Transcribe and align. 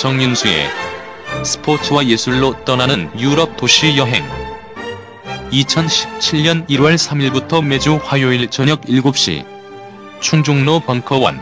정윤수의 0.00 0.66
스포츠와 1.44 2.06
예술로 2.06 2.64
떠나는 2.64 3.10
유럽 3.20 3.58
도시 3.58 3.98
여행. 3.98 4.24
2017년 5.50 6.66
1월 6.68 6.94
3일부터 6.94 7.62
매주 7.62 8.00
화요일 8.02 8.48
저녁 8.48 8.80
7시 8.80 9.44
충중로 10.20 10.80
벙커원. 10.80 11.38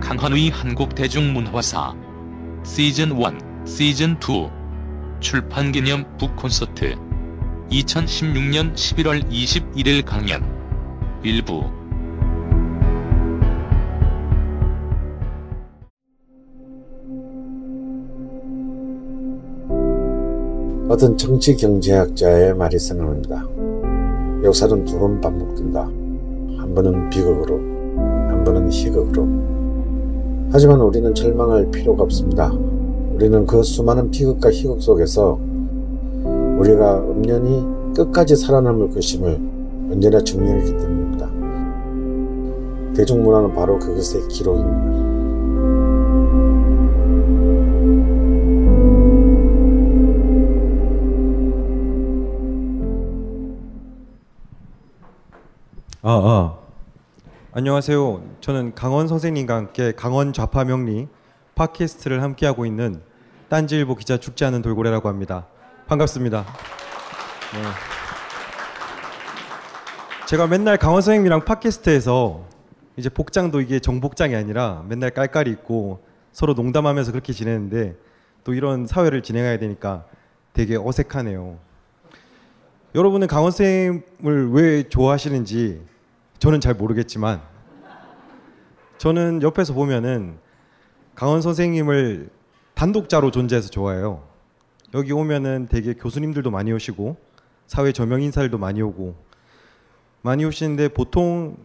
강헌의 0.00 0.48
한국대중문화사 0.48 1.94
시즌 2.64 3.20
1, 3.20 3.66
시즌 3.66 4.16
2 4.18 4.48
출판 5.20 5.72
기념 5.72 6.06
북콘서트 6.16 7.11
2016년 7.72 8.74
11월 8.74 9.26
21일 9.30 10.04
강연 10.04 10.42
일부 11.22 11.62
어떤 20.90 21.16
정치 21.16 21.56
경제학자의 21.56 22.54
말이 22.54 22.78
생각납니다. 22.78 23.42
역사는 24.44 24.84
두 24.84 24.98
번 24.98 25.18
반복된다. 25.22 25.84
한 25.84 26.74
번은 26.74 27.08
비극으로, 27.08 27.56
한 28.28 28.44
번은 28.44 28.70
희극으로. 28.70 29.26
하지만 30.52 30.78
우리는 30.82 31.14
절망할 31.14 31.70
필요가 31.70 32.02
없습니다. 32.02 32.52
우리는 33.14 33.46
그 33.46 33.62
수많은 33.62 34.10
비극과 34.10 34.50
희극 34.50 34.82
속에서 34.82 35.40
우리가 36.24 36.98
엄연히 36.98 37.64
끝까지 37.94 38.36
살아남을 38.36 38.90
것임을 38.90 39.34
언제나 39.90 40.22
증명했기 40.22 40.70
때문입니다. 40.70 41.30
대중문화는 42.94 43.54
바로 43.54 43.78
그것의 43.78 44.28
기록입니다. 44.28 45.02
아, 56.04 56.10
아. 56.10 56.58
안녕하세요. 57.52 58.22
저는 58.40 58.74
강원 58.74 59.06
선생님과 59.06 59.54
함께 59.54 59.92
강원 59.92 60.32
좌파 60.32 60.64
명리 60.64 61.06
팟캐스트를 61.54 62.22
함께하고 62.22 62.66
있는 62.66 63.00
딴지일보 63.48 63.96
기자 63.96 64.16
죽지 64.16 64.44
않은 64.46 64.62
돌고래라고 64.62 65.08
합니다. 65.08 65.46
반갑습니다. 65.86 66.44
네. 67.54 67.62
제가 70.26 70.46
맨날 70.46 70.78
강원 70.78 71.02
선생님이랑 71.02 71.44
팟캐스트에서 71.44 72.46
이제 72.96 73.08
복장도 73.08 73.60
이게 73.60 73.80
정복장이 73.80 74.34
아니라 74.34 74.84
맨날 74.88 75.10
깔깔이 75.10 75.50
입고 75.50 76.04
서로 76.32 76.54
농담하면서 76.54 77.12
그렇게 77.12 77.32
지내는데 77.32 77.96
또 78.44 78.54
이런 78.54 78.86
사회를 78.86 79.22
진행해야 79.22 79.58
되니까 79.58 80.04
되게 80.52 80.76
어색하네요. 80.76 81.58
여러분은 82.94 83.26
강원 83.26 83.50
선생님을 83.50 84.50
왜 84.52 84.88
좋아하시는지 84.88 85.82
저는 86.38 86.60
잘 86.60 86.74
모르겠지만 86.74 87.40
저는 88.98 89.42
옆에서 89.42 89.74
보면은 89.74 90.38
강원 91.14 91.42
선생님을 91.42 92.30
단독자로 92.74 93.30
존재해서 93.30 93.68
좋아해요. 93.68 94.31
여기 94.94 95.12
오면은 95.12 95.68
되게 95.70 95.94
교수님들도 95.94 96.50
많이 96.50 96.72
오시고 96.72 97.16
사회 97.66 97.92
저명 97.92 98.20
인사들도 98.22 98.58
많이 98.58 98.82
오고 98.82 99.14
많이 100.20 100.44
오시는데 100.44 100.88
보통 100.88 101.56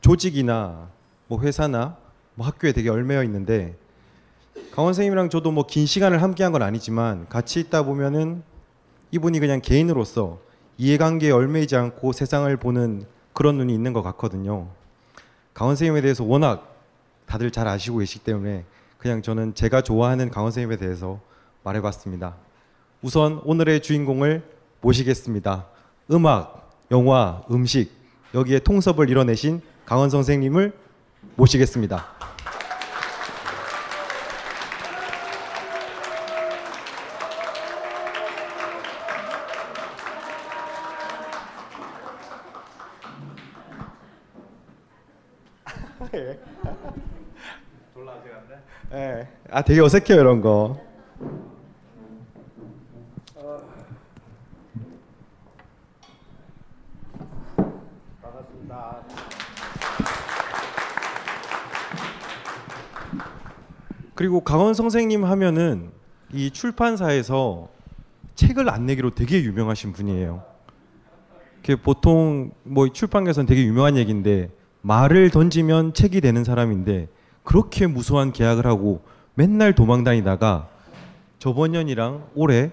조직이나 0.00 0.88
뭐 1.28 1.40
회사나 1.40 1.96
뭐 2.34 2.46
학교에 2.46 2.72
되게 2.72 2.90
얼매여 2.90 3.22
있는데 3.24 3.76
강원 4.72 4.92
선생님이랑 4.92 5.30
저도 5.30 5.50
뭐 5.52 5.64
긴 5.66 5.86
시간을 5.86 6.22
함께한 6.22 6.52
건 6.52 6.62
아니지만 6.62 7.28
같이 7.28 7.60
있다 7.60 7.82
보면은 7.84 8.42
이분이 9.10 9.40
그냥 9.40 9.60
개인으로서 9.62 10.40
이해관계에 10.76 11.30
얼매이지 11.30 11.76
않고 11.76 12.12
세상을 12.12 12.54
보는 12.58 13.06
그런 13.32 13.56
눈이 13.56 13.72
있는 13.72 13.94
것 13.94 14.02
같거든요. 14.02 14.68
강원 15.54 15.76
선생님에 15.76 16.02
대해서 16.02 16.24
워낙 16.24 16.76
다들 17.24 17.50
잘 17.50 17.66
아시고 17.66 17.98
계시기 17.98 18.24
때문에 18.24 18.64
그냥 18.98 19.22
저는 19.22 19.54
제가 19.54 19.80
좋아하는 19.80 20.30
강원 20.30 20.52
선생님에 20.52 20.76
대해서 20.76 21.20
말해봤습니다. 21.64 22.36
우선 23.02 23.40
오늘의 23.44 23.82
주인공을 23.82 24.42
모시겠습니다. 24.80 25.66
음악, 26.10 26.70
영화, 26.90 27.42
음식 27.50 27.92
여기에 28.34 28.60
통섭을 28.60 29.10
이뤄내신 29.10 29.60
강원 29.84 30.10
선생님을 30.10 30.72
모시겠습니다. 31.36 32.06
예. 46.14 46.38
아 49.50 49.62
되게 49.62 49.80
어색해요 49.80 50.20
이런 50.20 50.40
거. 50.40 50.85
그리고 64.16 64.40
강원 64.40 64.72
선생님 64.74 65.24
하면은 65.24 65.90
이 66.32 66.50
출판사에서 66.50 67.68
책을 68.34 68.68
안 68.70 68.86
내기로 68.86 69.10
되게 69.10 69.42
유명하신 69.42 69.92
분이에요. 69.92 70.42
그 71.62 71.76
보통 71.76 72.50
뭐 72.62 72.88
출판계에서는 72.88 73.46
되게 73.46 73.64
유명한 73.64 73.96
얘기인데 73.96 74.50
말을 74.80 75.30
던지면 75.30 75.92
책이 75.92 76.22
되는 76.22 76.44
사람인데 76.44 77.08
그렇게 77.44 77.86
무수한 77.86 78.32
계약을 78.32 78.66
하고 78.66 79.02
맨날 79.34 79.74
도망 79.74 80.02
다니다가 80.02 80.68
저번 81.38 81.72
년이랑 81.72 82.26
올해 82.34 82.70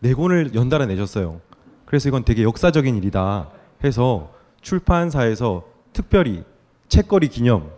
네 0.00 0.14
권을 0.14 0.54
연달아 0.54 0.86
내셨어요. 0.86 1.42
그래서 1.84 2.08
이건 2.08 2.24
되게 2.24 2.42
역사적인 2.42 2.96
일이다 2.96 3.50
해서 3.84 4.32
출판사에서 4.62 5.64
특별히 5.92 6.42
책거리 6.88 7.28
기념 7.28 7.70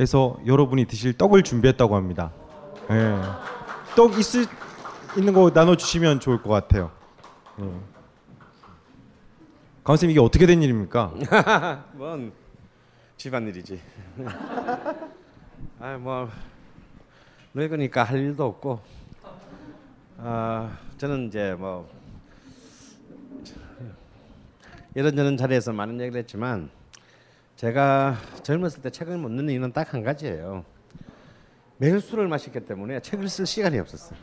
해서 0.00 0.36
여러분이 0.46 0.86
드실 0.86 1.12
떡을 1.16 1.42
준비했다고 1.42 1.94
합니다. 1.94 2.32
예. 2.90 3.20
떡 3.96 4.18
있을 4.18 4.46
있는 5.16 5.32
거 5.32 5.50
나눠 5.52 5.76
주시면 5.76 6.20
좋을 6.20 6.42
것 6.42 6.50
같아요. 6.50 6.90
예. 7.60 7.70
강쌤 9.84 10.10
이게 10.10 10.18
어떻게 10.18 10.46
된 10.46 10.62
일입니까? 10.62 11.12
뭔 11.94 12.32
집안일이지. 13.16 13.80
아뭐 15.80 16.28
늙으니까 17.54 18.02
할 18.02 18.18
일도 18.18 18.44
없고. 18.44 18.80
아 20.18 20.76
저는 20.96 21.28
이제 21.28 21.54
뭐 21.58 21.88
이런저런 24.94 25.36
자리에서 25.36 25.72
많은 25.72 26.00
얘기를 26.00 26.18
했지만 26.20 26.70
제가 27.64 28.16
젊었을 28.42 28.82
때 28.82 28.90
책을 28.90 29.16
못 29.16 29.30
읽는 29.30 29.48
이유는 29.48 29.72
딱 29.72 29.94
한 29.94 30.02
가지예요. 30.02 30.66
매일 31.78 31.98
술을 31.98 32.28
마셨기 32.28 32.60
때문에 32.60 33.00
책을 33.00 33.26
쓸 33.30 33.46
시간이 33.46 33.78
없었어요. 33.78 34.18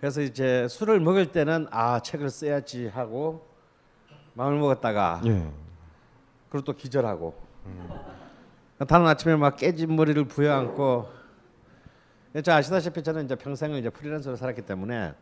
그래서 0.00 0.20
이제 0.20 0.66
술을 0.66 0.98
먹을 0.98 1.30
때는 1.30 1.68
아 1.70 2.00
책을 2.00 2.28
써야지 2.28 2.88
하고 2.88 3.46
마음을 4.34 4.58
먹었다가 4.58 5.22
예. 5.26 5.48
그리고 6.50 6.64
또 6.64 6.72
기절하고 6.72 7.40
다른 8.88 9.06
아침에 9.06 9.36
막 9.36 9.56
깨진 9.56 9.94
머리를 9.94 10.24
부여안고 10.24 11.08
저 12.42 12.52
아시다시피 12.52 13.04
저는 13.04 13.26
이제 13.26 13.36
평생을 13.36 13.78
이제 13.78 13.90
프리랜서로 13.90 14.34
살았기 14.34 14.62
때문에 14.62 15.14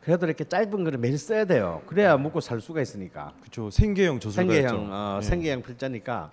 그래도 0.00 0.26
이렇게 0.26 0.44
짧은 0.44 0.84
거를 0.84 0.98
매일 0.98 1.18
써야 1.18 1.44
돼요. 1.44 1.82
그래야 1.86 2.16
먹고 2.16 2.40
살 2.40 2.60
수가 2.60 2.80
있으니까. 2.80 3.32
그렇죠. 3.40 3.70
생계형 3.70 4.20
저술가였죠. 4.20 4.68
생계형 4.68 4.92
어, 4.92 5.18
예. 5.20 5.22
생계형 5.24 5.62
필자니까. 5.62 6.30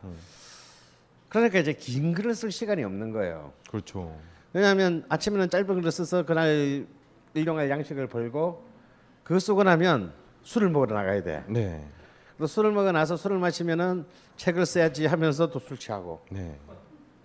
그러니까 1.30 1.60
이제 1.60 1.74
긴 1.74 2.14
글을 2.14 2.34
쓸 2.36 2.52
시간이 2.52 2.84
없는 2.84 3.12
거예요. 3.12 3.52
그렇죠. 3.70 4.16
왜냐하면 4.54 5.04
아침에는 5.10 5.50
짧은 5.50 5.68
글을 5.76 5.92
써서 5.92 6.24
그날 6.24 6.86
일용할 7.34 7.70
양식을 7.70 8.08
벌고 8.08 8.64
그거 9.24 9.40
쓰고 9.40 9.64
나면 9.64 10.14
술을 10.44 10.70
먹으러 10.70 10.96
나가야 10.96 11.24
돼. 11.24 11.44
네. 11.48 11.86
또 12.38 12.48
술을 12.48 12.72
먹어 12.72 12.92
나서 12.92 13.18
술을 13.18 13.38
마시면은 13.40 14.06
책을 14.38 14.66
써야지 14.66 15.06
하면서 15.08 15.50
또 15.50 15.60
술 15.60 15.78
취하고. 15.78 16.22
네. 16.30 16.58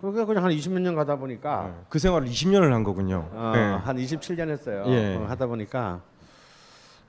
그러니까 0.01 0.25
그냥 0.25 0.43
한 0.43 0.51
20몇 0.51 0.79
년 0.81 0.95
가다 0.95 1.15
보니까 1.17 1.73
그 1.87 1.99
생활을 1.99 2.27
20년을 2.27 2.71
한 2.71 2.83
거군요. 2.83 3.29
어, 3.31 3.51
네. 3.53 3.59
한 3.61 3.95
27년 3.97 4.49
했어요. 4.49 4.83
예. 4.87 5.15
어, 5.15 5.25
하다 5.27 5.45
보니까 5.47 6.01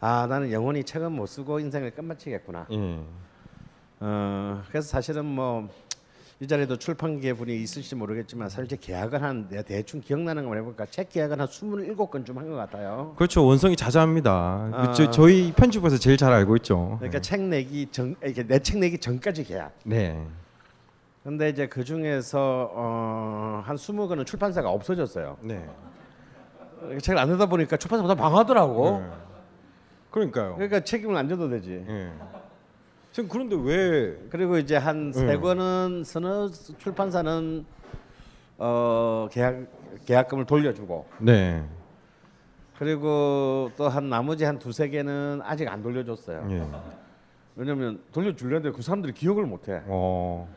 아 0.05 0.27
나는 0.29 0.51
영원히 0.51 0.83
책은 0.83 1.13
못 1.13 1.27
쓰고 1.27 1.61
인생을 1.61 1.93
끝마치겠구나. 1.93 2.67
예. 2.73 2.99
어, 4.01 4.63
그래서 4.69 4.89
사실은 4.89 5.25
뭐 5.25 5.69
이 6.41 6.47
자리에도 6.49 6.77
출판계 6.77 7.35
분이 7.35 7.55
있을지 7.63 7.95
모르겠지만 7.95 8.49
사실 8.49 8.67
제 8.67 8.75
계약을 8.77 9.23
한 9.23 9.47
내가 9.49 9.63
대충 9.63 10.01
기억나는 10.01 10.45
걸 10.49 10.59
해볼까 10.59 10.87
책 10.87 11.11
계약은 11.11 11.41
한 11.41 11.47
27건쯤 11.47 12.35
한 12.35 12.49
것 12.51 12.57
같아요. 12.57 13.15
그렇죠. 13.17 13.47
원성이 13.47 13.77
자자합니다. 13.77 14.33
아. 14.73 14.93
저, 14.93 15.09
저희 15.09 15.53
편집부에서 15.53 15.99
제일 15.99 16.17
잘 16.17 16.33
알고 16.33 16.57
있죠. 16.57 16.97
그러니까 16.99 17.21
책 17.21 17.43
내기 17.43 17.87
전 17.93 18.17
이렇게 18.25 18.43
내 18.45 18.59
책 18.59 18.81
내기 18.81 18.99
전까지 18.99 19.45
계약. 19.45 19.71
네. 19.85 20.21
근데 21.23 21.49
이제 21.49 21.69
그 21.69 21.85
중에서 21.85 22.73
어, 22.75 23.63
한 23.65 23.77
20건은 23.77 24.27
출판사가 24.27 24.69
없어졌어요. 24.69 25.37
네. 25.43 25.65
책을 27.01 27.19
안 27.21 27.31
내다 27.31 27.47
보니까 27.47 27.77
출판사가 27.77 28.17
다 28.17 28.21
망하더라고. 28.21 28.99
네. 28.99 29.32
그러니까요. 30.13 30.55
그러니까 30.55 30.81
책임을 30.81 31.17
안 31.17 31.29
져도 31.29 31.49
되지. 31.49 31.85
예. 31.89 32.13
지금 33.11 33.29
그런데 33.29 33.57
왜 33.59 34.17
그리고 34.31 34.57
이제 34.59 34.77
한세 34.77 35.25
네. 35.25 35.37
권은 35.37 36.03
서너 36.05 36.49
출판사는 36.79 37.65
어 38.59 39.29
계약 39.31 39.67
계약금을 40.07 40.47
돌려주고 40.47 41.07
네. 41.19 41.63
그리고 42.79 43.71
또 43.77 43.89
한 43.89 44.09
나머지 44.09 44.45
한 44.45 44.59
두세 44.59 44.89
개는 44.89 45.41
아직 45.45 45.69
안 45.69 45.83
돌려줬어요. 45.83 46.47
예. 46.51 46.63
왜냐면 47.57 48.01
돌려주려는데 48.13 48.71
그 48.75 48.83
사람들이 48.83 49.13
기억을 49.13 49.45
못 49.45 49.69
해. 49.69 49.83
어. 49.87 50.49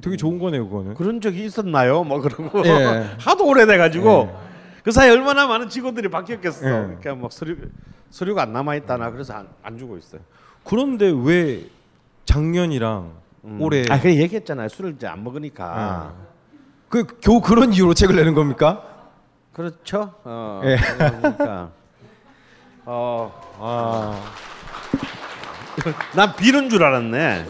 되게 0.00 0.16
좋은 0.16 0.38
거네요, 0.38 0.68
그거는. 0.68 0.94
그런 0.94 1.20
적이 1.20 1.44
있었나요? 1.44 2.04
뭐 2.04 2.20
그러고 2.20 2.64
예. 2.64 3.04
하도 3.18 3.46
오래돼 3.48 3.76
가지고 3.78 4.28
그 4.88 4.92
사이 4.92 5.06
에 5.10 5.10
얼마나 5.10 5.46
많은 5.46 5.68
직원들이 5.68 6.08
바뀌었겠어. 6.08 6.66
예. 6.66 6.70
그러니까 6.70 7.14
막 7.14 7.30
서류 7.30 7.58
서류가 8.08 8.40
안 8.44 8.54
남아 8.54 8.74
있다나 8.76 9.10
그래서 9.10 9.34
안, 9.34 9.46
안 9.62 9.76
주고 9.76 9.98
있어요. 9.98 10.22
그런데 10.64 11.12
왜 11.14 11.66
작년이랑 12.24 13.12
올해 13.58 13.84
아 13.90 14.00
그래 14.00 14.14
얘기했잖아요. 14.14 14.70
술을 14.70 14.92
이제 14.92 15.06
안 15.06 15.22
먹으니까. 15.22 16.14
그 16.88 17.04
겨우 17.20 17.42
그런 17.42 17.74
이유로 17.74 17.92
책을 17.92 18.16
내는 18.16 18.32
겁니까? 18.32 18.82
그렇죠. 19.52 20.14
어, 20.24 20.62
예. 20.64 20.78
그러니까 20.78 21.70
어, 22.86 23.30
아, 23.60 24.22
난 26.16 26.34
비누인 26.34 26.70
줄 26.70 26.82
알았네. 26.82 27.46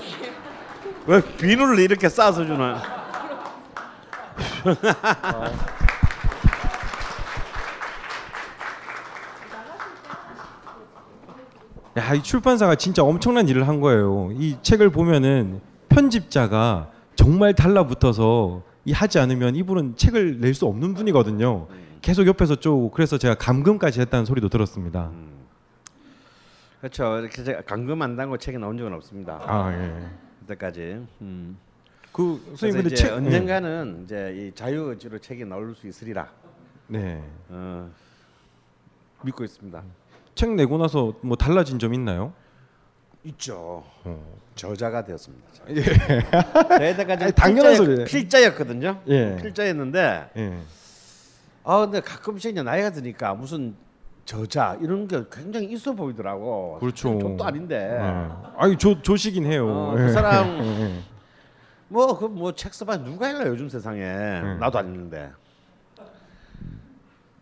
왜 1.06 1.20
비누를 1.36 1.78
이렇게 1.78 2.08
싸서 2.08 2.44
주나? 2.44 2.82
야, 11.98 12.14
이 12.14 12.22
출판사가 12.22 12.76
진짜 12.76 13.02
엄청난 13.02 13.48
일을 13.48 13.66
한 13.66 13.80
거예요. 13.80 14.30
이 14.32 14.56
책을 14.62 14.90
보면은 14.90 15.60
편집자가 15.88 16.90
정말 17.16 17.54
달라붙어서 17.54 18.62
이 18.84 18.92
하지 18.92 19.18
않으면 19.18 19.56
이분은 19.56 19.96
책을 19.96 20.38
낼 20.40 20.54
수 20.54 20.66
없는 20.66 20.94
분이거든요. 20.94 21.66
계속 22.00 22.26
옆에서 22.26 22.56
쪼고 22.56 22.90
그래서 22.92 23.18
제가 23.18 23.34
감금까지 23.34 24.00
했다는 24.00 24.24
소리도 24.24 24.48
들었습니다. 24.48 25.10
그렇죠. 26.80 27.18
이렇게 27.18 27.42
제가 27.42 27.62
감금 27.62 28.00
안 28.02 28.16
당고 28.16 28.38
책이 28.38 28.58
나온 28.58 28.78
적은 28.78 28.92
없습니다. 28.94 29.40
아 29.44 29.72
예. 29.72 30.06
그때까지. 30.40 31.04
음. 31.22 31.58
그 32.12 32.40
선생님 32.56 32.82
근데 32.82 32.94
이제 32.94 33.04
책 33.04 33.12
언젠가는 33.14 34.02
이제 34.04 34.34
이 34.36 34.54
자유 34.54 34.90
의지로 34.90 35.18
책이 35.18 35.44
나올 35.44 35.74
수 35.74 35.88
있으리라. 35.88 36.28
네. 36.86 37.22
어, 37.48 37.90
믿고 39.22 39.42
있습니다. 39.44 39.82
책 40.38 40.54
내고 40.54 40.78
나서 40.78 41.14
뭐 41.20 41.36
달라진 41.36 41.80
점 41.80 41.92
있나요? 41.94 42.32
있죠. 43.24 43.82
어. 44.04 44.38
저자가 44.54 45.02
되었습니다. 45.04 45.44
예. 45.70 45.82
저희때까지 46.78 47.32
당연한 47.32 47.72
필자였, 47.72 47.76
소리예요. 47.76 48.04
필자였거든요. 48.04 49.00
예. 49.08 49.36
필자였는데 49.42 50.30
예. 50.36 50.58
아 51.64 51.80
근데 51.80 51.98
가끔씩 52.00 52.52
이제 52.52 52.62
나이가 52.62 52.90
드니까 52.90 53.34
무슨 53.34 53.74
저자 54.24 54.78
이런 54.80 55.08
게 55.08 55.24
굉장히 55.32 55.72
있어 55.72 55.92
보이더라고. 55.92 56.78
그렇죠. 56.78 57.18
족도 57.18 57.44
아닌데. 57.44 57.98
예. 58.00 58.28
아니 58.58 58.76
조 58.78 59.02
조시긴 59.02 59.44
해요. 59.44 59.66
어, 59.68 59.94
예. 59.98 60.02
그 60.06 60.12
사람 60.12 60.46
예. 60.62 61.00
뭐그 61.88 62.26
뭐 62.26 62.52
책 62.52 62.72
써봐 62.74 62.98
누가 62.98 63.28
읽나 63.28 63.44
요즘 63.48 63.68
세상에 63.68 64.04
음. 64.04 64.58
나도 64.60 64.78
안 64.78 64.86
읽는데. 64.86 65.32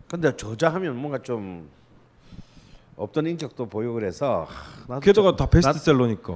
근데 0.08 0.34
저자 0.34 0.70
하면 0.70 0.96
뭔가 0.96 1.19
좀 1.19 1.69
없던 2.96 3.26
인격도 3.26 3.66
보이고 3.66 3.93
그래서 3.94 4.44
하, 4.48 4.81
나도 4.88 5.00
게다가 5.00 5.31
저- 5.32 5.37
다 5.37 5.46
베스트셀러니까. 5.50 6.32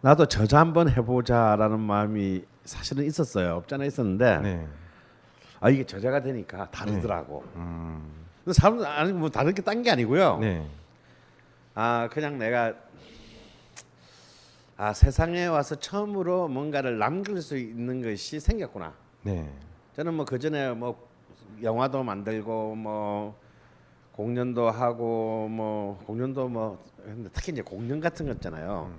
나, 0.00 0.10
나도 0.10 0.26
저자 0.26 0.60
한번 0.60 0.88
해보자라는 0.88 1.80
마음이 1.80 2.44
사실은 2.64 3.04
있었어요. 3.04 3.56
없잖아 3.56 3.84
있었는데 3.84 4.38
네. 4.38 4.68
아 5.60 5.70
이게 5.70 5.84
저자가 5.84 6.20
되니까 6.22 6.70
다르더라고. 6.70 7.42
음. 7.56 8.24
근데 8.44 8.52
사람들 8.54 8.86
아니 8.86 9.12
뭐 9.12 9.28
다른 9.30 9.54
게 9.54 9.62
딴 9.62 9.82
게 9.82 9.90
아니고요. 9.90 10.38
네. 10.38 10.66
아 11.74 12.08
그냥 12.12 12.38
내가 12.38 12.74
아 14.76 14.92
세상에 14.92 15.46
와서 15.46 15.74
처음으로 15.76 16.48
뭔가를 16.48 16.98
남길 16.98 17.40
수 17.40 17.56
있는 17.56 18.02
것이 18.02 18.40
생겼구나. 18.40 18.92
네. 19.22 19.48
저는 19.96 20.14
뭐 20.14 20.24
그 20.26 20.38
전에 20.38 20.72
뭐 20.72 21.08
영화도 21.62 22.02
만들고 22.02 22.74
뭐 22.74 23.36
공연도 24.24 24.70
하고 24.70 25.48
뭐 25.50 25.98
공연도 26.06 26.48
뭐 26.48 26.78
근데 27.04 27.28
특히 27.32 27.52
이제 27.52 27.62
공연 27.62 28.00
같은 28.00 28.26
거 28.26 28.32
있잖아요. 28.32 28.92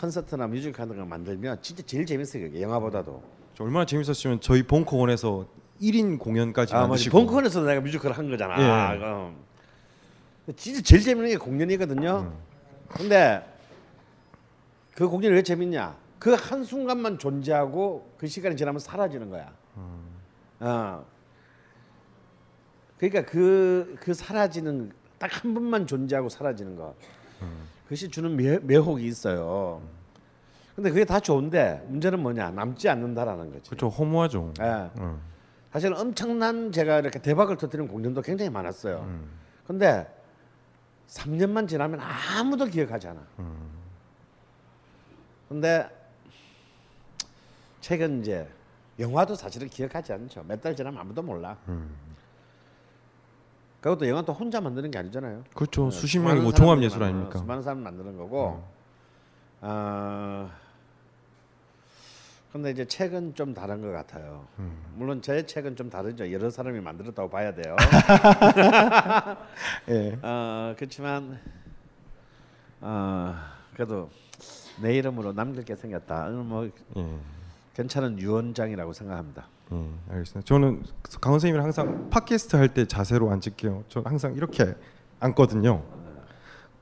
콘서트나 0.00 0.46
뮤지컬 0.46 0.72
같은 0.72 0.96
거 0.98 1.04
만들면 1.04 1.58
진짜 1.60 1.82
제일 1.84 2.06
재밌어요. 2.06 2.44
그게 2.44 2.62
영화보다도. 2.62 3.22
저 3.54 3.64
얼마나 3.64 3.84
재밌었으면 3.84 4.40
저희 4.40 4.62
벙커원에서 4.62 5.46
1인 5.82 6.18
공연까지 6.18 6.74
아. 6.74 6.80
만드시고 6.86 7.18
벙커원에서 7.18 7.62
내가 7.64 7.82
뮤지컬 7.82 8.12
한 8.12 8.30
거잖아. 8.30 8.94
예. 8.94 9.00
어. 9.04 9.34
진짜 10.56 10.80
제일 10.80 11.02
재밌는 11.02 11.30
게 11.32 11.36
공연이거든요. 11.36 12.32
근데 12.88 13.44
그 14.94 15.06
공연이 15.06 15.34
왜 15.34 15.42
재밌냐? 15.42 15.96
그 16.18 16.34
한 16.34 16.64
순간만 16.64 17.18
존재하고 17.18 18.10
그 18.16 18.26
시간이 18.26 18.56
지나면 18.56 18.78
사라지는 18.80 19.28
거야. 19.28 19.52
어. 20.60 21.04
그러니까 23.00 23.24
그, 23.30 23.96
그 24.00 24.12
사라지는 24.14 24.92
딱 25.18 25.30
한 25.32 25.52
번만 25.54 25.86
존재하고 25.86 26.28
사라지는 26.28 26.76
거. 26.76 26.94
그것이 27.84 28.08
주는 28.08 28.34
매, 28.36 28.58
매혹이 28.58 29.04
있어요. 29.06 29.82
근데 30.74 30.90
그게 30.90 31.04
다 31.04 31.18
좋은데 31.20 31.84
문제는 31.88 32.20
뭐냐? 32.20 32.50
남지 32.52 32.88
않는다라는 32.88 33.52
거지. 33.52 33.68
그렇죠 33.70 33.88
허무하죠. 33.88 34.54
예. 34.60 34.90
음. 34.98 35.20
사실 35.72 35.92
엄청난 35.92 36.72
제가 36.72 36.98
이렇게 37.00 37.18
대박을 37.20 37.56
터뜨리는 37.56 37.90
공연도 37.90 38.22
굉장히 38.22 38.50
많았어요. 38.50 39.06
근데 39.66 40.06
3년만 41.08 41.68
지나면 41.68 42.00
아무도 42.00 42.66
기억하지 42.66 43.08
않아. 43.08 43.20
근데 45.48 45.88
최근 47.80 48.20
이제 48.20 48.48
영화도 48.98 49.34
사실은 49.34 49.68
기억하지 49.68 50.12
않죠. 50.12 50.44
몇 50.46 50.60
달 50.60 50.74
지나면 50.76 51.00
아무도 51.00 51.22
몰라. 51.22 51.56
그것도 53.80 54.08
영화 54.08 54.22
또 54.22 54.32
혼자 54.32 54.60
만드는 54.60 54.90
게 54.90 54.98
아니잖아요. 54.98 55.44
그렇죠. 55.54 55.86
네, 55.86 55.90
수십 55.90 56.18
명이 56.18 56.40
뭐 56.40 56.52
종합 56.52 56.82
예술 56.82 57.02
아닙니까? 57.02 57.38
수많은 57.38 57.62
사람 57.62 57.82
만드는 57.82 58.16
거고. 58.16 58.62
아 59.62 60.50
근데 62.52 62.72
이제 62.72 62.84
책은 62.84 63.36
좀 63.36 63.54
다른 63.54 63.80
것 63.80 63.90
같아요. 63.92 64.44
음. 64.58 64.76
물론 64.96 65.22
제 65.22 65.46
책은 65.46 65.76
좀 65.76 65.88
다르죠. 65.88 66.30
여러 66.32 66.50
사람이 66.50 66.80
만들었다고 66.80 67.30
봐야 67.30 67.54
돼요. 67.54 67.76
예. 69.88 70.18
어, 70.20 70.74
그렇지만 70.76 71.38
어, 72.80 73.34
그래도 73.74 74.10
내 74.82 74.96
이름으로 74.96 75.32
남길 75.32 75.64
게 75.64 75.76
생겼다. 75.76 76.26
어, 76.26 76.30
뭐 76.30 76.68
예. 76.96 77.18
괜찮은 77.74 78.18
유언장이라고 78.18 78.92
생각합니다. 78.94 79.46
예, 79.72 79.88
알겠습니다. 80.10 80.46
저는 80.46 80.82
강원 81.20 81.38
선생님이랑 81.38 81.64
항상 81.64 82.10
팟캐스트 82.10 82.56
할 82.56 82.68
때 82.68 82.86
자세로 82.86 83.30
앉을게요. 83.30 83.84
저 83.88 84.00
항상 84.04 84.34
이렇게 84.34 84.74
앉거든요. 85.20 85.82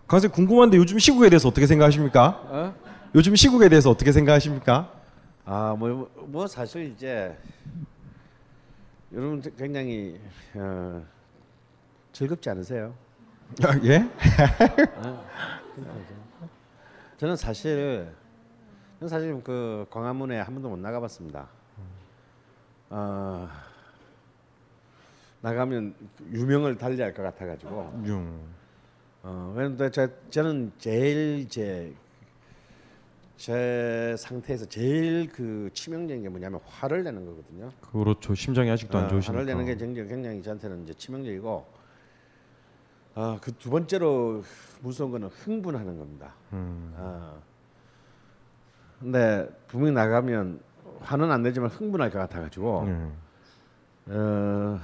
강생 0.06 0.30
궁금한데 0.30 0.76
요즘 0.78 0.98
시국에 0.98 1.28
대해서 1.28 1.48
어떻게 1.48 1.66
생각하십니까? 1.66 2.40
어? 2.46 2.74
요즘 3.14 3.36
시국에 3.36 3.68
대해서 3.68 3.90
어떻게 3.90 4.12
생각하십니까? 4.12 4.92
아 5.44 5.74
뭐 5.78 6.08
뭐 6.26 6.46
사실 6.46 6.90
이제 6.92 7.36
여러분 9.12 9.42
굉장히 9.56 10.18
어, 10.54 11.02
즐겁지 12.12 12.50
않으세요? 12.50 12.94
아, 13.64 13.78
예? 13.84 14.06
어, 14.96 15.24
저는 17.16 17.36
사실 17.36 18.08
저는 18.98 19.08
사실 19.08 19.42
그 19.42 19.86
광화문에 19.90 20.38
한 20.40 20.54
번도 20.54 20.68
못 20.70 20.78
나가봤습니다. 20.78 21.48
어, 22.90 23.48
나가면 25.40 25.94
유명을 26.32 26.76
달리할 26.78 27.14
것 27.14 27.22
같아가지고. 27.22 28.02
융. 28.06 28.40
어, 29.22 29.52
그런데 29.54 29.90
저, 29.90 30.08
저는 30.30 30.72
제일 30.78 31.48
제, 31.48 31.92
제 33.36 34.14
상태에서 34.18 34.66
제일 34.66 35.28
그 35.30 35.70
치명적인 35.74 36.22
게 36.22 36.28
뭐냐면 36.28 36.60
화를 36.66 37.04
내는 37.04 37.24
거거든요. 37.26 37.70
그렇죠. 37.80 38.34
심장이 38.34 38.70
아직도 38.70 38.96
안 38.98 39.04
어, 39.04 39.08
좋으시니까. 39.08 39.32
화를 39.32 39.46
내는 39.46 39.64
게 39.66 39.76
굉장히, 39.76 40.08
굉장히 40.08 40.42
저한테는 40.42 40.84
이제 40.84 40.94
치명적이고, 40.94 41.66
아, 43.14 43.38
그두 43.42 43.70
번째로 43.70 44.42
무서운 44.80 45.10
거는 45.10 45.28
흥분하는 45.28 45.98
겁니다. 45.98 46.34
음. 46.52 46.94
아, 46.96 47.34
근데 49.00 49.48
분명히 49.68 49.92
나가면 49.92 50.60
화는 51.00 51.30
안 51.30 51.42
내지만 51.42 51.70
흥분할 51.70 52.10
것 52.10 52.18
같아가지고, 52.18 52.82
음. 52.82 53.12
어, 54.06 54.80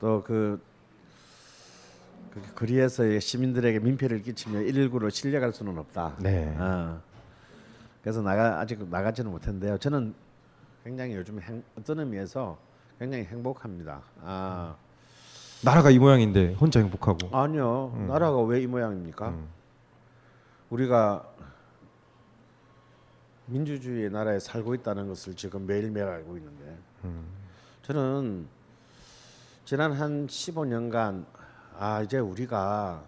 또그 0.00 0.60
그 2.32 2.54
거리에서 2.54 3.18
시민들에게 3.18 3.78
민폐를 3.78 4.22
끼치며 4.22 4.60
119로 4.60 5.10
실려갈 5.10 5.52
수는 5.52 5.78
없다. 5.78 6.16
네. 6.18 6.54
어. 6.58 7.00
그래서 8.02 8.20
나가 8.22 8.60
아직 8.60 8.86
나가지는 8.88 9.30
못했는데요. 9.30 9.78
저는 9.78 10.14
굉장히 10.84 11.14
요즘 11.16 11.40
행, 11.40 11.62
어떤 11.78 11.98
의미에서 12.00 12.58
굉장히 12.98 13.24
행복합니다. 13.24 14.00
아, 14.22 14.76
나라가 15.64 15.90
이 15.90 15.98
모양인데 15.98 16.54
혼자 16.54 16.78
행복하고. 16.80 17.34
아니요. 17.36 17.92
음. 17.94 18.06
나라가 18.06 18.38
왜 18.42 18.62
이 18.62 18.66
모양입니까? 18.66 19.28
음. 19.30 19.48
우리가 20.70 21.24
민주주의의 23.46 24.10
나라에 24.10 24.38
살고 24.38 24.74
있다는 24.74 25.08
것을 25.08 25.34
지금 25.34 25.66
매일매일 25.66 26.06
알고 26.06 26.36
있는데 26.36 26.78
음. 27.04 27.26
저는 27.82 28.46
지난 29.64 29.92
한 29.92 30.26
15년간 30.26 31.24
아 31.78 32.02
이제 32.02 32.18
우리가 32.18 33.04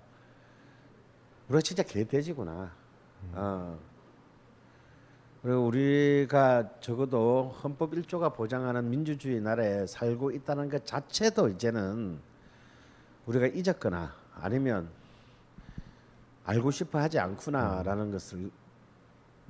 우리가 1.48 1.62
진짜 1.62 1.82
개돼지구나. 1.82 2.70
어. 3.32 3.78
그리고 5.42 5.66
우리가 5.66 6.68
적어도 6.80 7.54
헌법 7.62 7.92
1조가 7.92 8.34
보장하는 8.34 8.90
민주주의 8.90 9.40
나라에 9.40 9.86
살고 9.86 10.32
있다는 10.32 10.68
것 10.68 10.84
자체도 10.84 11.48
이제는 11.50 12.18
우리가 13.26 13.46
잊었거나 13.46 14.12
아니면 14.34 14.90
알고 16.44 16.70
싶어 16.70 16.98
하지 16.98 17.18
않구나라는 17.18 18.10
것을 18.10 18.50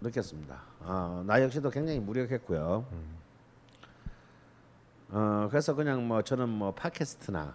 느꼈습니다. 0.00 0.62
어, 0.80 1.24
나 1.26 1.42
역시도 1.42 1.70
굉장히 1.70 1.98
무력했고요. 2.00 2.86
어, 5.10 5.48
그래서 5.50 5.74
그냥 5.74 6.06
뭐 6.06 6.22
저는 6.22 6.48
뭐 6.48 6.72
팟캐스트나 6.72 7.54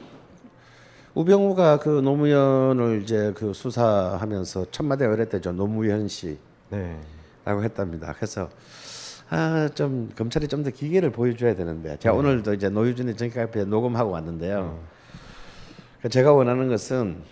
우병우가 1.15 1.79
그 1.79 1.89
노무현을 2.01 3.03
이제 3.03 3.33
그 3.35 3.53
수사하면서 3.55 4.71
첫마디 4.71 5.07
그랬대죠 5.07 5.53
노무현 5.53 6.09
씨라고 6.09 6.39
네. 6.71 6.99
했답니다. 7.47 8.15
그래서 8.15 8.49
아 9.33 9.69
좀 9.75 10.11
검찰이 10.15 10.47
좀 10.47 10.63
더 10.63 10.71
기계를 10.71 11.11
보여줘야 11.11 11.55
되는데 11.55 11.97
제가 11.99 12.13
네. 12.15 12.19
오늘도 12.19 12.53
이제 12.55 12.69
노유준의 12.69 13.17
정치카페 13.17 13.65
녹음하고 13.65 14.11
왔는데요. 14.11 14.79
그 16.03 16.09
제가 16.11 16.33
원하는 16.33 16.69
것은 16.69 17.23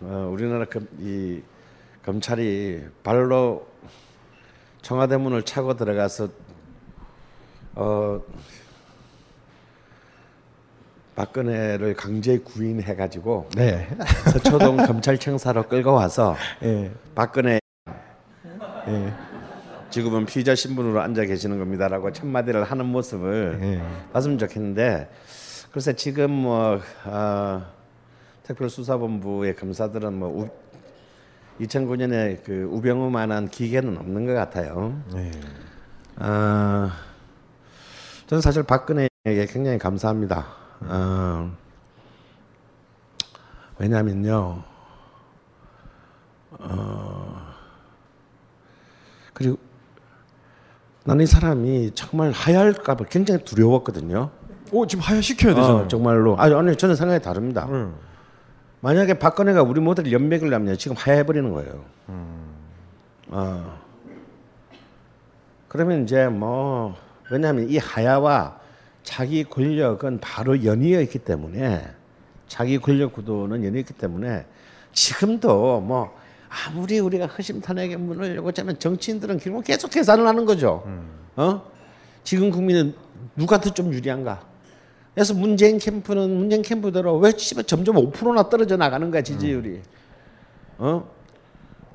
어, 0.00 0.30
우리나라 0.32 0.64
검, 0.64 0.88
이 0.98 1.42
검찰이 2.04 2.84
발로 3.02 3.66
청와대 4.80 5.18
문을 5.18 5.42
차고 5.42 5.76
들어가서 5.76 6.28
어, 7.74 8.22
박근혜를 11.14 11.94
강제 11.94 12.38
구인해 12.38 12.96
가지고 12.96 13.48
네. 13.54 13.86
서초동 14.32 14.78
검찰청사로 14.78 15.68
끌고 15.68 15.92
와서 15.92 16.34
예. 16.62 16.90
박근혜 17.14 17.60
예. 18.88 19.12
지금은 19.94 20.26
피의자 20.26 20.56
신분으로 20.56 21.00
앉아 21.00 21.24
계시는 21.24 21.56
겁니다라고 21.56 22.10
첫 22.10 22.26
마디를 22.26 22.64
하는 22.64 22.86
모습을 22.86 23.60
예. 23.62 23.82
봤으면 24.12 24.38
좋겠는데 24.38 25.08
글쎄 25.70 25.92
지금 25.92 26.32
뭐 26.32 26.80
어, 27.04 27.64
특별수사본부의 28.42 29.54
검사들은 29.54 30.12
뭐 30.14 30.28
우, 30.30 31.64
2009년에 31.64 32.42
그 32.42 32.68
우병우만한 32.72 33.50
기계는 33.50 33.96
없는 33.96 34.26
것 34.26 34.34
같아요. 34.34 35.00
네. 35.12 35.30
어, 36.16 36.90
저는 38.26 38.42
사실 38.42 38.64
박근혜에게 38.64 39.46
굉장히 39.46 39.78
감사합니다. 39.78 40.44
어, 40.80 41.56
왜냐면요. 43.78 44.60
어, 46.50 47.54
그리고 49.32 49.56
나는 51.04 51.24
이 51.24 51.26
사람이 51.26 51.92
정말 51.94 52.30
하야할까봐 52.30 53.04
굉장히 53.10 53.44
두려웠거든요. 53.44 54.30
오 54.72 54.86
지금 54.86 55.04
하야 55.04 55.20
시켜야 55.20 55.54
되잖아요. 55.54 55.84
어, 55.84 55.88
정말로. 55.88 56.36
아니, 56.38 56.54
아니 56.54 56.74
저는 56.76 56.96
생각이 56.96 57.22
다릅니다. 57.22 57.66
음. 57.70 57.94
만약에 58.80 59.14
박근혜가 59.18 59.62
우리 59.62 59.80
모두를 59.80 60.12
연맥을 60.12 60.52
하면 60.52 60.76
지금 60.78 60.96
하야해버리는 60.96 61.50
거예요. 61.52 61.84
음. 62.08 62.54
어. 63.28 63.78
그러면 65.68 66.04
이제 66.04 66.26
뭐 66.28 66.96
왜냐하면 67.30 67.68
이 67.68 67.78
하야와 67.78 68.58
자기 69.02 69.44
권력은 69.44 70.20
바로 70.20 70.64
연이어 70.64 71.00
있기 71.02 71.18
때문에 71.18 71.86
자기 72.48 72.78
권력 72.78 73.12
구도는 73.12 73.64
연이어 73.64 73.80
있기 73.80 73.92
때문에 73.94 74.46
지금도 74.92 75.80
뭐 75.80 76.16
아무리 76.54 76.98
우리가 77.00 77.26
허심탄회하게 77.26 77.96
문을 77.96 78.36
열고자면 78.36 78.78
정치인들은 78.78 79.38
결국 79.38 79.64
계속 79.64 79.90
계산을 79.90 80.26
하는 80.26 80.44
거죠. 80.44 80.84
어? 81.36 81.62
지금 82.22 82.50
국민은 82.50 82.94
누가 83.36 83.60
더좀 83.60 83.92
유리한가? 83.92 84.46
그래서 85.14 85.34
문재인 85.34 85.78
캠프는 85.78 86.30
문재인 86.36 86.62
캠프대로 86.62 87.16
왜 87.18 87.32
씨발 87.36 87.64
점점 87.64 87.96
5%나 87.96 88.48
떨어져 88.48 88.76
나가는 88.76 89.10
거야 89.10 89.22
지지율이. 89.22 89.80
어? 90.78 91.08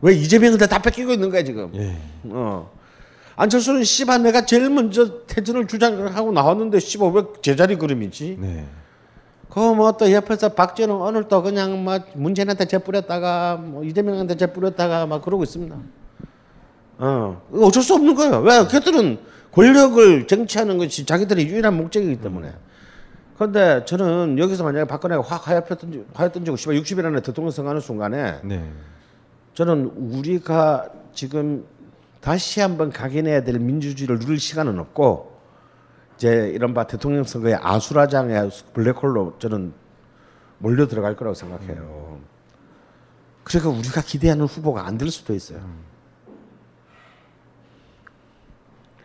왜 0.02 0.14
이재명한테 0.16 0.68
다 0.68 0.82
뺏기고 0.82 1.12
있는 1.12 1.30
거야 1.30 1.44
지금. 1.44 1.72
예. 1.76 1.96
어. 2.26 2.72
안철수는 3.36 3.84
씨발 3.84 4.24
내가 4.24 4.46
제일 4.46 4.70
먼저 4.70 5.26
퇴진을 5.26 5.68
주장하고 5.68 6.32
나왔는데 6.32 6.80
씨발 6.80 7.12
왜 7.14 7.24
제자리 7.42 7.78
그림이지? 7.78 8.38
네. 8.40 8.66
그뭐 9.50 9.94
또 9.94 10.12
옆에서 10.12 10.50
박지원은 10.50 10.96
오늘 10.96 11.28
또 11.28 11.42
그냥 11.42 11.84
뭐 11.84 12.00
문재인한테 12.14 12.66
재뿌렸다가 12.66 13.58
뭐 13.58 13.84
이재명한테 13.84 14.38
재뿌렸다가 14.38 15.08
막 15.08 15.24
그러고 15.24 15.44
있습니다. 15.44 15.76
어 17.00 17.42
어쩔 17.54 17.82
수 17.82 17.96
없는 17.96 18.14
거예요. 18.14 18.40
왜 18.40 18.66
그들은 18.68 19.20
권력을 19.52 20.28
쟁취하는 20.28 20.78
것이 20.78 21.06
자기들의 21.06 21.48
유일한 21.48 21.76
목적이기 21.78 22.22
때문에. 22.22 22.54
그런데 23.38 23.84
저는 23.86 24.38
여기서 24.38 24.64
만약에 24.64 24.86
박근혜가 24.86 25.24
확 25.24 25.48
하얗게 25.48 25.76
던지 25.76 26.06
하얗 26.14 26.34
던지고 26.34 26.58
씨발 26.58 26.76
60일 26.76 27.06
안에 27.06 27.22
대통령 27.22 27.52
선거하는 27.52 27.82
순간에 27.82 28.40
네. 28.44 28.70
저는 29.54 29.94
우리가 29.96 30.90
지금 31.14 31.66
다시 32.20 32.60
한번 32.60 32.92
각인해야 32.92 33.44
될 33.46 33.58
민주주의를 33.60 34.20
누릴 34.20 34.40
시간은 34.40 34.78
없고 34.78 35.39
이제 36.20 36.52
이른바 36.54 36.84
대통령 36.86 37.24
선거의 37.24 37.58
아수라장의 37.62 38.52
블랙홀로 38.74 39.38
저는 39.40 39.72
몰려 40.58 40.86
들어갈 40.86 41.16
거라고 41.16 41.34
생각해요. 41.34 42.20
그러니까 43.46 43.70
우리가 43.80 44.02
기대하는 44.02 44.44
후보가 44.46 44.86
안 44.86 44.98
될 44.98 45.10
수도 45.12 45.34
있어요. 45.34 45.62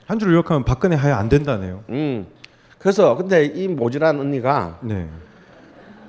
한줄 0.06 0.32
요약하면 0.32 0.64
박근혜 0.64 0.96
하야 0.96 1.16
안 1.16 1.28
된다네요. 1.28 1.84
음. 1.90 2.26
그래서 2.80 3.14
근데 3.14 3.44
이 3.44 3.68
모질한 3.68 4.18
언니가 4.18 4.80
네. 4.82 5.08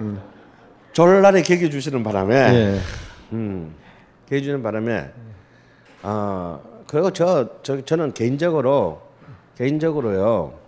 음. 0.01 0.19
졸라리 0.91 1.43
개겨 1.43 1.69
주시는 1.69 2.03
바람에 2.03 2.51
네. 2.51 2.79
음. 3.31 3.75
개겨 4.27 4.43
주는 4.43 4.63
바람에 4.63 5.11
아 6.01 6.59
그리고 6.87 7.11
저, 7.11 7.61
저 7.61 7.79
저는 7.85 8.13
개인적으로 8.13 9.01
개인적으로요 9.55 10.64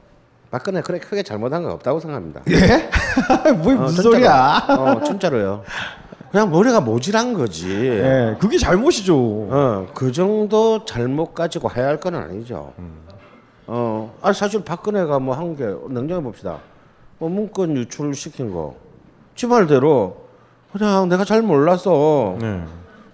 박근혜 0.49 0.81
그래 0.81 0.99
크게 0.99 1.23
잘못한 1.23 1.63
거 1.63 1.71
없다고 1.73 1.99
생각합니다. 1.99 2.41
예? 2.49 2.89
뭐 3.53 3.73
어, 3.73 3.75
무슨. 3.83 4.03
소리야? 4.03 4.65
어 4.69 5.03
진짜로요. 5.03 5.63
그냥 6.31 6.51
머리가 6.51 6.81
모질한 6.81 7.33
거지. 7.33 7.69
예, 7.73 8.35
그게 8.39 8.57
잘못이죠. 8.57 9.15
어, 9.17 9.87
그 9.93 10.11
정도 10.11 10.83
잘못 10.85 11.33
가지고 11.33 11.69
해야 11.71 11.87
할 11.87 11.97
건 11.99 12.15
아니죠. 12.15 12.73
어, 13.67 14.13
아니 14.21 14.33
사실 14.33 14.63
박근혜가 14.63 15.19
뭐 15.19 15.35
한 15.35 15.55
게 15.55 15.65
냉정해 15.89 16.21
봅시다. 16.21 16.59
뭐 17.17 17.29
문건 17.29 17.75
유출 17.77 18.13
시킨 18.13 18.51
거, 18.53 18.75
지 19.35 19.47
말대로 19.47 20.27
그냥 20.71 21.09
내가 21.09 21.23
잘 21.25 21.41
몰라서 21.41 22.35
네. 22.39 22.63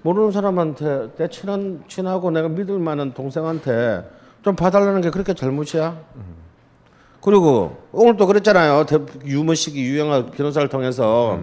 모르는 0.01 0.31
사람한테 0.31 1.11
내 1.17 1.27
친한 1.29 1.83
친하고 1.87 2.29
내가 2.31 2.49
믿을 2.49 2.77
만한 2.79 3.13
동생한테 3.13 4.03
좀 4.43 4.55
봐달라는 4.55 4.99
게 5.01 5.09
그렇게 5.09 5.33
잘못이야? 5.33 5.95
그리고 7.23 7.77
오늘 7.91 8.17
또 8.17 8.27
그랬잖아요. 8.27 8.85
대- 8.85 8.99
유머식이 9.25 9.81
유영아 9.81 10.25
변호사를 10.31 10.67
통해서 10.67 11.39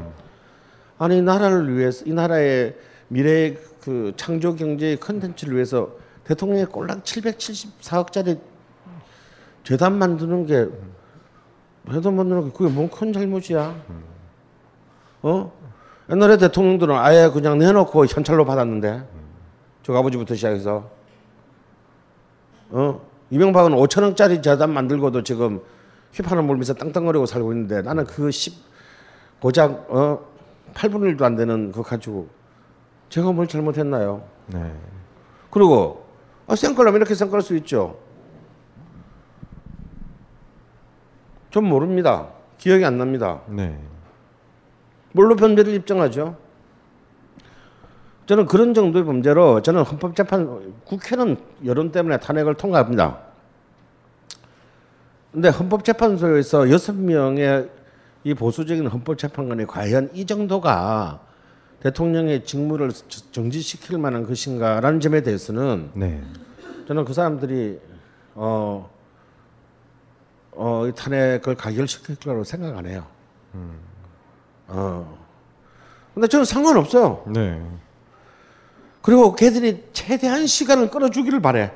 아니 0.98 1.18
이 1.18 1.22
나라를 1.22 1.74
위해서 1.76 2.04
이 2.04 2.12
나라의 2.12 2.76
미래의 3.08 3.58
그 3.80 4.12
창조 4.16 4.54
경제의 4.54 4.98
컨텐츠를 5.00 5.54
위해서 5.54 5.90
대통령이 6.24 6.66
꼴랑 6.66 7.00
774억짜리 7.02 8.38
재단 9.64 9.98
만드는 9.98 10.46
게 10.46 10.66
재단 11.90 12.14
만드는 12.14 12.44
게 12.44 12.50
그게 12.56 12.70
뭔 12.70 12.90
큰 12.90 13.12
잘못이야? 13.12 13.74
어? 15.22 15.52
옛날에 16.10 16.36
대통령들은 16.36 16.94
아예 16.96 17.30
그냥 17.32 17.58
내놓고 17.58 18.04
현찰로 18.06 18.44
받았는데 18.44 19.02
저 19.82 19.94
아버지부터 19.94 20.34
시작해서 20.34 20.90
어? 22.70 23.00
이명박은 23.30 23.72
5천 23.72 24.02
원짜리 24.02 24.42
재단 24.42 24.72
만들고도 24.72 25.22
지금 25.22 25.60
휘파람 26.12 26.46
몰면서 26.46 26.74
땅땅거리고 26.74 27.26
살고 27.26 27.52
있는데 27.52 27.82
나는 27.82 28.04
그 28.04 28.30
10, 28.30 28.54
고작 29.40 29.86
어 29.88 30.20
8분의 30.74 31.16
1도 31.16 31.22
안 31.22 31.36
되는 31.36 31.70
그거 31.70 31.82
가지고 31.82 32.28
제가 33.08 33.32
뭘 33.32 33.46
잘못했나요? 33.46 34.22
네. 34.48 34.72
그리고 35.50 36.04
아, 36.46 36.56
생각하면 36.56 36.96
이렇게 36.96 37.14
생각할 37.14 37.42
수 37.42 37.56
있죠. 37.56 37.98
전 41.50 41.64
모릅니다. 41.64 42.28
기억이 42.58 42.84
안 42.84 42.98
납니다. 42.98 43.40
네. 43.48 43.78
뭘로 45.12 45.34
변제를 45.34 45.74
입증하죠? 45.74 46.36
저는 48.30 48.46
그런 48.46 48.74
정도의 48.74 49.04
범죄로 49.04 49.60
저는 49.60 49.82
헌법재판 49.82 50.74
국회는 50.84 51.36
여론 51.64 51.90
때문에 51.90 52.18
탄핵을 52.18 52.54
통과합니다. 52.54 53.18
근데 55.32 55.48
헌법재판소에서 55.48 56.70
여섯 56.70 56.94
명의 56.94 57.68
이 58.22 58.32
보수적인 58.34 58.86
헌법재판관이 58.86 59.66
과연 59.66 60.10
이 60.14 60.26
정도가 60.26 61.18
대통령의 61.80 62.44
직무를 62.44 62.92
저- 62.92 63.32
정지시킬 63.32 63.98
만한 63.98 64.24
것인가라는 64.24 65.00
점에 65.00 65.22
대해서는 65.22 65.90
네. 65.94 66.22
저는 66.86 67.04
그 67.04 67.12
사람들이 67.12 67.80
어, 68.36 68.88
어, 70.52 70.86
이 70.86 70.92
탄핵을 70.92 71.56
가결시킬 71.56 72.14
거라고 72.14 72.44
생각 72.44 72.78
안 72.78 72.86
해요. 72.86 73.04
어. 74.68 75.18
근데 76.14 76.28
저는 76.28 76.44
상관없어요. 76.44 77.24
네. 77.26 77.60
그리고 79.02 79.34
걔들이 79.34 79.84
최대한 79.92 80.46
시간을 80.46 80.90
끌어주기를 80.90 81.40
바래. 81.40 81.72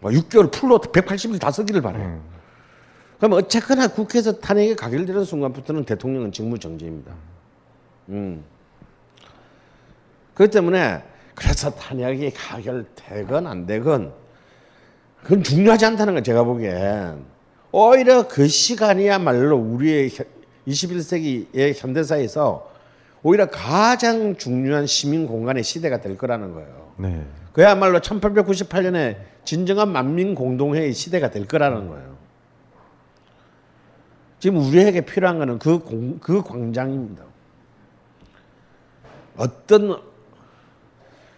뭐 0.00 0.10
6개월 0.10 0.50
풀로 0.50 0.78
180일 0.78 1.40
다 1.40 1.50
쓰기를 1.50 1.82
바래. 1.82 2.18
그럼 3.18 3.32
어쨌거나 3.32 3.88
국회에서 3.88 4.38
탄핵이 4.38 4.76
가결되는 4.76 5.24
순간부터는 5.24 5.84
대통령은 5.84 6.32
직무 6.32 6.58
정지입니다. 6.58 7.12
음. 8.10 8.44
그렇기 10.34 10.52
때문에 10.52 11.02
그래서 11.34 11.70
탄핵이 11.70 12.30
가결되건 12.30 13.46
안 13.46 13.66
되건 13.66 14.12
그건 15.22 15.42
중요하지 15.42 15.84
않다는 15.86 16.14
거 16.14 16.22
제가 16.22 16.44
보기엔 16.44 17.24
오히려 17.72 18.26
그 18.28 18.46
시간이야말로 18.46 19.56
우리의 19.56 20.10
21세기의 20.66 21.74
현대사에서 21.76 22.70
오히려 23.22 23.46
가장 23.50 24.36
중요한 24.36 24.86
시민 24.86 25.26
공간의 25.26 25.62
시대가 25.62 26.00
될 26.00 26.16
거라는 26.16 26.52
거예요. 26.52 26.92
네. 26.98 27.26
그야말로 27.52 28.00
1898년에 28.00 29.16
진정한 29.44 29.90
만민 29.90 30.34
공동회의 30.34 30.92
시대가 30.92 31.30
될 31.30 31.46
거라는 31.46 31.88
거예요. 31.88 32.16
지금 34.38 34.58
우리에게 34.58 35.00
필요한 35.00 35.38
거는 35.38 35.58
그, 35.58 35.80
공, 35.80 36.18
그 36.20 36.42
광장입니다. 36.42 37.24
어떤 39.36 40.00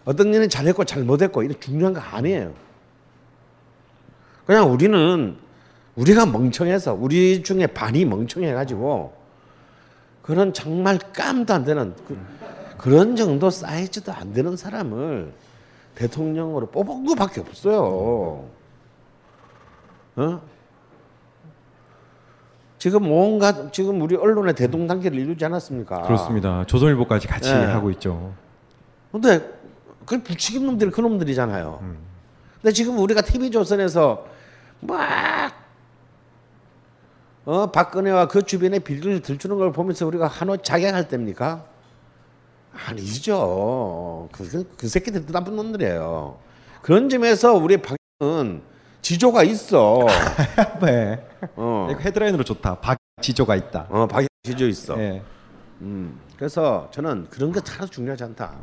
어떤 0.04 0.34
일은 0.34 0.48
잘했고 0.48 0.84
잘못했고 0.84 1.42
이런 1.42 1.60
중요한 1.60 1.94
거 1.94 2.00
아니에요. 2.00 2.52
그냥 4.44 4.72
우리는 4.72 5.36
우리가 5.94 6.26
멍청해서 6.26 6.94
우리 6.94 7.42
중에 7.42 7.66
반이 7.68 8.04
멍청해가지고 8.06 9.19
그런 10.30 10.52
정말 10.52 10.96
깜도 11.12 11.52
안 11.52 11.64
되는 11.64 11.92
그, 12.06 12.16
그런 12.78 13.16
정도 13.16 13.50
사이즈도 13.50 14.12
안 14.12 14.32
되는 14.32 14.56
사람을 14.56 15.32
대통령으로 15.96 16.66
뽑은 16.66 17.04
것밖에 17.04 17.40
없어요. 17.40 18.48
어? 20.14 20.40
지금 22.78 23.08
뭔가 23.08 23.72
지금 23.72 24.00
우리 24.00 24.14
언론의 24.14 24.54
대동 24.54 24.86
단계를 24.86 25.18
이루지 25.18 25.44
않았습니까? 25.44 26.02
그렇습니다. 26.02 26.64
조선일보까지 26.64 27.26
같이 27.26 27.52
네. 27.52 27.64
하고 27.64 27.90
있죠. 27.90 28.32
근데 29.10 29.44
그 30.06 30.22
부추긴 30.22 30.64
놈들이 30.64 30.92
그 30.92 31.00
놈들이잖아요. 31.00 31.80
근데 32.62 32.72
지금 32.72 33.00
우리가 33.00 33.22
TV 33.22 33.50
조선에서 33.50 34.26
막 34.78 35.59
어, 37.50 37.66
박근혜와 37.72 38.28
그 38.28 38.42
주변의 38.42 38.78
비리를 38.78 39.22
들추는 39.22 39.58
걸 39.58 39.72
보면서 39.72 40.06
우리가 40.06 40.28
한호 40.28 40.58
자격할 40.58 41.08
때입니까? 41.08 41.64
아니죠. 42.86 44.28
그, 44.30 44.72
그 44.76 44.86
새끼들 44.86 45.26
나쁜 45.26 45.56
놈들이에요. 45.56 46.38
그런 46.80 47.08
점에서 47.08 47.54
우리 47.54 47.76
박은 47.82 48.62
지조가 49.02 49.42
있어. 49.42 50.06
네. 50.80 51.26
어. 51.56 51.88
헤드라인으로 51.98 52.44
좋다. 52.44 52.76
박 52.76 52.96
지조가 53.20 53.56
있다. 53.56 53.86
어, 53.88 54.06
박 54.06 54.24
지조 54.44 54.68
있어. 54.68 54.94
네. 54.94 55.20
음, 55.80 56.20
그래서 56.36 56.88
저는 56.92 57.26
그런 57.30 57.50
게 57.50 57.58
하나도 57.66 57.88
중요하지 57.90 58.22
않다. 58.22 58.54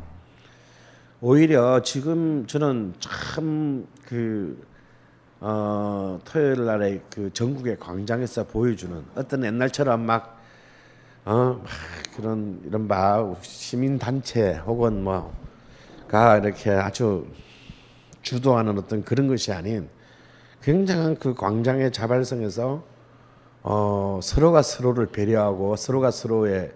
오히려 1.20 1.82
지금 1.82 2.46
저는 2.46 2.94
참 3.00 3.86
그 4.08 4.66
어, 5.40 6.18
토요일 6.24 6.64
날에 6.64 7.00
그 7.14 7.32
전국의 7.32 7.78
광장에서 7.78 8.44
보여주는 8.44 9.04
어떤 9.14 9.44
옛날처럼 9.44 10.04
막 10.04 10.40
어, 11.24 11.60
막 11.62 11.64
그런 12.16 12.60
이런 12.64 12.88
막 12.88 13.38
시민 13.42 13.98
단체 13.98 14.56
혹은 14.66 15.04
뭐가 15.04 16.38
이렇게 16.38 16.70
아주 16.70 17.26
주도하는 18.22 18.78
어떤 18.78 19.04
그런 19.04 19.28
것이 19.28 19.52
아닌 19.52 19.88
굉장한 20.62 21.18
그 21.18 21.34
광장의 21.34 21.92
자발성에서 21.92 22.82
어, 23.62 24.20
서로가 24.20 24.62
서로를 24.62 25.06
배려하고 25.06 25.76
서로가 25.76 26.10
서로의 26.10 26.72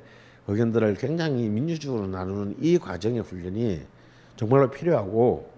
의견들을 0.47 0.95
굉장히 0.97 1.49
민주적으로 1.49 2.07
나누는 2.07 2.57
이 2.61 2.79
과정의 2.79 3.23
훈련이 3.23 3.83
정말로 4.37 4.71
필요하고 4.71 5.51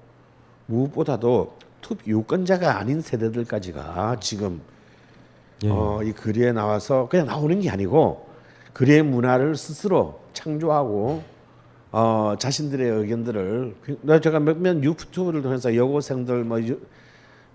무엇보다도 0.67 1.59
투 1.85 1.97
유권자가 2.07 2.79
아닌 2.79 3.03
세대들까지가 3.03 4.17
지금 4.21 4.63
예. 5.65 5.71
어, 5.71 6.01
이 6.03 6.13
거리에 6.13 6.53
나와서 6.53 7.09
그냥 7.11 7.27
나오는 7.27 7.61
게 7.61 7.69
아니고 7.69 8.27
거리의 8.73 9.03
문화를 9.03 9.55
스스로 9.55 10.21
창조하고 10.33 11.23
어, 11.93 12.35
자신들의 12.39 12.91
의견들을 12.91 13.77
나 14.01 14.19
제가 14.19 14.41
몇몇 14.41 14.83
유튜브를 14.83 15.43
통해서 15.43 15.77
여고생들 15.77 16.43
뭐 16.45 16.61
유, 16.63 16.81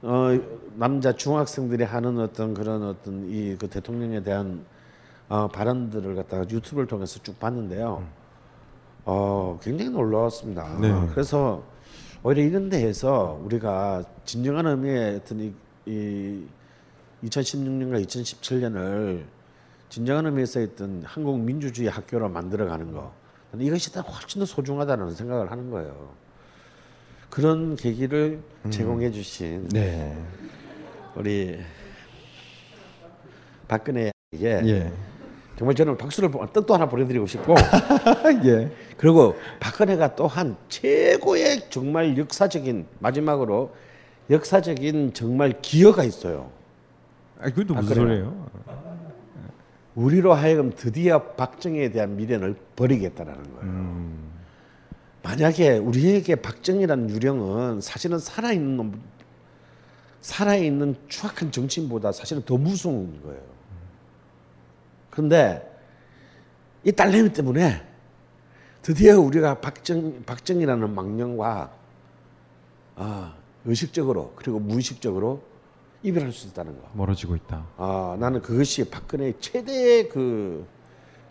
어, 0.03 0.29
남자 0.75 1.11
중학생들이 1.11 1.83
하는 1.83 2.19
어떤 2.19 2.53
그런 2.53 2.83
어떤 2.83 3.25
이 3.29 3.57
그 3.59 3.67
대통령에 3.67 4.21
대한 4.23 4.63
어, 5.27 5.47
발언들을 5.47 6.15
갖다가 6.15 6.45
유튜브를 6.49 6.87
통해서 6.87 7.19
쭉 7.23 7.37
봤는데요. 7.39 8.03
어, 9.05 9.59
굉장히 9.61 9.89
놀라웠습니다. 9.91 10.77
네. 10.79 11.07
그래서 11.11 11.63
오히려 12.23 12.43
이런 12.43 12.69
데에서 12.69 13.39
우리가 13.43 14.03
진정한 14.25 14.65
의미의 14.67 15.15
어떤 15.17 15.39
이, 15.39 15.53
이 15.85 16.43
2016년과 17.23 18.05
2017년을 18.05 19.23
진정한 19.89 20.25
의미에서 20.25 20.61
있던 20.61 21.03
한국 21.05 21.39
민주주의 21.39 21.89
학교로 21.89 22.29
만들어가는 22.29 22.91
거 22.91 23.13
이것이 23.57 23.91
더 23.91 24.01
훨씬 24.01 24.39
더 24.39 24.45
소중하다는 24.45 25.15
생각을 25.15 25.49
하는 25.49 25.71
거예요. 25.71 26.13
그런 27.29 27.75
계기를 27.75 28.41
제공해 28.69 29.11
주신 29.11 29.67
네. 29.69 30.15
우리 31.15 31.59
박근혜에게 33.67 34.11
예. 34.43 34.93
정말 35.59 35.75
저는 35.75 35.97
박수를 35.97 36.31
보- 36.31 36.45
뜻도 36.47 36.73
하나 36.73 36.87
보내드리고 36.87 37.27
싶고 37.27 37.53
예. 38.45 38.71
그리고 38.95 39.35
박근혜가 39.59 40.15
또한 40.15 40.55
최고의 40.69 41.69
정말 41.69 42.17
역사적인 42.17 42.85
마지막으로 42.99 43.75
역사적인 44.29 45.13
정말 45.13 45.61
기여가 45.61 46.05
있어요. 46.05 46.49
아, 47.41 47.49
그것도 47.49 47.73
무슨 47.73 47.89
박근혜가. 47.89 47.99
소리예요? 47.99 48.49
우리로 49.95 50.33
하여금 50.33 50.71
드디어 50.73 51.21
박정희에 51.33 51.89
대한 51.91 52.15
미련을 52.15 52.55
버리겠다라는 52.77 53.43
거예요. 53.43 53.61
음. 53.63 54.29
만약에 55.23 55.77
우리에게 55.77 56.35
박정희라는 56.35 57.09
유령은 57.09 57.81
사실은 57.81 58.17
살아있는 58.17 58.77
놈, 58.77 59.01
살아있는 60.21 60.95
추악한 61.09 61.51
정치인보다 61.51 62.13
사실은 62.13 62.43
더 62.45 62.55
무서운 62.55 63.21
거예요. 63.23 63.41
그런데 65.23 65.69
이 66.85 66.93
딸내미 66.93 67.33
때문에 67.33 67.81
드디어 68.81 69.19
우리가 69.19 69.55
박정 69.55 70.23
박정희라는 70.25 70.95
망령과 70.95 71.71
아, 72.95 73.33
의식적으로 73.65 74.31
그리고 74.37 74.59
무의식적으로 74.59 75.41
이별할 76.03 76.31
수 76.31 76.47
있다는 76.47 76.79
거. 76.79 76.87
멀어지고 76.93 77.35
있다. 77.35 77.65
아 77.75 78.15
나는 78.17 78.41
그것이 78.41 78.89
박근혜의 78.89 79.33
최대의 79.41 80.07
그 80.07 80.65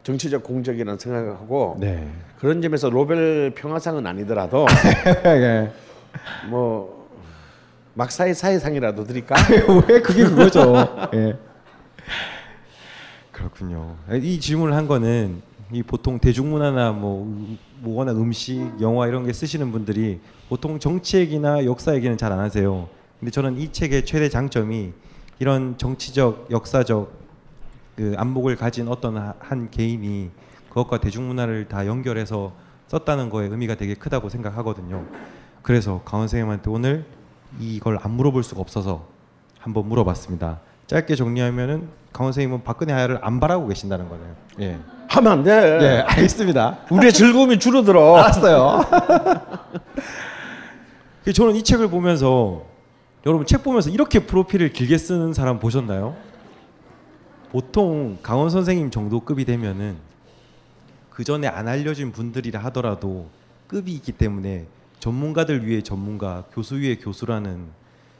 정치적 0.02 0.42
공적이라는 0.44 0.98
생각을 0.98 1.32
하고 1.36 1.78
네. 1.80 2.12
그런 2.38 2.60
점에서 2.60 2.90
노벨 2.90 3.54
평화상은 3.54 4.06
아니더라도 4.06 4.66
예. 5.24 5.72
뭐 6.50 7.08
막사의 7.94 8.34
사회상이라도 8.34 9.04
드릴까? 9.04 9.34
왜 9.88 10.02
그게 10.02 10.24
그거죠? 10.24 10.74
예. 11.14 11.38
그렇군요. 13.38 13.96
이 14.20 14.40
질문을 14.40 14.74
한 14.74 14.88
거는 14.88 15.42
이 15.70 15.82
보통 15.82 16.18
대중문화나 16.18 16.92
뭐, 16.92 17.24
뭐 17.80 17.98
워낙 17.98 18.16
음식, 18.16 18.58
영화 18.80 19.06
이런 19.06 19.24
게 19.24 19.32
쓰시는 19.32 19.70
분들이 19.70 20.18
보통 20.48 20.78
정치 20.80 21.18
얘기나 21.18 21.64
역사 21.64 21.94
얘기는 21.94 22.16
잘 22.16 22.32
안 22.32 22.40
하세요. 22.40 22.88
근데 23.20 23.30
저는 23.30 23.56
이 23.58 23.70
책의 23.72 24.04
최대 24.06 24.28
장점이 24.28 24.92
이런 25.38 25.78
정치적, 25.78 26.48
역사적 26.50 27.12
그 27.96 28.14
안목을 28.16 28.56
가진 28.56 28.88
어떤 28.88 29.16
하- 29.16 29.34
한 29.38 29.70
개인이 29.70 30.30
그것과 30.68 30.98
대중문화를 30.98 31.68
다 31.68 31.86
연결해서 31.86 32.52
썼다는 32.88 33.30
거에 33.30 33.46
의미가 33.46 33.76
되게 33.76 33.94
크다고 33.94 34.28
생각하거든요. 34.30 35.06
그래서 35.62 36.00
강원 36.04 36.26
선생님한테 36.28 36.70
오늘 36.70 37.04
이걸 37.60 37.98
안 38.02 38.12
물어볼 38.12 38.42
수가 38.42 38.60
없어서 38.60 39.06
한번 39.58 39.88
물어봤습니다. 39.88 40.60
짧게 40.86 41.14
정리하면은 41.14 41.88
강원 42.18 42.32
선생님은 42.32 42.64
박근혜 42.64 42.92
하야를 42.92 43.20
안 43.22 43.38
바라고 43.38 43.68
계신다는 43.68 44.08
거네요. 44.08 44.34
예. 44.58 44.76
하면 45.06 45.32
안 45.32 45.44
돼. 45.44 45.52
예, 45.52 46.04
알겠습니다. 46.04 46.78
우리의 46.90 47.12
즐거움이 47.12 47.60
줄어들어. 47.60 48.16
알았어요. 48.18 48.84
그 51.22 51.32
저는 51.32 51.54
이 51.54 51.62
책을 51.62 51.88
보면서 51.88 52.64
여러분 53.24 53.46
책 53.46 53.62
보면서 53.62 53.90
이렇게 53.90 54.18
프로필을 54.26 54.72
길게 54.72 54.98
쓰는 54.98 55.32
사람 55.32 55.60
보셨나요? 55.60 56.16
보통 57.52 58.18
강원 58.20 58.50
선생님 58.50 58.90
정도 58.90 59.20
급이 59.20 59.44
되면은 59.44 59.96
그 61.10 61.22
전에 61.22 61.46
안 61.46 61.68
알려진 61.68 62.10
분들이라 62.10 62.58
하더라도 62.64 63.28
급이 63.68 63.92
있기 63.92 64.10
때문에 64.10 64.66
전문가들 64.98 65.68
위에 65.68 65.82
전문가, 65.82 66.42
교수 66.52 66.80
위에 66.80 66.96
교수라는 66.96 67.66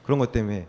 그런 0.04 0.20
것 0.20 0.30
때문에 0.30 0.68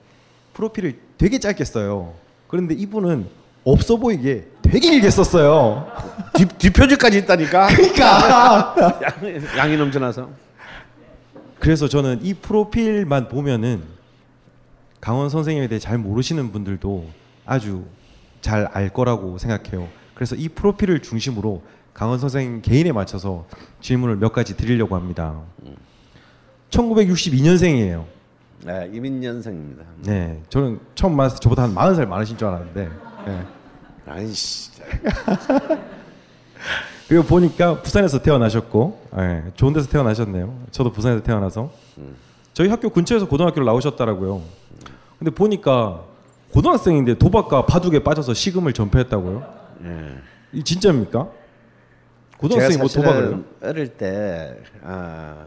프로필을 0.54 1.00
되게 1.20 1.38
짧게 1.38 1.64
써요. 1.64 2.16
그런데 2.50 2.76
이분은 2.76 3.28
없어 3.64 3.96
보이게 3.96 4.48
되게 4.62 4.80
길게 4.80 5.10
썼어요. 5.10 5.88
뒷, 6.36 6.58
뒷표지까지 6.58 7.20
있다니까. 7.20 7.68
그러니까 7.68 9.00
양, 9.04 9.58
양이 9.58 9.78
넘쳐나서. 9.78 10.30
그래서 11.60 11.88
저는 11.88 12.20
이 12.24 12.34
프로필만 12.34 13.30
보면은 13.30 13.84
강원 15.00 15.30
선생님에 15.30 15.68
대해 15.68 15.80
잘 15.80 15.98
모르시는 15.98 16.52
분들도 16.52 17.08
아주 17.46 17.86
잘 18.42 18.68
알 18.74 18.90
거라고 18.90 19.38
생각해요. 19.38 19.88
그래서 20.14 20.36
이 20.36 20.50
프로필을 20.50 21.02
중심으로 21.02 21.62
강원 21.94 22.20
선생님 22.20 22.62
개인에 22.62 22.92
맞춰서 22.92 23.46
질문을 23.82 24.18
몇 24.18 24.32
가지 24.34 24.56
드리려고 24.58 24.96
합니다. 24.96 25.42
1962년생이에요. 26.72 28.06
네, 28.66 28.90
이민년생입니다. 28.92 29.84
네, 30.04 30.42
저는 30.50 30.80
처음 30.96 31.16
만났을 31.16 31.38
때 31.38 31.44
저보다 31.44 31.64
한 31.64 31.74
40살 31.74 32.08
많으신 32.08 32.38
줄 32.38 32.48
알았는데. 32.48 32.90
네. 33.26 33.46
아이씨. 34.06 34.72
그리고 37.08 37.24
보니까 37.24 37.82
부산에서 37.82 38.22
태어나셨고, 38.22 39.08
예, 39.18 39.44
좋은 39.56 39.74
데서 39.74 39.90
태어나셨네요. 39.90 40.66
저도 40.72 40.92
부산에서 40.92 41.24
태어나서 41.24 41.72
저희 42.54 42.70
학교 42.70 42.90
근처에서 42.90 43.28
고등학교를 43.28 43.66
나오셨더라고요. 43.66 44.42
근데 45.18 45.32
보니까 45.32 46.04
고등학생인데 46.52 47.18
도박과 47.18 47.66
바둑에 47.66 48.04
빠져서 48.04 48.34
시금을 48.34 48.74
전폐했다고요? 48.74 49.54
예. 49.86 50.18
이 50.52 50.64
진짜입니까? 50.64 51.30
고등학생이 52.38 52.78
뭐 52.78 52.88
도박을 52.88 53.28
해요? 53.28 53.44
어릴 53.62 53.88
때 53.90 54.58
아, 54.84 55.46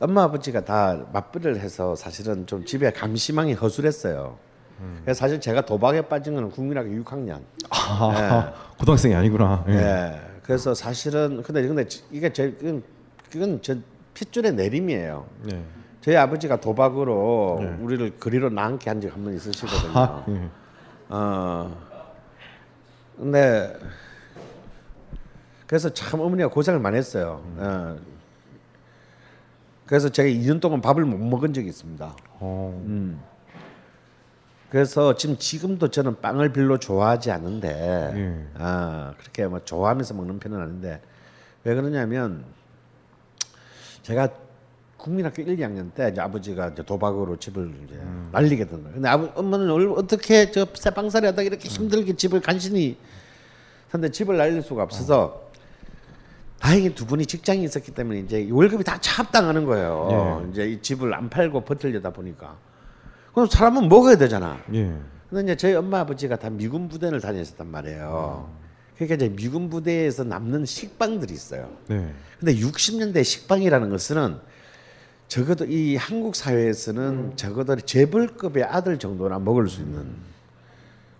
엄마 0.00 0.22
아버지가 0.24 0.64
다 0.64 0.96
맞벌이를 1.12 1.58
해서 1.60 1.96
사실은 1.96 2.46
좀 2.46 2.64
집에 2.64 2.90
감시망이 2.92 3.54
허술했어요. 3.54 4.38
음. 4.80 5.00
그래서 5.04 5.18
사실 5.18 5.40
제가 5.40 5.62
도박에 5.62 6.02
빠진 6.02 6.34
거는 6.34 6.50
국민학교 6.50 6.88
6학년. 6.90 7.40
아, 7.70 8.52
고등학생이 8.78 9.14
아니구나. 9.14 9.64
예. 9.68 9.72
예. 9.74 10.20
그래서 10.44 10.72
사실은 10.72 11.42
근데 11.42 11.66
근데 11.66 11.84
이게 12.12 12.32
제 12.32 12.52
그건, 12.52 12.82
그건 13.30 13.58
저 13.60 13.74
핏줄의 14.14 14.54
내림이에요. 14.54 15.26
네. 15.44 15.64
저희 16.00 16.16
아버지가 16.16 16.60
도박으로 16.60 17.58
네. 17.60 17.76
우리를 17.80 18.18
그리로 18.20 18.50
나앉게 18.50 18.88
한 18.88 19.00
적 19.00 19.12
한 19.12 19.24
번 19.24 19.34
있으시거든요. 19.34 19.92
아, 19.98 20.24
예. 20.28 20.48
어. 21.08 21.76
근데 23.16 23.76
그래서 25.66 25.92
참 25.92 26.20
어머니가 26.20 26.48
고생을 26.50 26.78
많이 26.78 26.96
했어요. 26.96 27.42
어. 27.56 27.96
그래서 29.88 30.10
제가 30.10 30.28
2년 30.28 30.60
동안 30.60 30.82
밥을 30.82 31.02
못 31.06 31.16
먹은 31.16 31.54
적이 31.54 31.68
있습니다. 31.68 32.14
어. 32.40 32.82
음. 32.84 33.18
그래서 34.70 35.16
지금 35.16 35.38
지금도 35.38 35.88
저는 35.88 36.20
빵을 36.20 36.52
별로 36.52 36.78
좋아하지 36.78 37.30
않는데 37.30 37.68
예. 38.14 38.46
아 38.58 39.14
그렇게 39.18 39.46
뭐 39.46 39.64
좋아하면서 39.64 40.12
먹는 40.12 40.38
편은 40.40 40.60
아닌데 40.60 41.00
왜 41.64 41.74
그러냐면 41.74 42.44
제가 44.02 44.28
국민학교 44.98 45.40
1, 45.40 45.56
2학년 45.56 45.94
때 45.94 46.10
이제 46.12 46.20
아버지가 46.20 46.68
이제 46.68 46.82
도박으로 46.82 47.36
집을 47.38 47.72
이제 47.86 47.94
음. 47.94 48.28
날리게 48.30 48.66
된 48.66 48.82
거예요. 48.82 48.92
근데 48.94 49.08
아버 49.08 49.32
엄마는 49.40 49.70
얼- 49.70 49.94
어떻게 49.96 50.50
저 50.50 50.66
새빵살이 50.74 51.24
하다 51.24 51.40
이렇게 51.42 51.66
힘들게 51.66 52.12
집을 52.14 52.40
간신히 52.42 52.98
근데 53.90 54.10
집을 54.10 54.36
날릴 54.36 54.60
수가 54.60 54.82
없어서 54.82 55.47
다행히 56.60 56.94
두 56.94 57.06
분이 57.06 57.26
직장이 57.26 57.64
있었기 57.64 57.92
때문에 57.92 58.20
이제 58.20 58.48
월급이 58.50 58.84
다 58.84 58.98
차압당하는 59.00 59.64
거예요. 59.64 60.42
예. 60.44 60.50
이제 60.50 60.68
이 60.68 60.82
집을 60.82 61.14
안 61.14 61.30
팔고 61.30 61.62
버틸려다 61.62 62.10
보니까. 62.10 62.56
그럼 63.32 63.48
사람은 63.48 63.88
먹어야 63.88 64.16
되잖아. 64.16 64.58
예. 64.74 64.92
근데 65.30 65.44
이제 65.44 65.56
저희 65.56 65.74
엄마 65.74 66.00
아버지가 66.00 66.36
다 66.36 66.50
미군 66.50 66.88
부대를 66.88 67.20
다녔었단 67.20 67.66
말이에요. 67.70 68.50
그러니까 68.96 69.14
이제 69.14 69.28
미군 69.28 69.70
부대에서 69.70 70.24
남는 70.24 70.64
식빵들이 70.64 71.32
있어요. 71.32 71.70
네. 71.86 72.12
근데 72.40 72.54
60년대 72.56 73.22
식빵이라는 73.22 73.90
것은 73.90 74.38
적어도 75.28 75.66
이 75.66 75.94
한국 75.94 76.34
사회에서는 76.34 77.36
적어도 77.36 77.76
재벌급의 77.76 78.64
아들 78.64 78.98
정도나 78.98 79.38
먹을 79.38 79.68
수 79.68 79.82
있는 79.82 80.06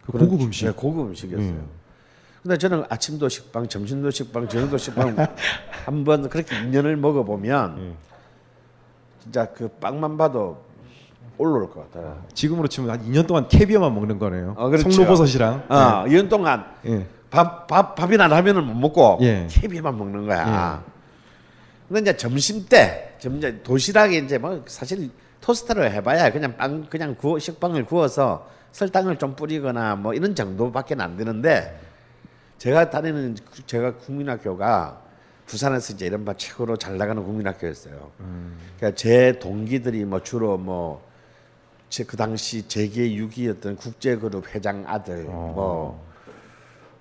그 0.05 0.13
그런 0.13 0.29
고급 0.29 0.47
음식. 0.47 0.65
네, 0.65 0.73
고급 0.73 1.09
음식이었어요. 1.09 1.51
음. 1.51 1.69
근데 2.43 2.57
저는 2.57 2.85
아침도 2.89 3.29
식빵, 3.29 3.69
점심도 3.69 4.11
식빵, 4.11 4.49
저녁도 4.49 4.79
식빵 4.79 5.17
한 5.85 6.05
번 6.05 6.29
그렇게 6.29 6.55
2년을 6.57 6.97
먹어보면 6.97 7.97
진짜 9.23 9.47
그 9.53 9.69
빵만 9.69 10.17
봐도 10.17 10.63
올라올 11.37 11.71
것 11.71 11.91
같아요. 11.91 12.23
지금으로 12.35 12.69
치면 12.69 12.91
한 12.91 13.01
2년 13.05 13.27
동안 13.27 13.49
캐비어만 13.49 13.95
먹는 13.95 14.19
거네요. 14.19 14.55
어, 14.57 14.69
그렇죠. 14.69 14.91
송로버섯이랑. 14.91 15.65
어, 15.69 16.05
2년 16.07 16.29
동안 16.29 16.65
예. 16.87 17.07
밥, 17.31 17.67
밥, 17.67 17.95
밥이나 17.95 18.27
라면을 18.29 18.63
못 18.63 18.75
먹고 18.75 19.19
예. 19.23 19.47
캐비만 19.51 19.97
먹는 19.97 20.27
거야. 20.27 20.83
근데 21.89 22.01
이제 22.03 22.17
점심 22.17 22.67
때, 22.67 23.15
점 23.19 23.37
이제 23.39 23.63
도시락에 23.63 24.19
이제 24.19 24.37
뭐 24.39 24.63
사실 24.67 25.11
토스터를 25.41 25.91
해봐야 25.93 26.31
그냥 26.33 26.57
빵, 26.57 26.85
그냥 26.91 27.15
구워, 27.15 27.39
식빵을 27.39 27.85
구워서 27.87 28.47
설탕을 28.73 29.17
좀 29.17 29.35
뿌리거나 29.35 29.97
뭐 29.97 30.13
이런 30.15 30.35
정도밖에 30.35 30.95
안 30.99 31.17
되는데 31.17 31.81
제가 32.59 32.91
다니는 32.91 33.37
그- 33.53 33.67
제가 33.67 33.95
국민학교가 33.95 35.01
부산에서 35.47 35.95
이제 35.95 36.07
이런 36.07 36.25
바 36.25 36.35
최고로 36.35 36.77
잘 36.77 36.99
나가는 36.99 37.23
국민학교였어요. 37.23 38.11
그러니까 38.77 38.97
제 38.97 39.39
동기들이 39.39 40.05
뭐 40.05 40.21
주로 40.23 40.59
뭐제그 40.59 42.17
당시 42.19 42.67
재계 42.69 43.09
6위였던 43.11 43.79
국제그룹 43.79 44.55
회장 44.55 44.85
아들 44.87 45.25
뭐 45.25 46.07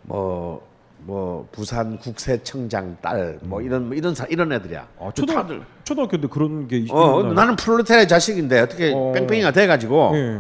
뭐, 0.03 0.65
뭐 0.99 1.49
부산 1.51 1.97
국세청장 1.99 2.95
딸 3.01 3.39
뭐 3.43 3.61
이런 3.61 3.87
뭐 3.87 3.95
이런 3.97 4.15
사, 4.15 4.25
이런 4.29 4.51
애들이야. 4.53 4.87
아, 4.99 5.11
초등 5.13 5.63
초등학교인데 5.83 6.27
그런 6.29 6.67
게 6.69 6.77
있- 6.77 6.91
어? 6.91 7.23
나는 7.33 7.55
프롤레타리아 7.57 8.07
자식인데 8.07 8.61
어떻게 8.61 8.93
어. 8.95 9.11
뺑뺑이가 9.13 9.51
돼 9.51 9.67
가지고 9.67 10.11
예. 10.15 10.39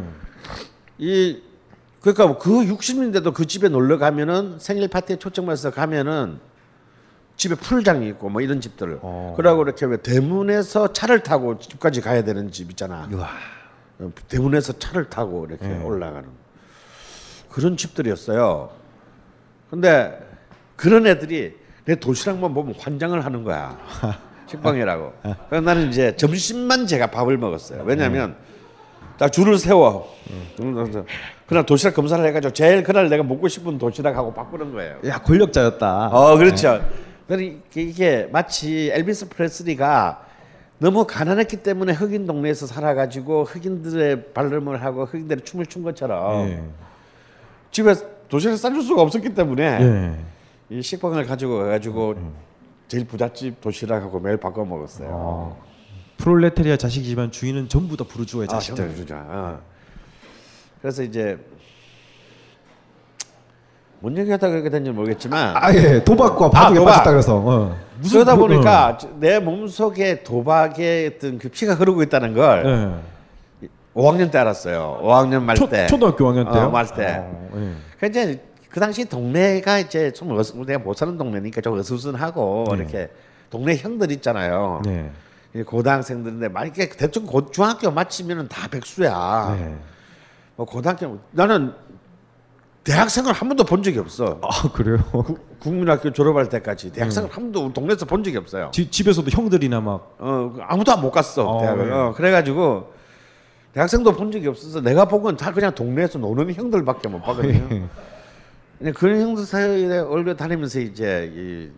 이 0.99 1.41
그러니까 2.13 2.37
그 2.37 2.49
60년대도 2.49 3.33
그 3.33 3.45
집에 3.45 3.67
놀러 3.67 3.97
가면은 3.97 4.59
생일 4.59 4.87
파티에 4.87 5.17
초청받아서 5.17 5.71
가면은 5.71 6.39
집에 7.35 7.55
풀장이 7.55 8.07
있고 8.09 8.29
뭐 8.29 8.41
이런 8.41 8.61
집들. 8.61 8.99
어. 9.01 9.33
그러고 9.35 9.63
이렇게 9.63 9.85
왜 9.85 9.97
대문에서 9.97 10.93
차를 10.93 11.21
타고 11.21 11.59
집까지 11.59 11.99
가야 11.99 12.23
되는 12.23 12.49
집 12.49 12.69
있잖아. 12.69 13.09
어, 13.99 14.11
대문에서 14.29 14.79
차를 14.79 15.09
타고 15.09 15.45
이렇게 15.49 15.65
예. 15.69 15.83
올라가는 15.83 16.29
그런 17.49 17.75
집들이었어요. 17.75 18.69
근데 19.69 20.17
그런 20.77 21.07
애들이 21.07 21.55
내 21.83 21.95
도시락만 21.95 22.53
보면 22.53 22.75
환장을 22.79 23.23
하는 23.25 23.43
거야. 23.43 23.77
식빵이라고. 24.47 25.13
그래서 25.49 25.65
나는 25.65 25.89
이제 25.89 26.15
점심만 26.15 26.87
제가 26.87 27.07
밥을 27.07 27.37
먹었어요. 27.37 27.83
왜냐하면 27.83 28.37
자 29.17 29.27
줄을 29.29 29.57
세워. 29.57 30.13
그날 31.47 31.65
도시락 31.65 31.95
검사를 31.95 32.23
해가지고 32.23 32.53
제일 32.53 32.83
그날 32.83 33.09
내가 33.09 33.23
먹고 33.23 33.47
싶은 33.47 33.77
도시락하고 33.77 34.33
바꾸는 34.33 34.73
거예요. 34.73 34.97
야 35.05 35.17
권력자였다. 35.19 36.07
어 36.07 36.37
그렇죠. 36.37 36.81
그러니까 37.27 37.61
이게 37.75 38.29
마치 38.31 38.91
엘비스 38.93 39.29
프레슬리가 39.29 40.25
너무 40.79 41.05
가난했기 41.07 41.57
때문에 41.57 41.93
흑인 41.93 42.27
동네에서 42.27 42.67
살아가지고 42.67 43.45
흑인들의 43.45 44.33
발음을 44.33 44.83
하고 44.83 45.05
흑인들의 45.05 45.43
춤을 45.43 45.65
춘 45.65 45.83
것처럼 45.83 46.49
예. 46.49 46.63
집에 47.71 47.95
도시락 48.29 48.57
싸줄 48.57 48.83
수가 48.83 49.01
없었기 49.01 49.33
때문에 49.33 49.63
예. 49.63 50.15
이 50.69 50.81
식빵을 50.81 51.25
가지고 51.25 51.57
가가지고 51.59 52.15
제일 52.87 53.07
부잣집 53.07 53.59
도시락하고 53.61 54.19
매일 54.19 54.37
바꿔 54.37 54.63
먹었어요. 54.63 55.57
프롤레타리아 56.17 56.77
자식이지만 56.77 57.31
주인은 57.31 57.69
전부 57.69 57.95
다 57.97 58.03
부르주아의 58.07 58.47
아, 58.49 58.53
자식들. 58.53 58.83
전부 58.83 58.95
부르주아. 58.95 59.17
어. 59.27 59.59
그래서 60.81 61.03
이제 61.03 61.37
뭔 63.99 64.15
얘기하다 64.17 64.49
그렇게 64.49 64.69
된지 64.69 64.91
모르겠지만 64.91 65.55
아 65.57 65.73
예. 65.73 66.03
도박과 66.03 66.49
바둑에 66.51 66.83
빠졌다 66.85 67.11
그래서. 67.11 67.37
어. 67.37 67.75
무슨 67.99 68.13
그러다 68.19 68.35
그- 68.35 68.41
보니까 68.41 68.97
내 69.19 69.39
몸속에 69.39 70.23
도박의 70.23 71.13
어떤 71.15 71.39
그 71.39 71.49
피가 71.49 71.73
흐르고 71.75 72.03
있다는 72.03 72.33
걸 72.33 73.01
예. 73.63 73.67
5학년 73.95 74.29
때 74.29 74.37
알았어요. 74.37 74.99
5학년 75.01 75.41
말 75.41 75.55
초- 75.55 75.67
때. 75.67 75.87
초등학교 75.87 76.25
5학년 76.25 76.51
때요? 76.53 76.65
어, 76.65 76.69
말 76.69 76.85
때. 76.87 77.15
어, 77.19 77.51
예. 77.55 77.71
그 77.99 78.05
이제 78.05 78.43
그 78.69 78.79
당시 78.79 79.05
동네가 79.05 79.79
이제 79.79 80.11
좀 80.13 80.37
어수, 80.37 80.55
내가 80.63 80.77
못 80.77 80.95
사는 80.95 81.17
동네니까 81.17 81.61
좀 81.61 81.79
어수선하고 81.79 82.65
네. 82.71 82.75
이렇게 82.77 83.09
동네 83.49 83.75
형들 83.75 84.11
있잖아요. 84.11 84.81
네. 84.85 85.09
이 85.55 85.63
고등학생들인데 85.63 86.49
만약에 86.49 86.89
대충 86.89 87.25
고, 87.25 87.49
중학교 87.49 87.89
마치면은 87.91 88.47
다 88.47 88.67
백수야. 88.67 89.55
네. 89.59 89.75
뭐 90.55 90.65
고등학교 90.65 91.19
나는 91.31 91.73
대학생을 92.83 93.33
한 93.33 93.49
번도 93.49 93.63
본 93.65 93.83
적이 93.83 93.99
없어. 93.99 94.39
아 94.43 94.71
그래요? 94.71 94.97
국민학교 95.59 96.11
졸업할 96.13 96.47
때까지 96.49 96.91
대학생을 96.93 97.29
한 97.29 97.43
번도 97.45 97.65
우리 97.65 97.73
동네에서 97.73 98.05
본 98.05 98.23
적이 98.23 98.37
없어요. 98.37 98.71
지, 98.73 98.89
집에서도 98.89 99.29
형들이나 99.29 99.81
막 99.81 100.15
어 100.19 100.55
아무도 100.61 100.91
안 100.93 101.01
못 101.01 101.11
갔어 101.11 101.45
어, 101.49 101.61
대학을. 101.61 101.87
네. 101.89 101.93
어, 101.93 102.13
그래가지고 102.15 102.93
대학생도 103.73 104.13
본 104.13 104.31
적이 104.31 104.47
없어서 104.47 104.81
내가 104.81 105.05
본 105.05 105.21
건 105.21 105.35
다 105.37 105.51
그냥 105.51 105.73
동네에서 105.75 106.19
노는 106.19 106.53
형들밖에 106.53 107.09
못 107.09 107.21
봤거든요. 107.21 107.67
예. 107.71 107.83
그냥 108.79 108.93
그런 108.93 109.19
형들 109.21 109.43
사이에 109.45 109.97
얼굴 109.99 110.35
다니면서 110.37 110.79
이제 110.79 111.31
이 111.35 111.69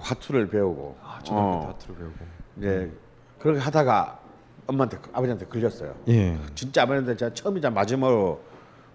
화투를 0.00 0.48
배우고 0.48 0.96
아, 1.02 1.18
초등학교 1.22 1.66
화투를 1.66 1.96
배우고. 1.96 2.14
이제 2.58 2.92
그렇게 3.38 3.60
하다가 3.60 4.18
엄마한테 4.66 4.98
아버지한테 5.12 5.46
걸렸어요. 5.46 5.94
예. 6.08 6.36
진짜 6.54 6.82
아버지한테 6.82 7.16
제가 7.16 7.34
처음이자 7.34 7.70
마지막으로 7.70 8.40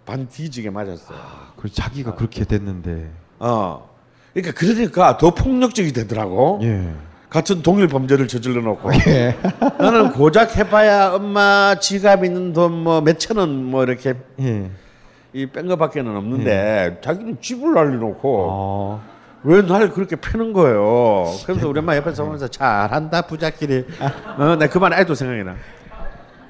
반 0.06 0.28
뒤지게 0.28 0.69
맞았어요. 0.72 1.17
그 1.58 1.72
자기가 1.72 2.15
그렇게 2.15 2.43
됐는데. 2.43 3.12
어. 3.39 3.88
그러니까 4.34 4.54
그러니까 4.60 5.17
더 5.17 5.34
폭력적이 5.34 5.93
되더라고. 5.93 6.60
예. 6.63 6.93
같은 7.30 7.62
동일 7.62 7.88
범죄를 7.88 8.28
저질러 8.28 8.62
놓고. 8.62 8.89
예. 9.08 9.38
나는 9.78 10.12
고작 10.13 10.58
해봐야 10.58 11.13
엄마 11.13 11.76
지갑 11.80 12.24
있는 12.26 12.54
돈 12.54 12.72
뭐 12.84 13.02
몇천 13.02 13.38
원 13.38 13.50
뭐 13.65 13.84
이렇게 13.84 14.15
예. 14.39 14.72
이뺀 15.34 15.67
거밖에는 15.67 16.15
없는데 16.15 17.02
자기는 17.04 17.39
집을 17.39 17.74
날려놓고 17.76 18.48
어. 18.50 19.04
왜 19.43 19.62
날 19.62 19.89
그렇게 19.91 20.15
패는 20.15 20.52
거예요. 20.54 21.25
그래서 21.45 21.69
우리 21.69 21.80
엄마 21.80 21.95
옆에서 21.95 22.23
보면서 22.23 22.47
잘한다 22.47 23.21
부자끼리. 23.23 23.86
어, 24.38 24.56
나 24.58 24.67
그만 24.67 24.93
애도 24.93 25.15
생각이 25.15 25.43
나. 25.43 25.56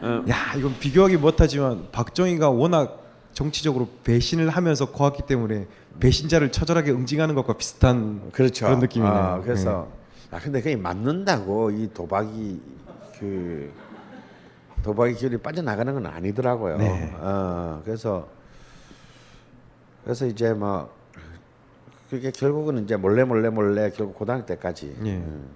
어. 0.02 0.23
야 0.30 0.36
이건 0.58 0.75
비교하기 0.80 1.17
못하지만 1.17 1.88
박정희가 1.91 2.49
워낙 2.49 3.04
정치적으로 3.34 3.88
배신을 4.04 4.49
하면서 4.49 4.86
커왔기 4.91 5.23
때문에 5.28 5.67
배신자를 5.99 6.52
처절하게 6.52 6.91
응징하는 6.91 7.36
것과 7.36 7.54
비슷한 7.54 8.21
그렇죠. 8.32 8.65
그런 8.65 8.80
느낌이네요. 8.80 9.13
아, 9.13 9.41
그래서 9.41 9.88
아 10.32 10.39
근데 10.39 10.62
그게 10.62 10.75
맞는다고 10.75 11.71
이 11.71 11.89
도박이 11.93 12.62
그 13.19 13.71
도박의 14.84 15.15
기운이 15.15 15.38
빠져나가는 15.38 15.93
건 15.93 16.06
아니더라고요. 16.08 16.78
네. 16.78 17.13
어, 17.19 17.82
그래서 17.84 18.28
그래서 20.04 20.25
이제 20.25 20.54
뭐 20.54 20.89
그게 22.10 22.32
결국은 22.32 22.84
이제 22.84 22.95
몰래 22.95 23.24
몰래 23.24 23.50
몰래 23.50 23.91
결국 23.91 24.15
고등학교 24.17 24.45
때까지. 24.45 24.95
예. 25.06 25.10
음. 25.12 25.48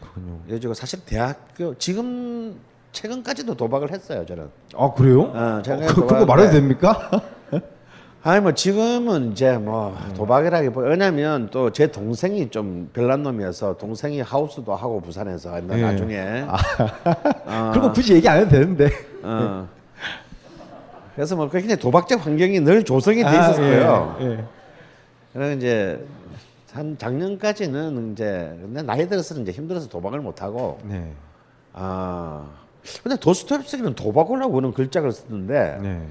그렇군요. 0.00 0.38
그래가지고 0.46 0.74
사실 0.74 1.00
대학교 1.06 1.74
지금 1.78 2.56
최근까지도 2.92 3.54
도박을 3.54 3.90
했어요 3.90 4.24
저는. 4.26 4.48
아 4.76 4.92
그래요? 4.92 5.22
어, 5.22 5.62
제가 5.64 5.76
어, 5.84 5.86
그, 5.88 5.94
그거 6.06 6.26
말해도 6.26 6.48
해. 6.50 6.52
됩니까? 6.52 7.10
아니 8.22 8.40
뭐 8.40 8.52
지금은 8.52 9.32
이제 9.32 9.56
뭐 9.58 9.96
도박이라기보다 10.16 10.88
왜냐면 10.88 11.48
또 11.50 11.70
제 11.70 11.86
동생이 11.90 12.48
좀 12.50 12.88
별난 12.92 13.22
놈이어서 13.22 13.76
동생이 13.76 14.20
하우스도 14.20 14.74
하고 14.74 15.00
부산에서 15.00 15.56
예. 15.56 15.60
나중에 15.82 16.44
어, 17.46 17.70
그런 17.72 17.80
거 17.82 17.92
굳이 17.92 18.14
얘기 18.14 18.28
안 18.28 18.38
해도 18.38 18.50
되는데. 18.50 18.90
어. 19.22 19.68
그래서 21.14 21.36
뭐 21.36 21.48
그냥 21.48 21.78
도박적 21.78 22.24
환경이 22.26 22.60
늘 22.60 22.84
조성이 22.84 23.18
돼 23.22 23.28
아, 23.28 23.50
있었어요. 23.50 24.16
예, 24.20 24.24
예. 24.26 24.44
그래서 25.34 25.54
이제 25.56 26.06
한 26.72 26.96
작년까지는 26.96 28.12
이제 28.12 28.56
근데 28.62 28.80
나이 28.82 29.06
들어서는 29.06 29.42
이제 29.42 29.52
힘들어서 29.52 29.88
도박을 29.88 30.20
못 30.20 30.40
하고 30.40 30.78
네. 30.84 31.12
아 31.74 32.48
근데 33.02 33.16
도스토옙스키는 33.18 33.94
도박을 33.94 34.42
하고는 34.42 34.72
글자를 34.72 35.12
쓰는데 35.12 35.78
네. 35.82 36.08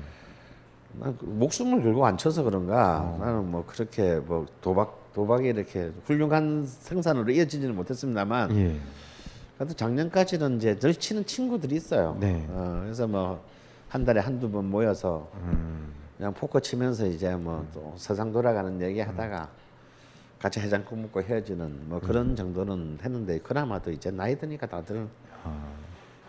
난그 0.99 1.25
목숨을 1.25 1.81
걸고 1.81 2.05
안 2.05 2.17
쳐서 2.17 2.43
그런가 2.43 3.17
나는 3.19 3.49
뭐 3.49 3.65
그렇게 3.65 4.17
뭐 4.17 4.45
도박 4.62 5.12
도박이 5.15 5.47
이렇게 5.47 5.91
훌륭한 6.05 6.67
생산으로 6.67 7.31
이어지지는 7.31 7.75
못했습니다만 7.75 8.55
예. 8.55 8.75
그래도 9.57 9.73
작년까지는 9.73 10.57
이제 10.57 10.77
늘 10.77 10.93
치는 10.93 11.25
친구들이 11.25 11.75
있어요. 11.75 12.15
네. 12.19 12.45
어, 12.49 12.81
그래서 12.83 13.07
뭐 13.07 13.53
한 13.93 14.03
달에 14.03 14.19
한두 14.21 14.49
번 14.49 14.71
모여서 14.71 15.29
음. 15.36 15.93
그냥 16.23 16.33
포커 16.36 16.62
치면서 16.62 17.05
이제 17.05 17.36
뭐 17.36 17.65
또 17.73 17.93
세상 17.97 18.31
돌아가는 18.31 18.81
얘기 18.81 19.01
하다가 19.01 19.49
같이 20.39 20.62
해장국 20.62 20.97
먹고 20.97 21.21
헤어지는 21.21 21.89
뭐 21.89 21.99
그런 21.99 22.29
음. 22.29 22.36
정도는 22.38 22.99
했는데 23.03 23.39
그나마도 23.39 23.91
이제 23.91 24.09
나이 24.09 24.38
드니까 24.38 24.65
다들 24.67 25.05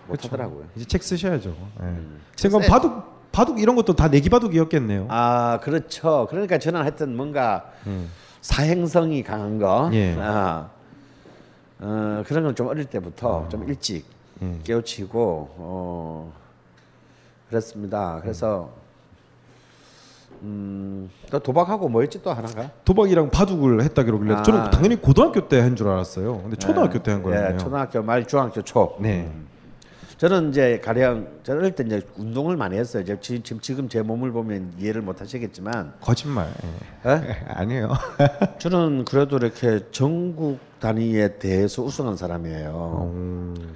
못 0.08 0.12
그쵸. 0.16 0.26
하더라고요. 0.26 0.64
이제 0.74 0.84
책 0.84 1.02
쓰셔야죠. 1.04 1.50
예. 1.50 1.84
음. 1.84 2.20
생각 2.34 2.58
글쎄. 2.58 2.70
바둑 2.70 3.30
바둑 3.30 3.60
이런 3.60 3.76
것도 3.76 3.94
다 3.94 4.08
내기 4.08 4.28
바둑이었겠네요. 4.30 5.06
아 5.10 5.60
그렇죠. 5.62 6.26
그러니까 6.28 6.58
저는 6.58 6.80
하여튼 6.80 7.16
뭔가 7.16 7.70
음. 7.86 8.10
사행성이 8.40 9.22
강한 9.22 9.58
거, 9.60 9.90
예. 9.92 10.16
아, 10.18 10.70
어, 11.78 12.22
그런 12.26 12.42
걸 12.44 12.54
좀 12.56 12.66
어릴 12.66 12.84
때부터 12.86 13.48
좀 13.48 13.68
일찍 13.68 14.04
음. 14.42 14.60
깨우치고 14.64 15.54
어, 15.56 16.32
그랬습니다. 17.48 18.18
그래서 18.22 18.82
음, 20.42 21.10
또 21.30 21.38
도박하고 21.38 21.88
뭐였지 21.88 22.22
또 22.22 22.32
하나가? 22.32 22.70
도박이랑 22.84 23.30
바둑을 23.30 23.82
했다 23.82 24.04
그러길래 24.04 24.34
아. 24.34 24.42
저는 24.42 24.70
당연히 24.70 24.96
고등학교 24.96 25.48
때 25.48 25.60
한 25.60 25.74
줄 25.76 25.88
알았어요. 25.88 26.42
근데 26.42 26.56
초등학교 26.56 26.96
예, 26.98 27.02
때한 27.02 27.22
거였네요. 27.22 27.54
예, 27.54 27.58
초등학교 27.58 28.02
말 28.02 28.26
중학교 28.26 28.62
초. 28.62 28.96
네. 29.00 29.30
저는 30.16 30.50
이제 30.50 30.80
가령 30.82 31.26
저는 31.42 31.60
어릴 31.60 31.74
때 31.74 31.82
이제 31.84 32.00
운동을 32.16 32.56
많이 32.56 32.76
했어요. 32.76 33.02
이제 33.02 33.18
지- 33.20 33.42
지금 33.42 33.60
지금 33.60 33.88
제 33.88 34.00
몸을 34.00 34.30
보면 34.30 34.74
이해를 34.78 35.02
못 35.02 35.20
하시겠지만 35.20 35.94
거짓말. 36.00 36.48
예. 37.04 37.10
예? 37.10 37.36
아니에요. 37.48 37.92
저는 38.58 39.04
그래도 39.04 39.36
이렇게 39.38 39.80
전국 39.90 40.58
단위에 40.80 41.38
대해서 41.38 41.82
우승한 41.82 42.16
사람이에요. 42.16 43.10
음. 43.12 43.74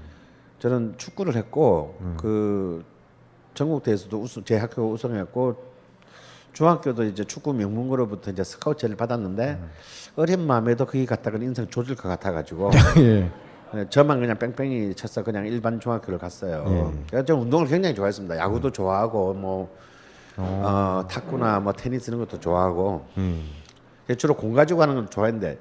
저는 0.61 0.94
축구를 0.97 1.35
했고 1.37 1.97
그 2.16 2.85
전국 3.55 3.83
대회에서도 3.83 4.16
우승 4.21 4.44
제 4.44 4.57
학교가 4.57 4.88
우승했고 4.92 5.67
중학교도 6.59 7.05
이제 7.05 7.23
축구 7.23 7.53
명문고로부터 7.53 8.33
이제 8.33 8.42
스카우트를 8.42 8.97
받았는데 8.97 9.61
어린 10.16 10.44
마음에도 10.44 10.87
거기 10.87 11.07
갔다가 11.07 11.38
인생 11.38 11.68
조질 11.68 11.94
것 11.94 12.09
같아가지고 12.09 12.71
예. 12.99 13.31
네, 13.73 13.87
저만 13.90 14.18
그냥 14.18 14.37
뺑뺑이 14.37 14.97
쳐서 14.97 15.23
그냥 15.23 15.47
일반 15.47 15.79
중학교를 15.79 16.18
갔어요. 16.18 16.92
예. 17.14 17.25
저는 17.25 17.42
운동을 17.42 17.68
굉장히 17.68 17.94
좋아했습니다. 17.94 18.38
야구도 18.38 18.73
좋아하고 18.73 19.35
뭐 19.35 19.77
어, 20.37 21.07
탁구나 21.09 21.61
뭐 21.61 21.73
테니스 21.73 22.11
이런 22.11 22.18
것도 22.27 22.40
좋아하고 22.40 23.07
음. 23.18 23.49
주로 24.16 24.35
공 24.35 24.53
가지고 24.53 24.83
하는 24.83 24.97
걸 24.97 25.07
좋아했는데 25.07 25.59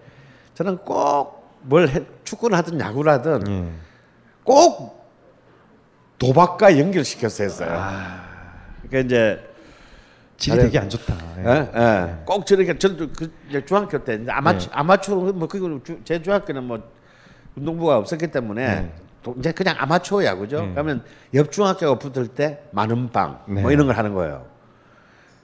저는 0.56 0.78
꼭 0.80 1.38
뭘 1.62 2.06
축구를 2.24 2.58
하든 2.58 2.80
야구를 2.80 3.12
하든 3.14 3.48
예. 3.48 3.72
꼭 4.44 5.06
도박과 6.18 6.80
연결시켜서 6.80 7.44
했어요. 7.44 7.70
그러니까 8.82 9.00
이제 9.06 9.47
질이 10.38 10.58
되게 10.58 10.80
안 10.80 10.88
좋다. 10.90 11.16
예. 11.40 11.44
예, 11.50 11.70
예. 11.82 12.16
꼭 12.26 12.46
저렇게 12.46 12.78
저도 12.78 13.08
그 13.12 13.32
이제 13.50 13.66
중학교 13.66 14.04
때 14.04 14.20
이제 14.22 14.32
아마추 14.32 14.70
예. 14.70 14.76
아마추어 14.76 15.16
뭐 15.34 15.48
그거 15.48 15.80
주- 15.84 16.00
제 16.04 16.22
중학교는 16.22 16.64
뭐 16.64 16.80
운동부가 17.56 17.98
없었기 17.98 18.28
때문에 18.28 18.62
예. 18.64 18.92
도- 19.24 19.36
이제 19.40 19.52
그냥 19.52 19.76
아마추어 19.80 20.24
야구죠. 20.24 20.58
예. 20.64 20.72
그러면 20.72 21.04
옆 21.34 21.52
중학교가 21.52 21.98
붙을 21.98 22.28
때 22.28 22.62
만원 22.72 23.10
빵 23.10 23.40
네. 23.48 23.62
뭐 23.62 23.72
이런 23.72 23.88
걸 23.88 23.98
하는 23.98 24.14
거예요. 24.14 24.46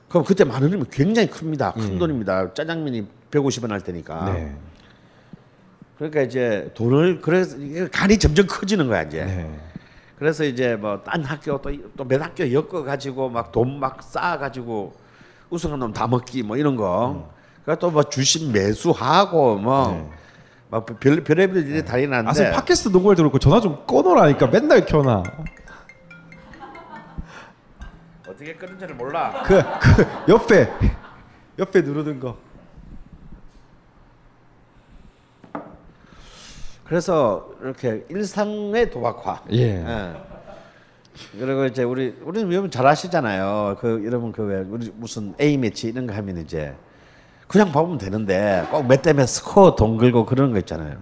그럼 0.09 0.23
그때 0.25 0.43
만 0.43 0.61
원이면 0.61 0.85
굉장히 0.91 1.27
큽니다. 1.27 1.71
큰 1.73 1.81
음. 1.93 1.99
돈입니다. 1.99 2.53
짜장면이 2.53 3.07
150원 3.31 3.69
할 3.69 3.81
때니까. 3.81 4.31
네. 4.31 4.55
그러니까 5.97 6.21
이제 6.21 6.69
돈을 6.75 7.19
그래서 7.21 7.57
이게 7.57 7.87
간이 7.87 8.19
점점 8.19 8.45
커지는 8.47 8.87
거야 8.87 9.01
이제. 9.01 9.25
네. 9.25 9.59
그래서 10.23 10.45
이제 10.45 10.77
뭐 10.77 11.03
딴 11.03 11.21
학교 11.25 11.61
또또몇 11.61 12.21
학교 12.21 12.49
엮어 12.53 12.83
가지고 12.85 13.27
막 13.29 13.51
돈 13.51 13.77
막 13.77 14.01
쌓아 14.01 14.37
가지고 14.37 14.93
우승한 15.49 15.77
놈 15.77 15.91
다 15.91 16.07
먹기 16.07 16.43
뭐 16.43 16.55
이런 16.55 16.77
거. 16.77 17.29
그러니까 17.65 17.85
또뭐 17.85 18.03
주식 18.03 18.49
매수하고 18.49 19.57
뭐막 19.57 20.99
별, 21.01 21.21
별의별 21.25 21.67
일이 21.67 21.83
다 21.83 21.95
아, 21.95 21.97
일어났는데 21.97 22.27
선생님 22.35 22.55
팟캐스트 22.55 22.87
녹음을 22.89 23.15
들었고 23.17 23.37
전화 23.37 23.59
좀 23.59 23.85
꺼놓으라니까 23.85 24.47
맨날 24.47 24.85
켜놔. 24.85 25.23
어떻게 28.25 28.53
끊은지를 28.55 28.95
몰라. 28.95 29.43
그, 29.45 29.61
그 29.81 30.31
옆에 30.31 30.71
옆에 31.59 31.81
누르는 31.81 32.21
거. 32.21 32.37
그래서 36.85 37.49
이렇게 37.61 38.03
일상의 38.09 38.89
도박화. 38.91 39.43
예. 39.53 39.83
그리고 41.39 41.65
이제 41.65 41.83
우리 41.83 42.15
우리는 42.23 42.51
여러분 42.51 42.71
잘 42.71 42.85
아시잖아요. 42.87 43.77
그 43.79 44.01
여러분 44.05 44.31
그왜 44.31 44.65
우리 44.69 44.91
무슨 44.95 45.33
A 45.39 45.57
매치 45.57 45.87
이런 45.87 46.07
거 46.07 46.13
하면 46.13 46.37
이제 46.39 46.73
그냥 47.47 47.71
봐보면 47.71 47.99
되는데 47.99 48.65
꼭 48.71 48.83
몇 48.85 49.01
대 49.01 49.13
몇 49.13 49.27
스코어 49.27 49.75
돈 49.75 49.97
걸고 49.97 50.25
그런 50.25 50.51
거 50.51 50.59
있잖아요. 50.59 50.97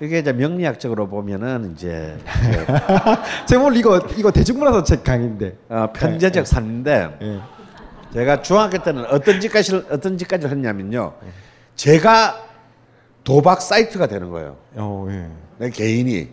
이게 0.00 0.20
이제 0.20 0.32
명리학적으로 0.32 1.08
보면은 1.08 1.72
이제 1.74 2.16
제목 3.48 3.76
이거 3.76 3.98
이거 4.16 4.30
대중문화서 4.30 4.84
책 4.84 5.02
강의인데. 5.02 5.58
어, 5.68 5.88
편제적 5.92 6.46
산인데 6.46 7.18
예. 7.20 7.40
제가 8.14 8.40
중학교 8.42 8.78
때는 8.78 9.04
어떤 9.06 9.40
짓까지 9.40 9.84
어떤 9.90 10.16
짓까지 10.16 10.46
했냐면요. 10.46 11.12
제가 11.74 12.47
도박 13.28 13.60
사이트가 13.60 14.06
되는 14.06 14.30
거예요. 14.30 14.56
어, 14.76 15.06
예. 15.10 15.26
내 15.58 15.68
개인이 15.68 16.28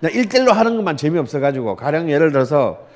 그냥 0.00 0.14
일대일로 0.14 0.52
하는 0.52 0.76
것만 0.76 0.96
재미없어 0.96 1.40
가지고 1.40 1.76
가령 1.76 2.10
예를 2.10 2.32
들어서 2.32 2.86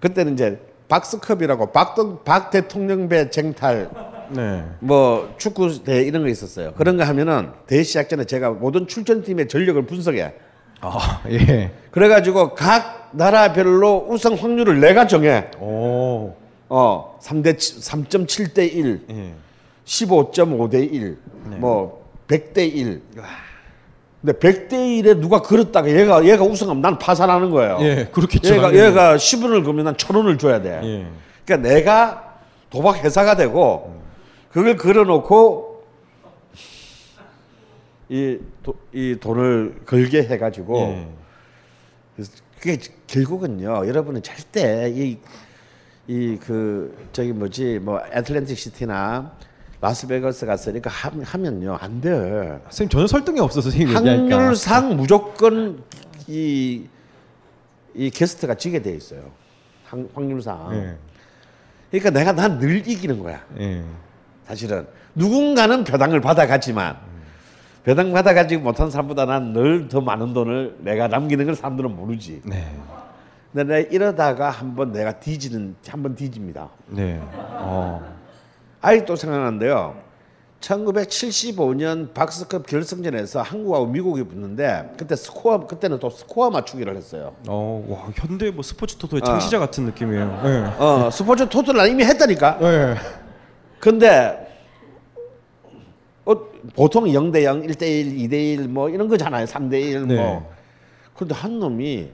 그때는 0.00 0.32
이제 0.32 0.58
박스컵이라고 0.88 1.70
박동 1.72 2.24
박 2.24 2.50
대통령 2.50 3.10
배 3.10 3.28
쟁탈 3.28 3.90
네. 4.30 4.64
뭐 4.78 5.34
축구 5.36 5.84
대 5.84 6.00
이런 6.00 6.22
거 6.22 6.30
있었어요. 6.30 6.72
그런 6.72 6.96
거 6.96 7.04
하면은 7.04 7.50
대회 7.66 7.82
시작 7.82 8.08
전에 8.08 8.24
제가 8.24 8.52
모든 8.52 8.86
출전팀의 8.86 9.46
전력을 9.48 9.84
분석해. 9.84 10.32
아, 10.80 11.20
예. 11.28 11.70
그래가지고 11.90 12.54
각 12.54 13.10
나라별로 13.12 14.06
우승 14.08 14.32
확률을 14.32 14.80
내가 14.80 15.06
정해. 15.06 15.50
오. 15.60 16.34
어, 16.70 17.18
3대 17.20 17.56
3.7대 17.56 18.72
1, 18.72 19.04
예. 19.10 19.34
15.5대 19.84 20.90
1, 20.90 21.18
네. 21.50 21.56
뭐 21.56 21.99
100대 22.30 22.58
1. 22.58 23.02
근데 24.22 24.38
100대 24.38 24.72
1에 24.72 25.18
누가 25.18 25.40
걸었다가 25.42 25.88
얘가 25.90 26.24
얘가 26.24 26.44
우승하면 26.44 26.82
난 26.82 26.98
파산하는 26.98 27.50
거예요. 27.50 27.78
예, 27.80 28.08
그렇겠죠. 28.12 28.54
얘가 28.54 28.62
당연히. 28.68 28.86
얘가 28.86 29.16
10원을 29.16 29.64
걸면 29.64 29.84
난 29.86 29.94
1000원을 29.94 30.38
줘야 30.38 30.60
돼. 30.60 30.80
예. 30.82 31.06
그러니까 31.44 31.68
내가 31.68 32.38
도박 32.68 33.02
회사가 33.04 33.34
되고 33.36 34.00
그걸 34.52 34.76
걸어 34.76 35.04
놓고 35.04 35.84
이, 38.08 38.38
도, 38.62 38.74
이 38.92 39.16
돈을 39.20 39.82
걸게 39.86 40.22
해 40.24 40.38
가지고 40.38 40.78
예. 40.80 41.08
그래서 42.16 42.32
그게 42.60 42.76
결국은요 43.06 43.86
여러분은 43.88 44.22
절대 44.22 44.90
이 44.94 45.16
이 46.08 46.36
그 46.44 46.96
저기 47.12 47.32
뭐지 47.32 47.78
뭐 47.80 48.00
애틀랜틱 48.12 48.58
시티나 48.58 49.30
라스베가스 49.80 50.44
갔으니까 50.46 50.90
하, 50.90 51.10
하면요 51.22 51.76
안 51.80 52.00
돼. 52.00 52.10
선생님 52.64 52.88
전혀 52.90 53.06
설득이 53.06 53.40
없어서 53.40 53.70
선생님 53.70 53.88
얘기하니까. 53.96 54.36
확률상 54.36 54.96
무조건 54.96 55.82
이, 56.26 56.86
이 57.94 58.10
게스트가 58.10 58.54
지게 58.54 58.82
돼 58.82 58.92
있어요. 58.94 59.22
확, 59.86 59.98
확률상. 60.14 60.68
예. 60.74 60.96
그러니까 61.90 62.10
내가 62.10 62.32
난 62.32 62.58
늘 62.58 62.86
이기는 62.86 63.18
거야. 63.22 63.42
예. 63.58 63.82
사실은 64.44 64.86
누군가는 65.14 65.82
배당을 65.84 66.20
받아가지만 66.20 66.96
배당 67.82 68.12
받아가지고 68.12 68.62
못한 68.62 68.90
사람보다 68.90 69.24
난 69.24 69.52
늘 69.54 69.88
더 69.88 70.00
많은 70.02 70.34
돈을 70.34 70.76
내가 70.80 71.08
남기는 71.08 71.46
걸 71.46 71.54
사람들은 71.54 71.96
모르지. 71.96 72.42
네. 72.44 72.70
근데 73.52 73.64
내가 73.78 73.88
이러다가 73.90 74.50
한번 74.50 74.92
내가 74.92 75.12
뒤지는 75.18 75.74
한번 75.88 76.14
뒤집니다. 76.14 76.68
네. 76.86 77.18
어. 77.22 78.19
아직도 78.80 79.16
생각나는데요. 79.16 79.96
1975년 80.60 82.12
박스컵 82.12 82.66
결승전에서 82.66 83.40
한국하고 83.40 83.86
미국이 83.86 84.22
붙는데 84.24 84.92
그때 84.98 85.16
스코어 85.16 85.66
그때는 85.66 85.98
또 85.98 86.10
스코어 86.10 86.50
맞추기를 86.50 86.96
했어요. 86.96 87.34
어, 87.48 87.84
와, 87.88 88.12
현대 88.14 88.50
뭐 88.50 88.62
스포츠 88.62 88.96
토토의 88.96 89.22
어. 89.22 89.24
창시자 89.24 89.58
같은 89.58 89.84
느낌이에요. 89.86 90.42
예. 90.44 90.82
어, 90.82 91.10
스포츠 91.10 91.48
토토를 91.48 91.78
난 91.78 91.90
이미 91.90 92.04
했다니까. 92.04 92.58
예. 92.60 92.96
근데 93.78 94.48
어, 96.26 96.34
보통 96.76 97.04
0대 97.04 97.42
0, 97.42 97.62
1대 97.62 97.82
1, 97.82 98.28
2대 98.28 98.32
1 98.60 98.68
뭐 98.68 98.90
이런 98.90 99.08
거잖아요. 99.08 99.46
3대 99.46 99.80
1 99.80 100.08
네. 100.08 100.16
뭐. 100.16 100.52
근데 101.16 101.34
한 101.34 101.58
놈이 101.58 102.10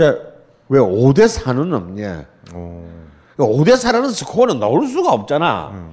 야, 0.00 0.14
왜 0.68 0.78
5대 0.78 1.26
4는 1.26 1.72
없냐? 1.72 2.26
어. 2.52 3.09
5대 3.44 3.74
4라는 3.74 4.10
스코어는 4.12 4.58
나올 4.60 4.86
수가 4.86 5.12
없잖아. 5.12 5.90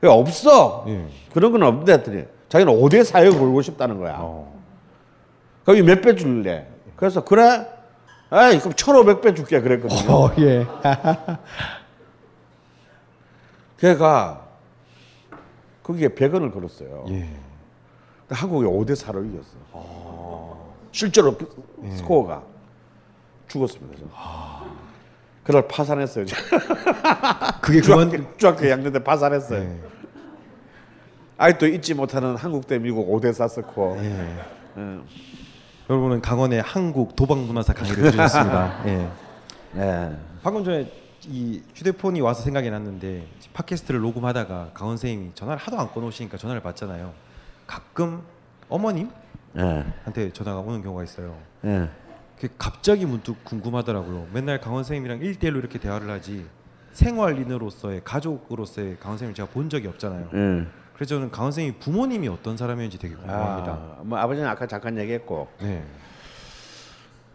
왜 0.00 0.08
없어? 0.10 0.84
예. 0.88 1.06
그런 1.32 1.52
건 1.52 1.62
없는데 1.62 1.92
했더니 1.94 2.24
자기는 2.48 2.72
5대 2.72 3.02
4에 3.04 3.30
걸고 3.36 3.62
싶다는 3.62 3.98
거야. 3.98 4.18
거기 5.64 5.82
몇배 5.82 6.14
줄래? 6.16 6.66
그래서 6.96 7.24
그래? 7.24 7.66
에이 8.32 8.58
그럼 8.58 8.72
1,500배 8.72 9.36
줄게 9.36 9.60
그랬거든요. 9.60 10.12
어, 10.12 10.30
예. 10.38 10.66
걔가 13.78 14.46
거기에 15.82 16.08
100원을 16.08 16.52
걸었어요. 16.52 17.04
예. 17.10 17.28
한국이 18.28 18.66
5대 18.66 18.92
4로 18.96 19.24
이겼어. 19.32 19.56
실제로 20.90 21.36
스코어가 21.96 22.42
죽었습니다. 23.48 23.96
저는. 23.96 24.10
그날 25.46 25.68
파산했어요. 25.68 26.26
그게 27.62 27.80
그만 27.80 28.10
2학년 28.10 28.92
때 28.92 28.98
파산했어요. 28.98 29.78
아직도 31.38 31.68
잊지 31.68 31.94
못하는 31.94 32.34
한국 32.34 32.66
대 32.66 32.80
미국 32.80 33.08
5대 33.08 33.32
4 33.32 33.46
스코어. 33.46 33.96
예. 34.02 34.36
여러분은 35.88 36.20
강원의 36.20 36.62
한국 36.62 37.14
도박 37.14 37.38
문화사 37.38 37.74
강의를 37.74 38.10
들으셨습니다. 38.10 38.82
예. 38.90 39.08
네. 39.72 40.16
방금 40.42 40.64
전에 40.64 40.90
이 41.28 41.62
휴대폰이 41.76 42.20
와서 42.22 42.42
생각이 42.42 42.68
났는데 42.68 43.24
팟캐스트를 43.52 44.00
녹음하다가 44.00 44.70
강원 44.74 44.96
선생님이 44.96 45.30
전화를 45.36 45.62
하도 45.62 45.78
안 45.78 45.92
꺼놓으시니까 45.92 46.38
전화를 46.38 46.60
받잖아요. 46.60 47.12
가끔 47.68 48.22
어머님 48.68 49.10
예. 49.56 49.84
한테 50.02 50.32
전화가 50.32 50.58
오는 50.58 50.82
경우가 50.82 51.04
있어요. 51.04 51.36
갑자기 52.58 53.06
문득 53.06 53.42
궁금하더라고요. 53.44 54.28
맨날 54.32 54.60
강원 54.60 54.84
선생님이랑 54.84 55.20
1대1로 55.20 55.56
이렇게 55.56 55.78
대화를 55.78 56.10
하지 56.10 56.46
생활인으로서의 56.92 58.02
가족으로서의 58.04 58.98
강원 59.00 59.18
선생님을 59.18 59.34
제가 59.34 59.48
본 59.48 59.68
적이 59.70 59.88
없잖아요. 59.88 60.28
예. 60.34 60.66
그래서 60.94 61.14
저는 61.14 61.30
강원 61.30 61.52
선생님 61.52 61.78
부모님이 61.80 62.28
어떤 62.28 62.56
사람이었는지 62.56 62.98
되게 62.98 63.14
궁금합니다. 63.14 63.72
아, 63.72 64.00
뭐 64.02 64.18
아버지는 64.18 64.48
아까 64.48 64.66
잠깐 64.66 64.96
얘기했고, 64.98 65.48
네. 65.60 65.84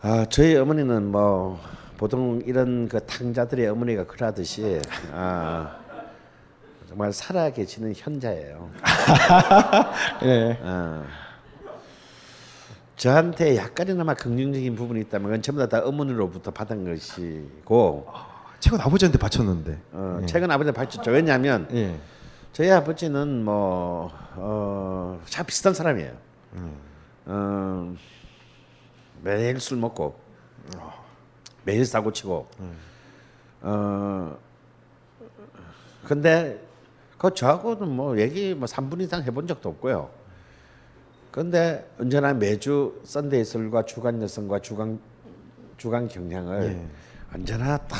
아 0.01 0.25
저희 0.29 0.55
어머니는 0.55 1.11
뭐 1.11 1.59
보통 1.97 2.41
이런 2.45 2.87
그 2.87 3.05
탕자들의 3.05 3.67
어머니가 3.67 4.05
그러듯이 4.05 4.81
아 5.13 5.75
정말 6.89 7.13
살아 7.13 7.51
계시는 7.51 7.93
현자예요. 7.95 8.69
네. 10.23 10.59
아, 10.65 11.03
저한테 13.01 13.57
약간이나마 13.57 14.13
긍정적인 14.13 14.75
부분이 14.75 15.01
있다면 15.01 15.25
그건 15.25 15.41
전부 15.41 15.67
다, 15.67 15.67
다 15.67 15.87
어머니로부터 15.87 16.51
받은 16.51 16.85
것이고 16.85 18.05
최근 18.59 18.79
아버지한테 18.79 19.17
바쳤는데. 19.17 19.81
어, 19.91 20.19
예. 20.21 20.25
최근 20.27 20.51
아버지 20.51 20.71
바쳤죠. 20.71 21.09
왜냐하면 21.09 21.67
예. 21.73 21.99
저희 22.53 22.69
아버지는 22.69 23.43
뭐 23.43 24.11
어, 24.35 25.19
참 25.25 25.43
비슷한 25.47 25.73
사람이에요. 25.73 26.13
어, 27.25 27.95
매일 29.23 29.59
술 29.59 29.79
먹고 29.79 30.19
매일 31.63 31.83
사고 31.87 32.13
치고. 32.13 32.47
어, 33.61 34.37
근데 36.05 36.63
그 37.17 37.33
저하고는 37.33 37.89
뭐 37.89 38.19
얘기 38.19 38.53
뭐 38.53 38.67
3분 38.67 39.01
이상 39.01 39.23
해본 39.23 39.47
적도 39.47 39.69
없고요. 39.69 40.20
근데 41.31 41.89
언제나 41.97 42.33
매주 42.33 42.99
썬데이 43.05 43.45
술과 43.45 43.85
주간 43.85 44.21
여성과 44.21 44.59
주간 44.59 44.99
주간 45.77 46.07
경향을 46.07 46.63
예. 46.63 46.87
언제나 47.33 47.77
딱 47.77 47.97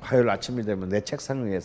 화요일 0.00 0.28
아침이 0.30 0.64
되면 0.64 0.88
내 0.88 1.00
책상 1.02 1.44
위에 1.44 1.60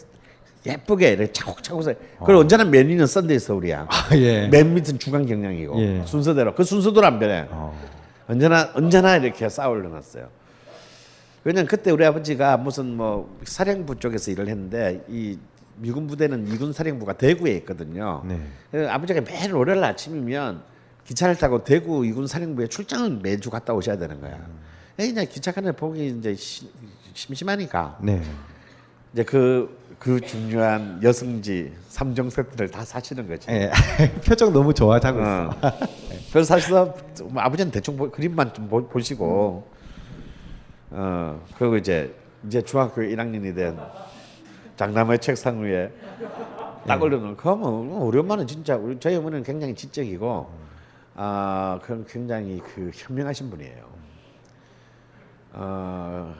예쁘게 0.65 1.13
이렇게 1.13 1.31
차곡차곡 1.31 1.83
써. 1.83 1.93
그리고 2.25 2.41
언제나 2.41 2.65
맨 2.65 2.89
위는 2.89 3.07
썬데이 3.07 3.39
서울이야. 3.39 3.87
예. 4.17 4.47
맨 4.49 4.73
밑은 4.73 4.99
주간 4.99 5.25
경향이고 5.25 5.79
예. 5.79 6.03
순서대로 6.05 6.53
그 6.53 6.63
순서대로 6.63 7.07
안 7.07 7.17
변해. 7.17 7.47
어. 7.49 7.73
언제나 8.27 8.69
언제나 8.73 9.15
이렇게 9.15 9.47
쌓아올려 9.47 9.87
놨어요. 9.87 10.27
왜냐면 11.45 11.67
그때 11.67 11.91
우리 11.91 12.03
아버지가 12.05 12.57
무슨 12.57 12.97
뭐 12.97 13.39
사령부 13.45 13.95
쪽에서 13.99 14.31
일을 14.31 14.49
했는데 14.49 15.01
이 15.07 15.39
미군 15.77 16.07
부대는 16.07 16.45
미군 16.45 16.73
사령부가 16.73 17.13
대구에 17.13 17.51
있거든요. 17.57 18.23
네. 18.25 18.39
그래서 18.71 18.91
아버지가 18.91 19.21
매일 19.21 19.53
월요일 19.53 19.83
아침이면 19.83 20.61
기차를 21.05 21.35
타고 21.37 21.63
대구 21.63 22.05
이군 22.05 22.27
사령부에 22.27 22.67
출장을 22.67 23.19
매주 23.21 23.49
갔다 23.49 23.73
오셔야 23.73 23.97
되는 23.97 24.19
거야. 24.19 24.39
그냥 24.95 25.25
기차 25.29 25.51
칸에 25.51 25.71
보기 25.71 26.17
이제 26.19 26.33
시- 26.35 26.69
심심하니까 27.13 27.99
네. 28.01 28.21
이제 29.13 29.23
그, 29.23 29.77
그 29.99 30.19
중요한 30.19 30.99
여성지 31.01 31.71
삼종 31.89 32.29
세트를 32.29 32.69
다 32.69 32.83
사시는 32.83 33.27
거지. 33.27 33.47
예. 33.51 33.71
표정 34.25 34.51
너무 34.51 34.73
좋아하고 34.73 35.19
있어. 35.19 35.49
어. 35.49 35.71
그래서 36.31 36.43
사실은 36.55 36.91
뭐 37.29 37.41
아버지는 37.41 37.71
대충 37.71 37.95
보, 37.95 38.09
그림만 38.11 38.53
좀 38.53 38.67
보, 38.67 38.85
보시고 38.87 39.67
어 40.89 41.45
그리고 41.57 41.77
이제 41.77 42.13
이제 42.45 42.61
중학교 42.61 43.01
1학년이 43.01 43.55
된 43.55 43.77
장남의 44.77 45.19
책상 45.19 45.61
위에 45.61 45.91
딱 46.85 47.01
올려놓은 47.01 47.35
그러면 47.35 47.89
우리 47.97 48.17
엄마는 48.19 48.47
진짜 48.47 48.77
우리 48.77 48.97
저희 48.99 49.15
어머니는 49.15 49.43
굉장히 49.43 49.75
지적이고 49.75 50.49
아 51.15 51.79
그럼 51.83 52.05
굉장히 52.07 52.61
그 52.63 52.91
현명하신 52.93 53.49
분이에요. 53.49 53.89
어 55.53 56.35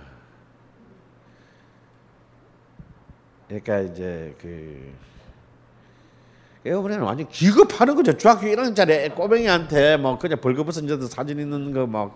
그러니까 3.48 3.80
이제 3.80 4.36
그 4.40 4.94
어머니는 6.66 7.04
완전 7.04 7.28
기겁하는 7.28 7.96
거죠. 7.96 8.16
중학교 8.16 8.46
1학년 8.46 8.76
짜리 8.76 9.10
꼬맹이한테 9.10 9.98
뭐 9.98 10.18
그냥 10.20 10.40
벌거벗은 10.40 10.88
여자 10.90 11.08
사진 11.08 11.40
있는 11.40 11.74
거막 11.74 12.16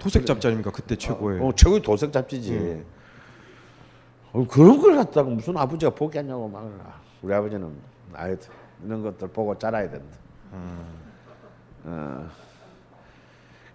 도색 0.00 0.26
잡지 0.26 0.48
아닙니까 0.48 0.70
그때 0.72 0.96
최고의. 0.96 1.40
어, 1.40 1.52
최고의 1.54 1.82
도색 1.82 2.12
잡지지. 2.12 2.54
예. 2.54 2.84
어, 4.34 4.44
그런 4.48 4.80
걸 4.80 4.96
갖다가 4.96 5.30
무슨 5.30 5.56
아버지가 5.56 5.94
포기하냐고 5.94 6.48
막 6.48 7.00
우리 7.22 7.32
아버지는 7.32 7.72
아유 8.12 8.36
이런 8.84 9.02
것들 9.02 9.28
보고 9.28 9.56
자라야 9.56 9.88
된다. 9.88 10.16
어. 11.84 12.28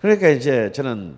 그러니까 0.02 0.28
이제 0.30 0.72
저는 0.72 1.16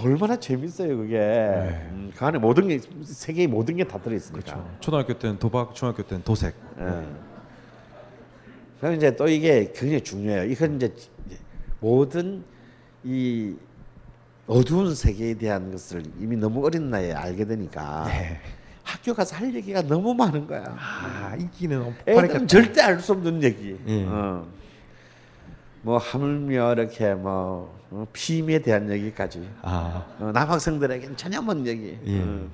얼마나 0.00 0.36
재밌어요 0.36 0.96
그게. 0.96 1.18
음, 1.18 2.12
그 2.16 2.24
안에 2.24 2.38
모든 2.38 2.66
게 2.68 2.80
세계의 3.04 3.46
모든 3.46 3.76
게 3.76 3.84
다 3.84 3.98
들어 4.00 4.16
있으니까. 4.16 4.64
초등학교 4.80 5.14
때는 5.16 5.38
도박, 5.38 5.74
중학교 5.74 6.02
때는 6.02 6.24
도색. 6.24 6.54
예. 6.80 7.04
그럼 8.80 8.94
이제 8.96 9.14
또 9.14 9.28
이게 9.28 9.70
굉장히 9.72 10.00
중요해요. 10.00 10.44
이건 10.50 10.76
이제 10.76 10.92
모든 11.80 12.42
이 13.04 13.54
어두운 14.46 14.94
세계에 14.94 15.34
대한 15.34 15.70
것을 15.70 16.02
이미 16.20 16.36
너무 16.36 16.64
어린 16.64 16.90
나이에 16.90 17.12
알게 17.12 17.46
되니까 17.46 18.06
학교 18.82 19.14
가서 19.14 19.36
할 19.36 19.54
얘기가 19.54 19.82
너무 19.82 20.12
많은 20.14 20.46
거야. 20.46 20.64
아 20.78 21.34
인기는 21.38 21.94
애들은 22.06 22.46
절대 22.46 22.82
알 22.82 23.00
수 23.00 23.12
없는 23.12 23.42
얘기. 23.42 23.78
예. 23.86 24.04
어. 24.06 24.46
뭐 25.82 25.98
하물며 25.98 26.72
이렇게 26.74 27.14
뭐 27.14 27.74
어, 27.90 28.06
피임에 28.12 28.58
대한 28.58 28.90
얘기까지. 28.90 29.48
아. 29.62 30.04
어, 30.18 30.30
남학생들에게는 30.32 31.16
전혀 31.16 31.40
먼 31.40 31.66
얘기. 31.66 31.98
예. 32.06 32.20
어. 32.20 32.48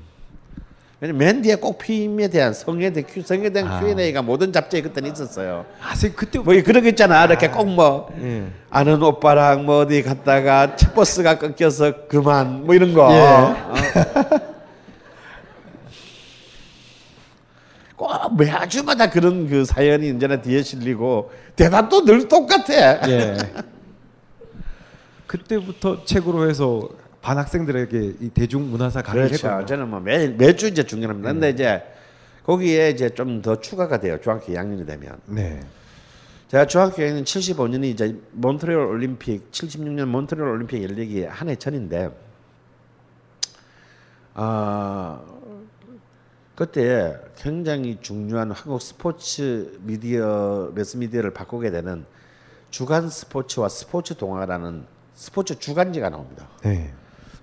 왜냐면 1.00 1.18
맨 1.18 1.42
뒤에 1.42 1.54
꼭 1.54 1.78
피임에 1.78 2.28
대한 2.28 2.52
성에 2.52 2.90
대한 2.90 3.08
Q, 3.08 3.22
성에 3.22 3.48
대한 3.48 3.72
아. 3.72 3.80
Q&A가 3.80 4.20
모든 4.20 4.52
잡지에 4.52 4.82
그때는 4.82 5.12
있었어요. 5.12 5.64
아, 5.80 5.88
선생님 5.88 6.16
그때 6.16 6.38
뭐 6.38 6.52
그런 6.62 6.82
거 6.82 6.90
있잖아. 6.90 7.24
이렇게 7.24 7.48
꼭뭐 7.48 8.10
예. 8.20 8.46
아는 8.68 9.02
오빠랑 9.02 9.64
뭐 9.64 9.78
어디 9.80 10.02
갔다가 10.02 10.76
첫 10.76 10.94
버스가 10.94 11.38
끊겨서 11.38 12.06
그만 12.06 12.66
뭐 12.66 12.74
이런 12.74 12.92
거. 12.92 13.10
예. 13.14 13.18
어. 13.18 13.56
꼭 17.96 18.36
매주마다 18.36 19.08
그런 19.08 19.48
그 19.48 19.64
사연이 19.64 20.10
언제나 20.10 20.42
뒤에 20.42 20.62
실리고 20.62 21.30
대답도 21.56 22.04
늘 22.04 22.28
똑같아. 22.28 23.08
예. 23.08 23.38
그때부터 25.26 26.04
책으로 26.04 26.50
해서 26.50 26.90
반 27.22 27.36
학생들에게 27.38 28.14
이 28.20 28.28
대중문화사 28.30 29.02
강의를 29.02 29.28
그렇죠. 29.28 29.46
했거든요. 29.48 29.66
저는 29.66 29.88
뭐 29.88 30.00
매, 30.00 30.28
매주 30.28 30.66
이제 30.68 30.82
중요합니다. 30.84 31.32
근데 31.32 31.50
이제 31.50 31.82
거기에 32.44 32.90
이제 32.90 33.10
좀 33.10 33.42
더 33.42 33.60
추가가 33.60 33.98
돼요. 34.00 34.18
중학교 34.20 34.52
2학년이 34.52 34.86
되면. 34.86 35.18
네. 35.26 35.60
제가 36.48 36.66
중학교 36.66 36.96
2학년 36.96 37.22
75년이 37.24 37.84
이제 37.84 38.16
몬트리올 38.32 38.86
올림픽 38.86 39.50
76년 39.52 40.06
몬트리올 40.06 40.48
올림픽 40.48 40.82
열리기 40.82 41.24
한 41.24 41.48
해 41.48 41.54
전인데 41.56 42.10
아 44.34 45.20
그때 46.54 47.16
굉장히 47.36 47.98
중요한 48.00 48.50
한국 48.50 48.82
스포츠 48.82 49.78
미디어 49.82 50.70
매스 50.74 50.96
미디어를 50.96 51.32
바꾸게 51.32 51.70
되는 51.70 52.04
주간 52.70 53.08
스포츠와 53.08 53.68
스포츠 53.68 54.14
동화라는 54.16 54.84
스포츠 55.14 55.58
주간지가 55.58 56.08
나옵니다. 56.10 56.48
네. 56.62 56.92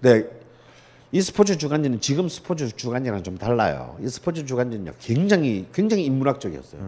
네. 0.02 0.26
이 1.12 1.22
스포츠 1.22 1.58
주간지는 1.58 2.02
지금 2.02 2.28
스포츠 2.28 2.70
주간지랑 2.76 3.24
좀 3.24 3.38
달라요. 3.38 3.98
이 4.02 4.08
스포츠 4.10 4.46
주간지는요 4.46 4.92
굉장히 5.00 5.66
굉장히 5.74 6.06
인문학적이었어요. 6.06 6.82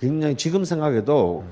굉장히 0.00 0.36
지금 0.36 0.64
생각해도 0.64 1.44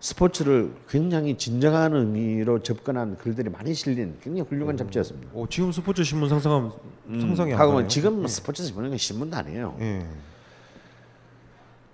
스포츠를 0.00 0.72
굉장히 0.88 1.36
진정한 1.36 1.94
의미로 1.94 2.62
접근한 2.62 3.16
글들이 3.18 3.48
많이 3.50 3.72
실린 3.74 4.16
굉장히 4.22 4.48
훌륭한 4.48 4.76
잡지였습니다. 4.76 5.30
오, 5.34 5.46
지금 5.46 5.72
스포츠 5.72 6.02
신문 6.04 6.28
상상하면 6.28 6.72
상상이 7.20 7.52
안 7.52 7.58
가네요. 7.58 7.88
지금 7.88 8.26
스포츠 8.26 8.64
신문은 8.64 8.96
신문도 8.96 9.36
아니에요. 9.36 9.76
예. 9.80 10.06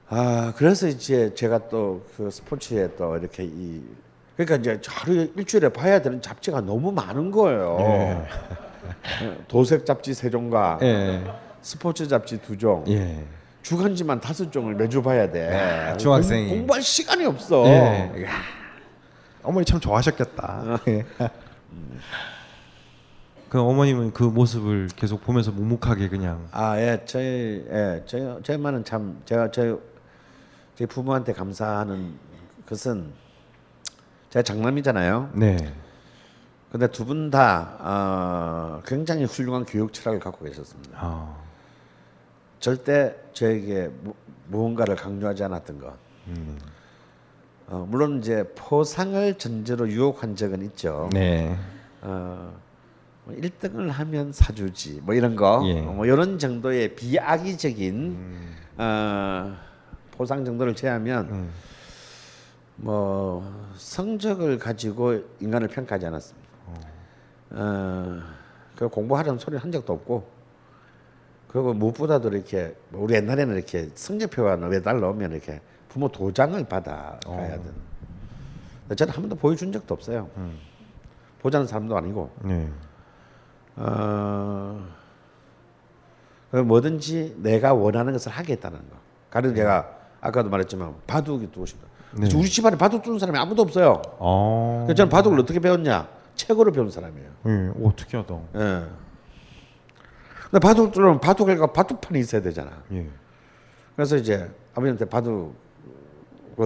아 0.09 0.53
그래서 0.57 0.89
이제 0.89 1.33
제가 1.35 1.69
또 1.69 2.03
그 2.17 2.31
스포츠에 2.31 2.97
또 2.97 3.17
이렇게 3.17 3.45
이 3.45 3.83
그러니까 4.45 4.57
이제 4.57 4.81
하루에 4.89 5.31
일주일에 5.37 5.69
봐야 5.69 6.01
되는 6.01 6.23
잡지가 6.23 6.63
너무 6.63 6.91
많은 6.93 7.31
거예요. 7.31 7.77
예. 7.81 9.37
도색 9.49 9.85
잡지 9.85 10.15
세 10.15 10.31
종과 10.31 10.79
예. 10.81 11.23
스포츠 11.61 12.09
잡지 12.09 12.41
두 12.41 12.57
종, 12.57 12.83
예. 12.89 13.23
주간지만 13.61 14.21
다섯 14.21 14.51
종을 14.51 14.75
매주 14.77 15.03
봐야 15.03 15.31
돼. 15.31 15.53
야, 15.53 15.97
중학생이. 15.97 16.49
공, 16.49 16.59
공부할 16.59 16.83
시간이 16.83 17.27
없어. 17.27 17.67
예. 17.67 18.27
어머니 19.43 19.67
참 19.67 19.79
좋아하셨겠다. 19.79 20.81
예. 20.89 21.05
그 23.51 23.61
어머님은 23.61 24.13
그 24.13 24.23
모습을 24.23 24.89
계속 24.97 25.23
보면서 25.23 25.51
묵묵하게 25.51 26.09
그냥 26.09 26.49
아, 26.53 26.79
예, 26.79 27.03
저희, 27.05 27.67
예, 27.71 28.03
저희, 28.07 28.23
저희 28.43 28.57
엄마는 28.57 28.85
참 28.85 29.21
제가 29.27 29.51
저희 29.51 29.77
저희 30.77 30.87
부모한테 30.87 31.35
감사하는 31.35 32.15
것은 32.67 33.13
제가 34.31 34.43
장남이잖아요. 34.45 35.31
네. 35.35 35.57
근데 36.71 36.87
두 36.87 37.05
분다 37.05 37.77
어, 37.81 38.83
굉장히 38.87 39.25
훌륭한 39.25 39.65
교육 39.65 39.93
철학을 39.93 40.21
갖고 40.21 40.45
계셨습니다. 40.45 40.99
아. 41.01 41.37
절대 42.61 43.17
저에게 43.33 43.91
무, 44.03 44.15
무언가를 44.47 44.95
강요하지 44.95 45.43
않았던 45.45 45.81
것. 45.81 45.95
음. 46.29 46.59
어, 47.67 47.87
물론 47.89 48.19
이제 48.19 48.45
포상을 48.55 49.35
전제로 49.35 49.89
유혹한 49.89 50.37
적은 50.37 50.63
있죠. 50.63 51.09
네. 51.13 51.57
어, 52.03 52.55
뭐 53.25 53.35
1등을 53.35 53.89
하면 53.89 54.33
사주지 54.33 55.01
뭐 55.03 55.15
이런 55.15 55.35
거, 55.35 55.63
예. 55.67 55.81
뭐 55.81 56.07
이런 56.07 56.39
정도의 56.39 56.95
비악의적인 56.95 58.17
어, 58.79 59.57
포상 60.13 60.45
정도를 60.45 60.77
제하면 60.77 61.29
음. 61.31 61.51
뭐 62.81 63.45
성적을 63.77 64.59
가지고 64.59 65.21
인간을 65.41 65.69
평가하지 65.69 66.07
않았습니다. 66.07 66.49
어, 67.51 68.23
그 68.77 68.89
공부하라는 68.89 69.39
소리를 69.39 69.63
한 69.63 69.71
적도 69.71 69.93
없고, 69.93 70.27
그리고 71.49 71.75
무엇보다도 71.75 72.31
이렇게 72.31 72.75
뭐 72.89 73.03
우리 73.03 73.15
옛날에는 73.15 73.55
이렇게 73.57 73.91
성적표가 73.95 74.57
매달 74.57 75.01
넣으면 75.01 75.33
이렇게 75.33 75.61
부모 75.89 76.09
도장을 76.09 76.65
받아 76.65 77.19
가야 77.25 77.51
되는. 77.57 77.75
근데 78.83 78.95
저는 78.95 79.13
한 79.13 79.23
번도 79.23 79.37
보여준 79.37 79.73
적도 79.73 79.95
없어요. 79.95 80.31
보자는 81.41 81.67
사람도 81.67 81.97
아니고. 81.97 82.31
네. 82.45 82.69
어, 83.77 84.87
그 86.51 86.57
뭐든지 86.57 87.37
내가 87.39 87.75
원하는 87.75 88.13
것을 88.13 88.33
하겠다는 88.33 88.79
거. 88.79 88.97
가령 89.31 89.55
제가 89.55 89.99
아까도 90.21 90.49
말했지만 90.49 90.95
바둑이 91.07 91.51
두고 91.51 91.67
싶다. 91.67 91.87
네. 92.13 92.29
우리 92.35 92.49
집안에 92.49 92.77
바둑 92.77 93.03
두는 93.03 93.19
사람이 93.19 93.39
아무도 93.39 93.63
없어요. 93.63 94.03
어. 94.19 94.83
그래서 94.87 94.97
저는 94.97 95.11
바둑을 95.11 95.39
어떻게 95.41 95.61
배웠냐? 95.61 96.09
책으로 96.35 96.73
배운 96.73 96.91
사람이에요. 96.91 97.29
예. 97.47 97.71
오, 97.77 97.95
특이하다. 97.95 98.35
예. 98.57 98.85
근데 100.51 100.59
바둑 100.61 100.93
두려면 100.93 101.21
바둑을 101.21 101.59
가 101.59 101.67
바둑판이 101.69 102.19
있어야 102.21 102.41
되잖아. 102.43 102.71
예. 102.93 103.07
그래서 103.95 104.17
이제 104.17 104.51
아버지한테 104.75 105.05
바둑을 105.05 105.53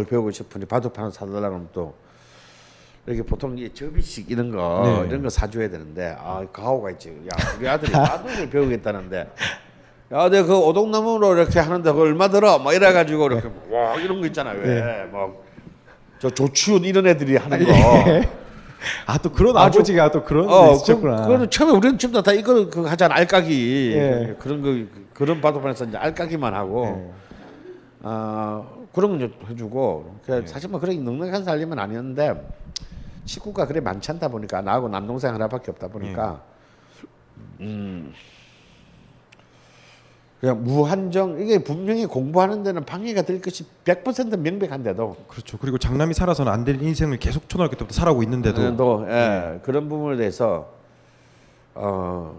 배우고 0.08 0.30
싶으니 0.30 0.64
바둑판을 0.64 1.12
사달라 1.12 1.48
그러면 1.48 1.68
또 1.72 1.94
이렇게 3.06 3.22
보통 3.22 3.58
이 3.58 3.68
접이식 3.74 4.30
이런 4.30 4.50
거 4.50 4.82
네. 5.02 5.08
이런 5.08 5.22
거 5.22 5.28
사줘야 5.28 5.68
되는데 5.68 6.16
아 6.18 6.46
가오가 6.50 6.90
있지. 6.92 7.10
야 7.10 7.36
우리 7.58 7.68
아들이 7.68 7.92
바둑을 7.92 8.48
배우겠다는데 8.48 9.30
야 10.14 10.28
내가 10.28 10.46
그 10.46 10.56
오동나무로 10.56 11.34
이렇게 11.34 11.58
하는데 11.58 11.90
그거 11.90 12.02
얼마 12.04 12.28
들어? 12.28 12.58
막 12.60 12.72
이래 12.72 12.92
가지고 12.92 13.26
이렇게 13.26 13.48
와 13.68 13.96
이런 13.96 14.20
거 14.20 14.26
있잖아요. 14.28 14.60
왜? 14.60 15.10
막저 15.12 16.30
조치훈 16.32 16.84
이런 16.84 17.06
애들이 17.08 17.36
하는 17.36 17.64
거. 17.64 17.72
아 19.06 19.18
또 19.18 19.32
그런 19.32 19.56
아주- 19.56 19.78
아버지가 19.80 20.12
또 20.12 20.22
그런 20.22 20.48
어, 20.48 20.62
데 20.62 20.68
그, 20.68 20.74
있었구나. 20.76 21.16
그거는 21.22 21.50
처음에 21.50 21.72
우리는 21.72 21.98
집도 21.98 22.22
다 22.22 22.32
이거 22.32 22.68
그 22.70 22.84
하잖아 22.84 23.16
알까기 23.16 23.92
예. 23.96 24.36
그런 24.38 24.62
거 24.62 24.98
그런 25.14 25.40
바둑판에서 25.40 25.86
이제 25.86 25.96
알까기만 25.96 26.54
하고 26.54 26.86
예. 26.86 27.12
아 28.02 28.62
그런 28.94 29.18
거 29.18 29.28
해주고 29.50 30.20
그 30.26 30.44
사실 30.46 30.68
뭐 30.70 30.78
그렇게 30.78 30.96
넉넉한 30.96 31.42
살림은 31.42 31.76
아니었는데 31.76 32.54
식구가 33.24 33.66
그래 33.66 33.80
많지 33.80 34.12
않다 34.12 34.28
보니까 34.28 34.60
나하고 34.62 34.88
남동생 34.88 35.34
하나밖에 35.34 35.72
없다 35.72 35.88
보니까 35.88 36.40
음 37.60 38.12
그냥 40.44 40.62
무한정 40.62 41.40
이게 41.40 41.56
분명히 41.64 42.04
공부하는 42.04 42.62
데는 42.64 42.84
방해가 42.84 43.22
될 43.22 43.40
것이 43.40 43.64
100% 43.86 44.36
명백한데도 44.36 45.16
그렇죠. 45.26 45.56
그리고 45.56 45.78
장남이 45.78 46.12
살아서는 46.12 46.52
안 46.52 46.66
될 46.66 46.82
인생을 46.82 47.16
계속 47.16 47.48
초등학교 47.48 47.76
때부터 47.76 47.94
살아오고 47.94 48.22
있는데도 48.24 48.60
네. 48.70 48.76
또, 48.76 49.06
예, 49.08 49.58
그런 49.62 49.88
부분에 49.88 50.18
대해서 50.18 50.70
어, 51.74 52.38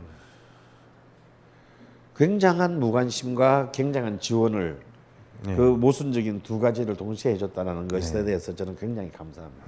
굉장한 2.15 2.79
무관심과 2.79 3.71
굉장한 3.71 4.19
지원을 4.19 4.79
네. 5.47 5.55
그 5.55 5.61
모순적인 5.61 6.43
두 6.43 6.59
가지를 6.59 6.95
동시에 6.95 7.31
해줬다는 7.33 7.87
것에 7.87 8.19
네. 8.19 8.25
대해서 8.25 8.55
저는 8.55 8.77
굉장히 8.77 9.11
감사합니다. 9.11 9.65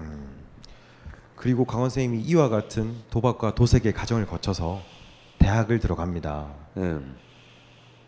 그리고 1.36 1.66
강원 1.66 1.90
선생님이 1.90 2.22
이와 2.24 2.50
같은 2.50 2.94
도박과 3.10 3.56
도색의 3.56 3.94
과정을 3.94 4.28
거쳐서 4.28 4.82
대학을 5.40 5.80
들어갑니다. 5.80 6.48
음. 6.78 7.16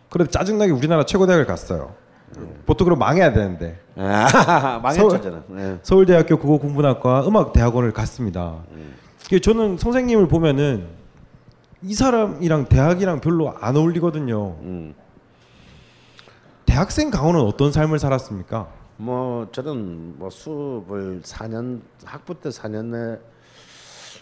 그래도 0.10 0.30
짜증나게 0.32 0.72
우리나라 0.72 1.06
최고 1.06 1.26
대학을 1.26 1.46
갔어요. 1.46 1.94
보통 2.66 2.86
그럼 2.86 3.00
망해야 3.00 3.34
되는데. 3.34 3.80
아, 3.96 4.80
망했죠, 4.84 5.10
서울- 5.10 5.22
저는. 5.22 5.44
네. 5.50 5.80
서울 5.84 6.06
대학교 6.06 6.38
국어공문학과 6.38 7.28
음악대학원을 7.28 7.92
갔습니다. 7.92 8.64
그 9.30 9.40
저는 9.40 9.78
선생님을 9.78 10.28
보면은 10.28 10.88
이 11.82 11.94
사람이랑 11.94 12.66
대학이랑 12.66 13.20
별로 13.22 13.54
안 13.60 13.76
어울리거든요. 13.78 14.58
음. 14.62 14.94
대학생 16.66 17.10
강원은 17.10 17.42
어떤 17.42 17.72
삶을 17.72 18.00
살았습니까? 18.00 18.68
뭐 18.98 19.48
저는 19.52 20.20
뭐 20.20 20.30
수업을 20.30 21.22
4년 21.24 21.82
학부 22.04 22.40
때 22.40 22.50
4년 22.50 22.86
내 22.86 23.20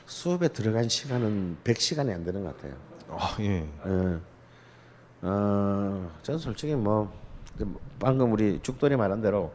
수업에 0.05 0.47
들어간 0.49 0.87
시간은 0.87 1.57
100시간이 1.63 2.13
안 2.13 2.23
되는 2.23 2.43
것 2.43 2.55
같아요. 2.55 2.73
아 3.09 3.35
예. 3.41 3.67
예. 3.85 4.17
어, 5.21 6.11
저는 6.23 6.39
솔직히 6.39 6.75
뭐 6.75 7.11
방금 7.99 8.31
우리 8.31 8.59
죽돌이 8.61 8.95
말한 8.95 9.21
대로 9.21 9.51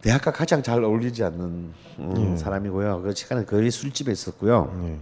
대학과 0.00 0.32
가장 0.32 0.62
잘 0.62 0.82
어울리지 0.82 1.22
않는 1.24 1.72
음, 2.00 2.32
예. 2.32 2.36
사람이고요. 2.36 3.02
그 3.02 3.14
시간에 3.14 3.44
거의 3.44 3.70
술집에 3.70 4.10
있었고요. 4.10 4.76
예. 4.84 4.98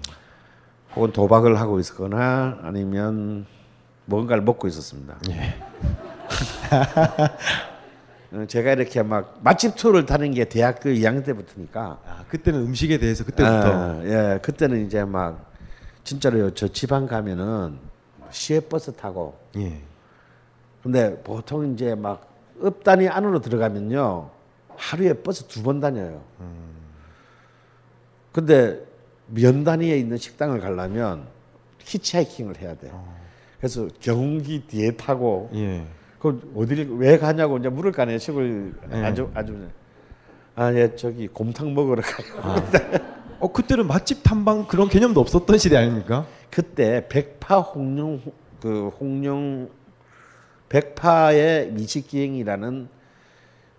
혹은 0.95 1.13
도박을 1.13 1.59
하고 1.59 1.81
있거나 1.81 2.59
아니면 2.63 3.47
뭔가를 4.05 4.43
먹고 4.43 4.69
있었습니다. 4.69 5.17
예. 5.31 5.55
어, 8.37 8.45
제가 8.47 8.73
이렇게 8.73 9.03
막 9.03 9.41
맛집 9.43 9.75
투어를 9.77 10.07
타는 10.07 10.33
게 10.33 10.45
대학교 10.45 10.91
2학년 10.91 11.25
때부터니까 11.25 11.99
아, 12.07 12.25
그때는 12.29 12.61
음식에 12.61 12.99
대해서 12.99 13.25
그때부터 13.25 13.73
아, 13.73 14.01
예, 14.05 14.39
그때는 14.43 14.87
이제 14.87 15.03
막 15.05 15.51
진짜로요. 16.05 16.51
저 16.55 16.69
지방 16.69 17.07
가면은 17.07 17.79
시외버스 18.31 18.93
타고 18.97 19.37
예. 19.57 19.81
근데 20.83 21.21
보통 21.23 21.73
이제 21.73 21.95
막 21.95 22.29
읍단위 22.63 23.09
안으로 23.09 23.41
들어가면요 23.41 24.31
하루에 24.77 25.13
버스 25.15 25.45
두 25.47 25.63
번 25.63 25.81
다녀요. 25.81 26.23
근데 28.33 28.81
면 29.27 29.65
단위에 29.65 29.97
있는 29.99 30.17
식당을 30.17 30.61
가려면 30.61 31.27
히치하이킹을 31.81 32.59
해야 32.61 32.75
돼. 32.75 32.91
그래서 33.59 33.89
경운기 34.01 34.67
뒤에 34.67 34.93
타고 34.93 35.51
예. 35.55 35.85
그 36.19 36.53
어디를 36.55 36.97
왜 36.99 37.19
가냐고 37.19 37.59
이제 37.59 37.69
물을 37.69 37.93
까네 37.93 38.19
시골 38.19 38.75
예. 38.93 38.97
아주 39.05 39.31
아주 39.35 39.69
아예 40.55 40.95
저기 40.97 41.29
곰탕 41.29 41.75
먹으러 41.75 42.03
가요. 42.03 42.57
어 43.39 43.51
그때는 43.53 43.87
맛집 43.87 44.23
탐방 44.23 44.67
그런 44.67 44.89
개념도 44.89 45.21
없었던 45.21 45.59
시대 45.59 45.77
아닙니까? 45.77 46.27
그때 46.51 47.07
백파 47.09 47.61
홍룡 47.61 48.21
그 48.61 48.89
홍룡 49.01 49.71
백파의 50.69 51.73
미식기행이라는 51.73 52.89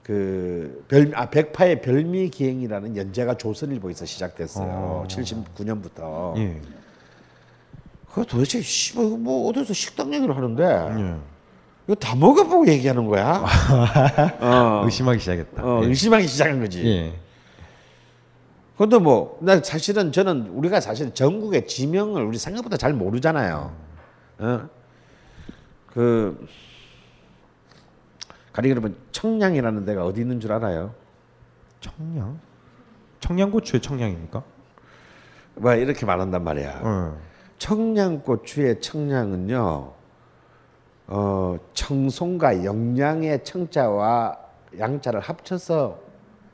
그별아 0.04 1.30
백파의 1.30 1.82
별미기행이라는 1.82 2.98
연재가 2.98 3.36
조선일보에서 3.38 4.06
시작됐어요. 4.06 4.68
어. 4.68 5.06
79년부터. 5.08 6.38
예. 6.38 6.60
그 8.14 8.26
도대체 8.26 8.60
이거 8.60 9.04
뭐 9.18 9.50
어디서 9.50 9.74
식당 9.74 10.14
얘기를 10.14 10.36
하는데 10.36 10.64
예. 10.64 11.16
이거 11.88 11.96
다 11.96 12.16
먹어보고 12.16 12.68
얘기하는 12.68 13.06
거야. 13.08 13.46
어. 14.42 14.82
의심하기 14.84 15.20
시작했다. 15.20 15.64
어, 15.64 15.84
예. 15.84 15.88
의심하기 15.88 16.28
시작한 16.28 16.60
거지. 16.60 17.14
예. 18.82 18.90
근데 18.90 18.98
뭐, 18.98 19.38
나 19.42 19.62
사실은 19.62 20.12
저는 20.12 20.48
우리가 20.48 20.82
사실 20.82 21.14
전국의 21.14 21.68
지명을 21.68 22.24
우리 22.24 22.40
생각보다 22.40 22.78
잘 22.78 22.94
모르잖아요. 22.94 23.76
어? 24.40 24.70
그, 25.86 26.48
가령 28.54 28.72
그러면 28.72 28.96
청량이라는 29.12 29.86
데가 29.86 30.04
어디 30.04 30.22
있는 30.22 30.40
줄 30.40 30.52
알아요? 30.52 30.94
청량? 31.80 32.40
청양고추의 33.20 33.82
청량입니까? 33.82 34.44
뭐 35.56 35.74
이렇게 35.76 36.06
말한단 36.06 36.44
말이야. 36.44 36.82
어. 36.84 37.18
청양고추의 37.60 38.82
청량은요, 38.82 39.94
어, 41.08 41.58
청송과 41.74 42.66
영양의 42.66 43.44
청자와 43.44 44.38
양자를 44.80 45.20
합쳐서 45.20 46.11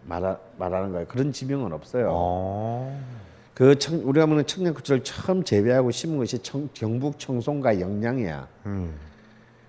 말하, 0.08 0.38
말하는 0.58 0.92
거예요. 0.92 1.06
그런 1.08 1.32
지명은 1.32 1.74
없어요. 1.74 2.90
그 3.54 3.78
청, 3.78 4.02
우리가 4.04 4.26
먹는 4.28 4.46
청양고추를 4.46 5.04
처음 5.04 5.44
재배하고 5.44 5.92
심은 5.92 6.18
것이 6.18 6.40
청, 6.40 6.70
경북 6.74 7.20
청송과 7.20 7.80
영양이야. 7.80 8.48
음. 8.68 8.94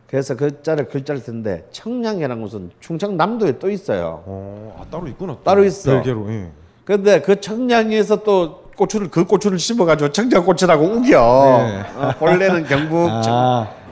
그래서 0.07 0.36
그 0.36 0.62
자를 0.62 0.89
글자를 0.89 1.20
쓰는데 1.20 1.66
청량이라는 1.70 2.41
곳은 2.41 2.70
충청남도에 2.80 3.59
또 3.59 3.70
있어요. 3.70 4.22
어, 4.26 4.78
아, 4.80 4.91
따로 4.91 5.07
있구나. 5.09 5.34
또. 5.34 5.43
따로 5.43 5.64
있어. 5.64 5.91
별개로. 5.93 6.30
예. 6.30 6.51
근데 6.84 7.20
그 7.20 7.41
청량에서 7.41 8.22
또 8.22 8.68
고추를 8.76 9.11
그 9.11 9.24
고추를 9.24 9.59
심어가지고 9.59 10.12
청양고추라고 10.12 10.84
우겨. 10.84 11.59
네. 11.66 12.01
어, 12.01 12.12
본래는 12.18 12.64
경북 12.64 13.09
아. 13.11 13.22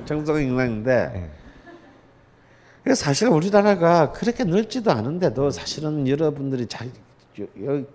청, 0.07 0.25
청송 0.25 0.43
영양인데. 0.43 1.11
그래서 1.13 1.36
사실 2.95 3.29
우리나라가 3.29 4.13
그렇게 4.13 4.45
넓지도 4.45 4.91
않은데도 4.93 5.51
사실은 5.51 6.07
여러분들이 6.07 6.67
잘 6.67 6.91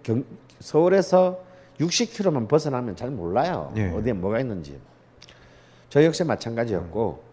경, 0.04 0.24
서울에서 0.60 1.40
60km만 1.80 2.48
벗어나면 2.48 2.96
잘 2.96 3.10
몰라요. 3.10 3.74
예. 3.78 3.90
어디에 3.90 4.14
뭐가 4.14 4.40
있는지. 4.40 4.80
저 5.90 6.04
역시 6.04 6.24
마찬가지였고 6.24 7.24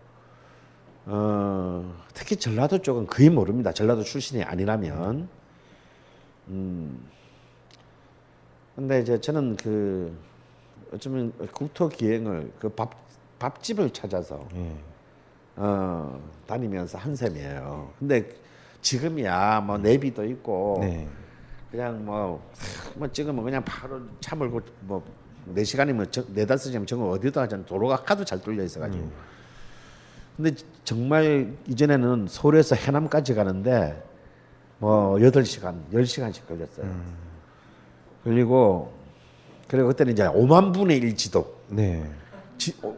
어, 1.06 1.94
특히 2.14 2.36
전라도 2.36 2.78
쪽은 2.78 3.06
거의 3.06 3.28
모릅니다. 3.30 3.72
전라도 3.72 4.02
출신이 4.02 4.42
아니라면. 4.42 5.28
음. 6.48 7.08
근데 8.76 9.00
이제 9.00 9.20
저는 9.20 9.56
그 9.56 10.16
어쩌면 10.94 11.32
국토 11.52 11.88
기행을 11.88 12.52
그 12.60 12.68
밥 12.70 12.92
밥집을 13.38 13.90
찾아서 13.90 14.46
예. 14.54 14.72
어, 15.60 16.20
다니면서 16.46 16.98
한 16.98 17.16
셈이에요. 17.16 17.92
근데 17.98 18.30
지금이야 18.80 19.60
뭐 19.60 19.76
내비도 19.76 20.24
있고 20.24 20.78
네. 20.80 21.08
그냥 21.70 22.04
뭐, 22.04 22.48
뭐 22.94 23.10
찍으면 23.10 23.44
그냥 23.44 23.64
바로 23.64 24.00
차 24.20 24.36
몰고 24.36 24.60
뭐, 24.82 25.04
네 25.46 25.64
시간이면 25.64 26.06
저, 26.12 26.24
네 26.32 26.46
다섯 26.46 26.70
시간 26.70 26.86
정도 26.86 27.10
어디도 27.10 27.40
하잖아. 27.40 27.64
도로가 27.64 28.02
하도 28.04 28.24
잘 28.24 28.40
뚫려 28.40 28.62
있어 28.64 28.80
가지고. 28.80 29.02
음. 29.04 29.12
근데 30.36 30.54
정말 30.84 31.52
이전에는 31.66 32.26
서울에서 32.28 32.76
해남까지 32.76 33.34
가는데 33.34 34.00
뭐 34.78 35.20
여덟 35.20 35.44
시간, 35.44 35.84
열 35.92 36.06
시간씩 36.06 36.46
걸렸어요. 36.46 36.86
음. 36.86 37.16
그리고 38.22 38.92
그리고 39.66 39.88
그때는 39.88 40.12
이제 40.12 40.22
5만 40.22 40.72
분의 40.72 40.98
1 40.98 41.16
지도. 41.16 41.56
네. 41.68 42.08
지, 42.56 42.74
어, 42.82 42.94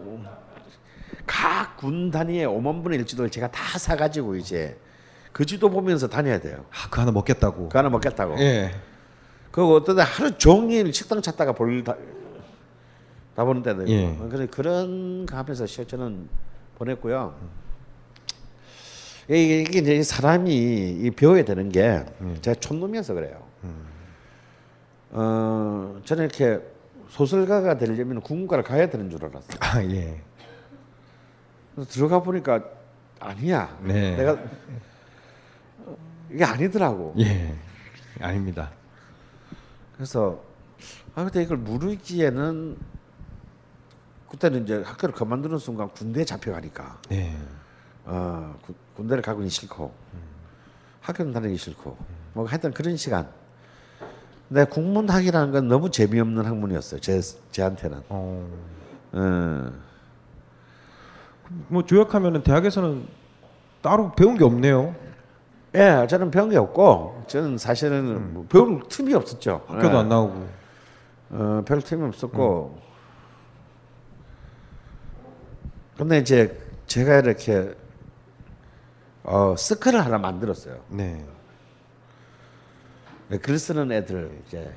각 1.27 1.77
군 1.77 2.11
단위의 2.11 2.47
5만 2.47 2.83
분의 2.83 2.99
1 2.99 3.07
지도를 3.07 3.31
제가 3.31 3.51
다 3.51 3.79
사가지고 3.79 4.37
이제 4.37 4.77
그 5.33 5.47
지도 5.47 5.71
보면서 5.71 6.09
다녀야 6.09 6.39
돼요. 6.39 6.65
아, 6.71 6.91
그 6.91 7.01
하나 7.01 7.11
먹겠다고. 7.13 7.69
그 7.69 7.79
하나 7.79 7.89
먹겠다고. 7.89 8.39
예. 8.41 8.73
그거 9.51 9.75
어떤 9.75 9.97
데 9.97 10.03
하루 10.03 10.37
종일 10.37 10.93
식당 10.93 11.23
찾다가 11.23 11.53
볼 11.53 11.83
다, 11.83 11.97
다 13.35 13.45
보는 13.45 13.63
때도 13.63 13.83
있고. 13.83 13.93
예. 13.93 14.17
그래 14.31 14.47
그런 14.51 15.25
감에서 15.27 15.67
저는 15.67 16.29
보냈고요. 16.77 17.35
이게, 19.29 19.61
이게 19.61 19.79
이제 19.79 20.03
사람이 20.03 20.53
이 20.53 21.11
배워야 21.13 21.45
되는 21.45 21.69
게 21.71 22.05
제가 22.43 22.59
촌놈이어서 22.61 23.15
그래요. 23.15 23.43
어 25.13 26.01
저는 26.05 26.25
이렇게 26.25 26.61
소설가가 27.09 27.79
되려면 27.79 28.21
국문과를 28.21 28.65
가야 28.65 28.89
되는 28.91 29.09
줄 29.11 29.25
알았어요. 29.25 29.57
아, 29.61 29.83
예. 29.85 30.21
그래서 31.75 31.91
들어가 31.91 32.23
보니까 32.23 32.63
아니야. 33.19 33.77
네. 33.83 34.17
내가 34.17 34.39
이게 36.31 36.45
아니더라고. 36.45 37.15
예. 37.19 37.55
아닙니다. 38.21 38.71
그래서 39.95 40.43
아 41.15 41.25
근데 41.25 41.43
이걸 41.43 41.57
무르기에는 41.59 42.77
그때는 44.31 44.63
이제 44.65 44.83
학교를 44.85 45.15
그만두는 45.15 45.59
순간 45.59 45.89
군대에 45.91 46.25
잡혀가니까 46.25 47.01
예. 47.13 47.37
어 48.05 48.57
구- 48.63 48.75
군대를 48.97 49.23
가고는 49.23 49.49
싫고 49.49 49.93
학교는 51.01 51.33
다니기 51.33 51.57
싫고 51.57 51.97
뭐 52.35 52.47
하여튼 52.47 52.73
그런 52.73 52.97
시간. 52.97 53.29
근데 54.49 54.65
국문학이라는 54.65 55.53
건 55.53 55.69
너무 55.69 55.91
재미없는 55.91 56.45
학문이었어요. 56.45 57.01
제 57.01 57.21
제한테는. 57.53 58.03
어. 58.09 58.49
음. 59.15 59.83
뭐 61.69 61.85
조약하면은 61.85 62.43
대학에서는 62.43 63.07
따로 63.83 64.13
배운 64.13 64.37
게 64.37 64.45
없네요. 64.45 64.95
예, 65.75 66.07
저는 66.09 66.31
배운 66.31 66.51
게 66.51 66.57
없고 66.57 67.25
저는 67.27 67.59
사실은 67.59 68.35
뭐 68.35 68.47
배울 68.49 68.83
틈이 68.89 69.15
없었죠. 69.15 69.67
음. 69.69 69.77
학교도 69.77 69.95
예. 69.95 69.99
안 69.99 70.09
나오고. 70.09 70.49
어, 71.31 71.63
별 71.67 71.81
틈이 71.81 72.07
없었고. 72.09 72.79
근데 75.97 76.19
이제 76.19 76.59
제가 76.87 77.19
이렇게 77.19 77.75
어, 79.23 79.55
스크를 79.57 80.05
하나 80.05 80.19
만들었어요. 80.19 80.81
네. 80.89 81.25
글 83.43 83.59
쓰는 83.59 83.93
애들 83.93 84.43
이제 84.47 84.73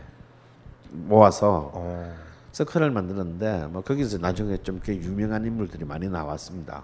모아서 0.91 1.71
어. 1.73 2.32
서클을 2.53 2.91
만들었는데 2.91 3.67
뭐 3.71 3.81
거기서 3.81 4.19
나중에 4.19 4.57
좀 4.57 4.79
꽤 4.83 4.95
유명한 4.95 5.45
인물들이 5.45 5.83
많이 5.85 6.07
나왔습니다. 6.07 6.83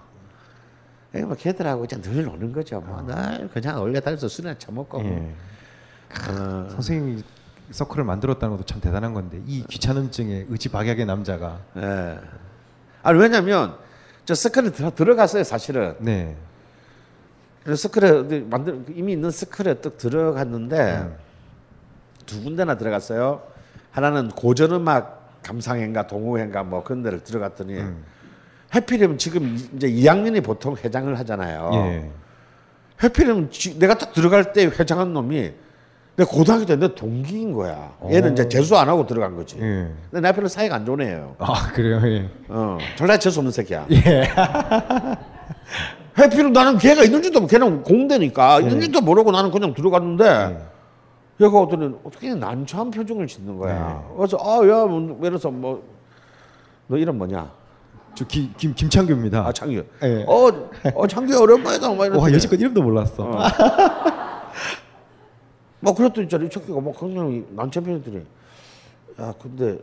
예, 1.15 1.22
뭐 1.22 1.36
걔들하고 1.36 1.86
이제 1.86 1.99
늘 2.01 2.26
노는 2.26 2.51
거죠. 2.51 2.82
뭐늘 2.82 3.49
그냥 3.53 3.80
얼려 3.80 3.99
다녀서 3.99 4.28
술이나 4.28 4.57
처먹고. 4.57 4.99
뭐. 4.99 5.11
예. 5.11 6.32
어, 6.32 6.67
선생님이 6.72 7.24
서클을 7.72 8.03
만들었다는 8.03 8.57
것도 8.57 8.65
참 8.65 8.82
대단한 8.82 9.13
건데 9.13 9.39
이 9.45 9.63
귀찮음증에 9.70 10.47
의지박약의 10.49 11.05
남자가 11.05 11.59
예. 11.78 12.20
아니 13.03 13.20
왜냐면 13.20 13.76
저 14.26 14.34
서클에 14.34 14.72
들어, 14.72 14.93
들어갔어요 14.93 15.43
사실은. 15.43 15.95
네. 15.99 16.36
서클에 17.76 18.41
만들 18.49 18.86
이미 18.95 19.11
있는 19.13 19.30
서클에 19.30 19.76
딱 19.76 19.97
들어갔는데 19.99 21.15
두 22.26 22.41
군데나 22.43 22.76
들어갔어요. 22.78 23.43
하나는 23.91 24.30
고전 24.30 24.72
음악 24.72 25.18
감상회인가 25.43 26.07
동호회인가 26.07 26.63
뭐 26.63 26.83
그런 26.83 27.03
데를 27.03 27.23
들어갔더니 27.23 27.79
해피렘 28.75 29.17
지금 29.17 29.55
이- 29.55 29.69
이제 29.75 29.87
2학년이 29.89 30.43
보통 30.43 30.75
회장을 30.75 31.17
하잖아요. 31.19 31.71
예. 31.73 32.09
해피렘 33.03 33.49
지- 33.49 33.79
내가 33.79 33.97
딱 33.97 34.13
들어갈 34.13 34.53
때 34.53 34.65
회장한 34.65 35.13
놈이 35.13 35.51
내 36.17 36.25
고등학교 36.25 36.65
때 36.65 36.75
내 36.75 36.93
동기인 36.93 37.53
거야. 37.53 37.93
얘는 38.11 38.33
이제 38.33 38.47
재수 38.49 38.75
안 38.77 38.89
하고 38.89 39.07
들어간 39.07 39.35
거지. 39.37 39.55
예. 39.57 39.87
근데 40.11 40.27
내 40.27 40.31
별로 40.33 40.47
사이가 40.49 40.75
안 40.75 40.85
좋은 40.85 41.01
애예요. 41.01 41.35
아 41.39 41.71
그래요. 41.71 42.01
예. 42.05 42.29
어, 42.49 42.77
전라 42.97 43.17
재수 43.17 43.39
없는 43.39 43.51
새끼야. 43.53 43.87
예. 43.91 44.27
해피는 46.17 46.51
나는 46.51 46.77
걔가 46.77 47.03
있는지도 47.03 47.39
모르고 47.39 47.47
걔는 47.47 47.83
공대니까 47.83 48.59
예. 48.61 48.65
있는지도 48.65 49.01
모르고 49.01 49.31
나는 49.31 49.51
그냥 49.51 49.73
들어갔는데 49.73 50.68
얘가 51.41 51.57
어떤 51.59 51.99
어떻게 52.03 52.35
난처한 52.35 52.91
표정을 52.91 53.27
짓는 53.27 53.57
거야. 53.57 54.03
예. 54.11 54.15
그래서 54.17 54.37
아야 54.41 54.85
뭐, 54.85 55.17
그래서 55.19 55.49
뭐 55.49 55.99
너 56.89 56.97
이름 56.97 57.17
뭐냐? 57.19 57.49
저김 58.15 58.53
김창규입니다. 58.57 59.45
아 59.45 59.53
창규. 59.53 59.85
예. 60.03 60.25
어, 60.27 60.51
어 60.95 61.07
창규 61.07 61.37
오랜만이다. 61.39 61.87
막와 61.93 62.33
여지껏 62.33 62.59
이름도 62.59 62.81
몰랐어. 62.81 63.23
어. 63.23 63.37
뭐 65.79 65.93
그랬더니 65.93 66.25
이 66.25 66.29
창규가 66.49 66.81
뭐 66.81 66.91
굉장히 66.99 67.45
난처한 67.51 67.85
표정들이 67.85 68.25
야 69.21 69.33
근데 69.39 69.77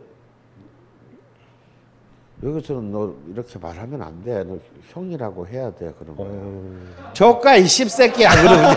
여기서는 2.43 2.91
너 2.91 3.15
이렇게 3.31 3.57
말하면 3.57 4.01
안 4.01 4.21
돼. 4.21 4.43
너 4.43 4.57
형이라고 4.89 5.47
해야 5.47 5.73
돼. 5.73 5.93
그런 5.97 6.17
거야. 6.17 7.13
저가 7.13 7.55
이 7.55 7.65
씹새끼야. 7.65 8.29
거야. 8.29 8.75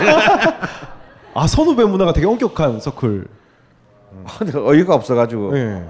아 1.33 1.47
선후배 1.47 1.83
문화가 1.85 2.13
되게 2.13 2.27
엄격한 2.27 2.79
서클. 2.79 3.27
근데 4.37 4.57
어이가 4.57 4.93
없어가지고. 4.95 5.57
예. 5.57 5.89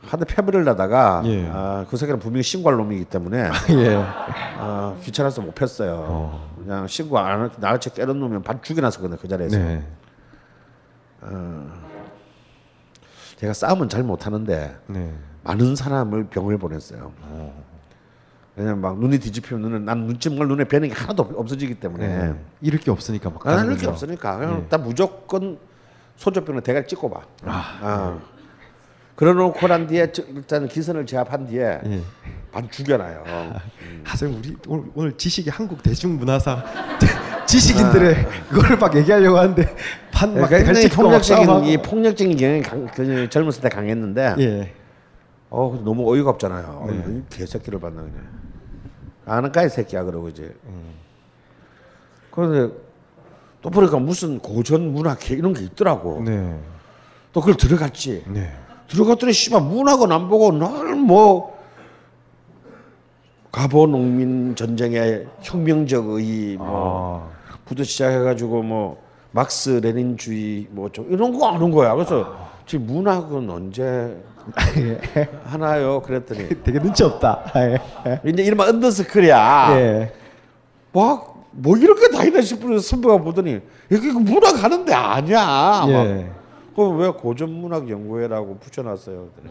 하도 0.00 0.24
패배를 0.24 0.66
하다가 0.68 1.22
예. 1.26 1.48
아, 1.52 1.84
그 1.90 1.96
새끼는 1.96 2.20
분명히 2.20 2.42
신고할 2.42 2.78
놈이기 2.78 3.04
때문에 3.06 3.50
예. 3.70 4.04
아, 4.56 4.94
귀찮아서 5.02 5.42
못 5.42 5.54
폈어요. 5.54 6.40
그냥 6.56 6.86
신고 6.86 7.18
안 7.18 7.40
하고 7.42 7.54
나같이 7.58 7.90
때린 7.90 8.18
놈이면 8.18 8.42
반 8.42 8.62
죽여놨었거든요 8.62 9.18
그 9.20 9.28
자리에서. 9.28 9.58
네. 9.58 9.84
어, 11.20 11.66
제가 13.36 13.52
싸움은 13.52 13.88
잘 13.88 14.02
못하는데 14.04 14.76
네. 14.86 15.12
많은 15.42 15.76
사람을 15.76 16.28
병을 16.28 16.58
보냈어요. 16.58 17.12
왜냐면 18.58 18.80
막 18.80 18.98
눈이 18.98 19.18
뒤집히면 19.20 19.62
눈에 19.62 19.78
난 19.84 19.98
눈찜을 20.06 20.48
눈에 20.48 20.64
뵈는 20.64 20.88
게 20.88 20.94
하나도 20.94 21.22
없- 21.22 21.38
없어지기 21.38 21.74
때문에 21.76 22.06
네. 22.08 22.34
잃을 22.60 22.80
게 22.80 22.90
없으니까 22.90 23.30
막 23.30 23.46
아, 23.46 23.50
이렇게 23.52 23.62
가는군요. 23.66 23.88
없으니까 23.90 24.36
그냥 24.38 24.54
예. 24.56 24.58
일단 24.62 24.82
무조건 24.82 25.58
소저병을 26.16 26.62
대가리 26.62 26.86
찍고 26.88 27.08
봐. 27.08 27.20
아. 27.44 28.18
그러놓고 29.14 29.66
난 29.68 29.86
뒤에 29.86 30.10
저- 30.12 30.22
일단 30.24 30.66
기선을 30.66 31.06
제압한 31.06 31.46
뒤에 31.46 31.80
예. 31.86 32.02
반 32.50 32.68
죽여놔요. 32.68 33.24
하생 34.04 34.34
우리 34.36 34.56
오늘, 34.66 34.84
오늘 34.94 35.16
지식이 35.16 35.50
한국 35.50 35.82
대중문화사 35.82 36.64
지식인들의 37.46 38.26
그걸 38.50 38.76
막 38.78 38.94
얘기하려고 38.96 39.38
하는데 39.38 39.62
반막 40.12 40.48
그러니까 40.48 40.72
굉장히 40.72 40.88
막 40.88 40.96
폭력적인. 40.96 41.64
이 41.64 41.76
폭력적인 41.78 42.36
경향이 42.36 42.62
강, 42.62 42.86
그 42.86 43.28
젊었을 43.30 43.62
때 43.62 43.68
강했는데 43.68 44.34
예. 44.38 44.74
어 45.50 45.80
너무 45.84 46.12
어이가 46.12 46.30
없잖아요. 46.30 46.86
네. 46.90 46.98
어, 46.98 47.08
이 47.08 47.22
개새끼를 47.30 47.78
봤나 47.80 48.02
그냥. 48.02 48.38
아는까 49.28 49.62
이 49.64 49.68
새끼야 49.68 50.04
그러고 50.04 50.28
이제. 50.28 50.54
음. 50.66 50.94
그런데 52.30 52.74
또 53.62 53.70
보니까 53.70 53.98
무슨 53.98 54.38
고전 54.38 54.92
문학회 54.92 55.34
이런 55.34 55.52
게 55.52 55.62
있더라고. 55.64 56.22
네. 56.24 56.58
또 57.32 57.40
그걸 57.40 57.56
들어갔지. 57.56 58.24
네. 58.28 58.52
들어갔더니 58.88 59.32
씨발 59.32 59.62
문학은 59.62 60.10
안 60.12 60.28
보고 60.28 60.50
널뭐 60.52 61.58
가보 63.52 63.86
농민 63.86 64.54
전쟁의 64.54 65.26
혁명적 65.42 66.06
의의 66.08 66.56
뭐 66.56 67.30
부터 67.64 67.82
시작해가지고 67.84 68.62
뭐 68.62 69.02
막스 69.32 69.80
레닌주의 69.82 70.68
뭐 70.70 70.88
좀 70.90 71.06
이런 71.10 71.36
거 71.38 71.48
아는 71.48 71.70
거야. 71.70 71.94
그래서 71.94 72.34
지금 72.66 72.86
문학은 72.86 73.50
언제 73.50 74.16
하나요? 75.44 76.00
그랬더니 76.02 76.48
되게 76.64 76.78
눈치 76.78 77.04
없다. 77.04 77.52
예. 77.56 78.20
이제 78.24 78.42
이른바 78.42 78.64
언더스클이야. 78.68 79.68
예. 79.78 80.12
막 80.92 81.38
뭐 81.60 81.76
이렇게 81.76 82.08
다니다 82.08 82.40
싶으면서 82.40 82.86
선배가 82.86 83.18
보더니 83.18 83.60
이게 83.90 84.12
그 84.12 84.18
문학 84.18 84.62
하는데 84.62 84.94
아니야. 84.94 85.40
막. 85.44 85.88
예. 85.90 86.30
그럼 86.74 86.98
왜 86.98 87.08
고전 87.10 87.50
문학 87.50 87.88
연구회라고 87.88 88.58
붙여놨어요? 88.58 89.28
그랬더니 89.34 89.50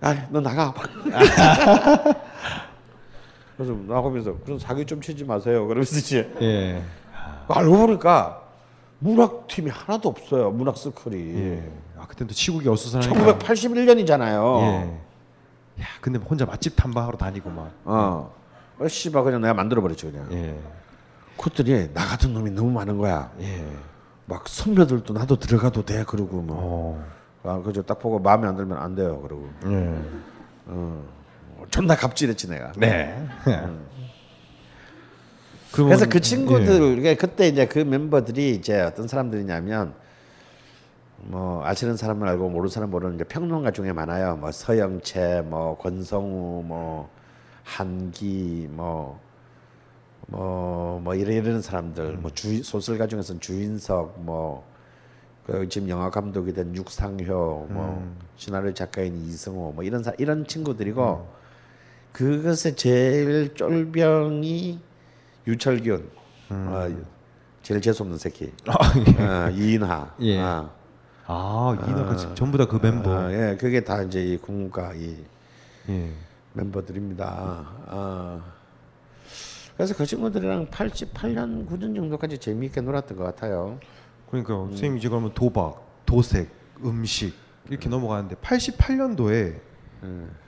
아, 0.00 0.26
너 0.30 0.40
나가. 0.40 0.72
그래서 3.56 3.72
나가면서 3.88 4.36
그런 4.44 4.58
사기 4.60 4.84
좀 4.86 5.00
치지 5.00 5.24
마세요. 5.24 5.66
그러면서 5.66 5.98
이제 5.98 6.32
예. 6.40 6.80
알고 7.48 7.76
보니까 7.78 8.42
문학 9.00 9.48
팀이 9.48 9.70
하나도 9.70 10.08
없어요. 10.08 10.50
문학 10.52 10.76
스쿨이. 10.76 11.16
예. 11.16 11.68
아 11.98 12.06
그때도 12.06 12.32
시국이 12.32 12.68
어수선하니까. 12.68 13.38
1981년이잖아요. 13.38 14.60
예. 14.62 15.82
야, 15.82 15.86
근데 16.00 16.18
혼자 16.18 16.44
맛집 16.46 16.74
탐방하러 16.76 17.18
다니고 17.18 17.50
막. 17.50 17.70
어. 17.84 18.34
어, 18.78 18.88
씨발 18.88 19.24
그냥 19.24 19.40
내가 19.40 19.54
만들어 19.54 19.82
버렸지 19.82 20.06
그냥. 20.06 20.28
예. 20.32 20.58
그랬더니 21.36 21.92
나 21.92 22.04
같은 22.04 22.32
놈이 22.32 22.50
너무 22.50 22.70
많은 22.70 22.98
거야. 22.98 23.30
예. 23.40 23.64
막 24.26 24.46
선배들도 24.48 25.12
나도 25.14 25.36
들어가도 25.38 25.84
돼 25.84 26.04
그러고 26.04 26.40
뭐. 26.42 26.56
어. 26.58 27.04
아 27.44 27.62
그저 27.62 27.82
딱 27.82 27.98
보고 27.98 28.18
마음에 28.18 28.46
안 28.48 28.56
들면 28.56 28.76
안 28.78 28.94
돼요 28.94 29.20
그러고. 29.20 29.48
예. 29.66 29.98
어. 30.66 31.04
존나 31.70 31.96
갑질했지 31.96 32.48
내가. 32.48 32.72
네. 32.76 33.26
그래서 35.72 36.06
그 36.06 36.16
예. 36.16 36.20
친구들 36.20 36.96
그러니까 36.96 37.14
그때 37.14 37.46
이제 37.48 37.66
그 37.66 37.78
멤버들이 37.78 38.54
이제 38.54 38.80
어떤 38.80 39.06
사람들이냐면 39.06 39.94
뭐 41.18 41.64
아시는 41.64 41.96
사람은 41.96 42.26
알고 42.28 42.48
모르는 42.48 42.68
사람 42.68 42.90
모르는 42.90 43.16
이제 43.16 43.24
평론가 43.24 43.72
중에 43.72 43.92
많아요. 43.92 44.36
뭐 44.36 44.50
서영채, 44.52 45.42
뭐 45.46 45.76
권성우, 45.78 46.62
뭐 46.64 47.10
한기, 47.64 48.68
뭐 48.70 49.20
뭐, 50.30 51.00
뭐, 51.02 51.14
이런, 51.14 51.34
이런 51.34 51.62
사람들, 51.62 52.18
뭐, 52.18 52.30
주, 52.30 52.62
소설가 52.62 53.06
중에서는 53.06 53.40
주인석, 53.40 54.20
뭐, 54.20 54.62
그 55.46 55.66
지금 55.70 55.88
영화 55.88 56.10
감독이 56.10 56.52
된 56.52 56.74
육상효, 56.76 57.68
뭐, 57.70 58.14
시나리오 58.36 58.74
작가인 58.74 59.16
이승호, 59.16 59.72
뭐, 59.72 59.82
이런, 59.84 60.02
사, 60.02 60.12
이런 60.18 60.46
친구들이고, 60.46 61.26
그것의 62.12 62.76
제일 62.76 63.54
쫄병이 63.54 64.80
유철균, 65.46 66.10
어, 66.50 66.88
제일 67.62 67.80
재수 67.80 68.02
없는 68.02 68.18
새끼, 68.18 68.52
어, 68.68 69.50
이인하, 69.50 70.14
예. 70.20 70.38
어. 70.40 70.77
아, 71.30 71.76
이나 71.86 72.06
그 72.06 72.34
전부 72.34 72.56
다 72.56 72.64
그 72.66 72.78
멤버. 72.80 73.10
어, 73.10 73.30
예, 73.32 73.56
그게 73.60 73.84
다 73.84 74.02
이제 74.02 74.22
이 74.24 74.36
국문과 74.38 74.94
이 74.94 75.16
예. 75.90 76.10
멤버들입니다. 76.54 77.66
어. 77.88 78.42
그래서 79.76 79.94
그 79.94 80.06
친구들이랑 80.06 80.68
88년 80.68 81.68
9년 81.68 81.94
정도까지 81.94 82.38
재미있게 82.38 82.80
놀았던 82.80 83.16
것 83.16 83.24
같아요. 83.24 83.78
그러니까 84.30 84.54
선생님이 84.54 85.00
지금 85.00 85.18
그러면 85.18 85.34
도박, 85.34 85.82
도색, 86.06 86.50
음식 86.84 87.34
이렇게 87.68 87.88
넘어가는데 87.88 88.36
88년도에 88.36 89.60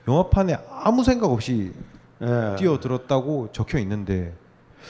영화판에 0.07 0.57
아무 0.69 1.03
생각 1.03 1.31
없이 1.31 1.71
예. 2.21 2.55
뛰어들었다고 2.57 3.49
적혀 3.51 3.77
있는데 3.79 4.33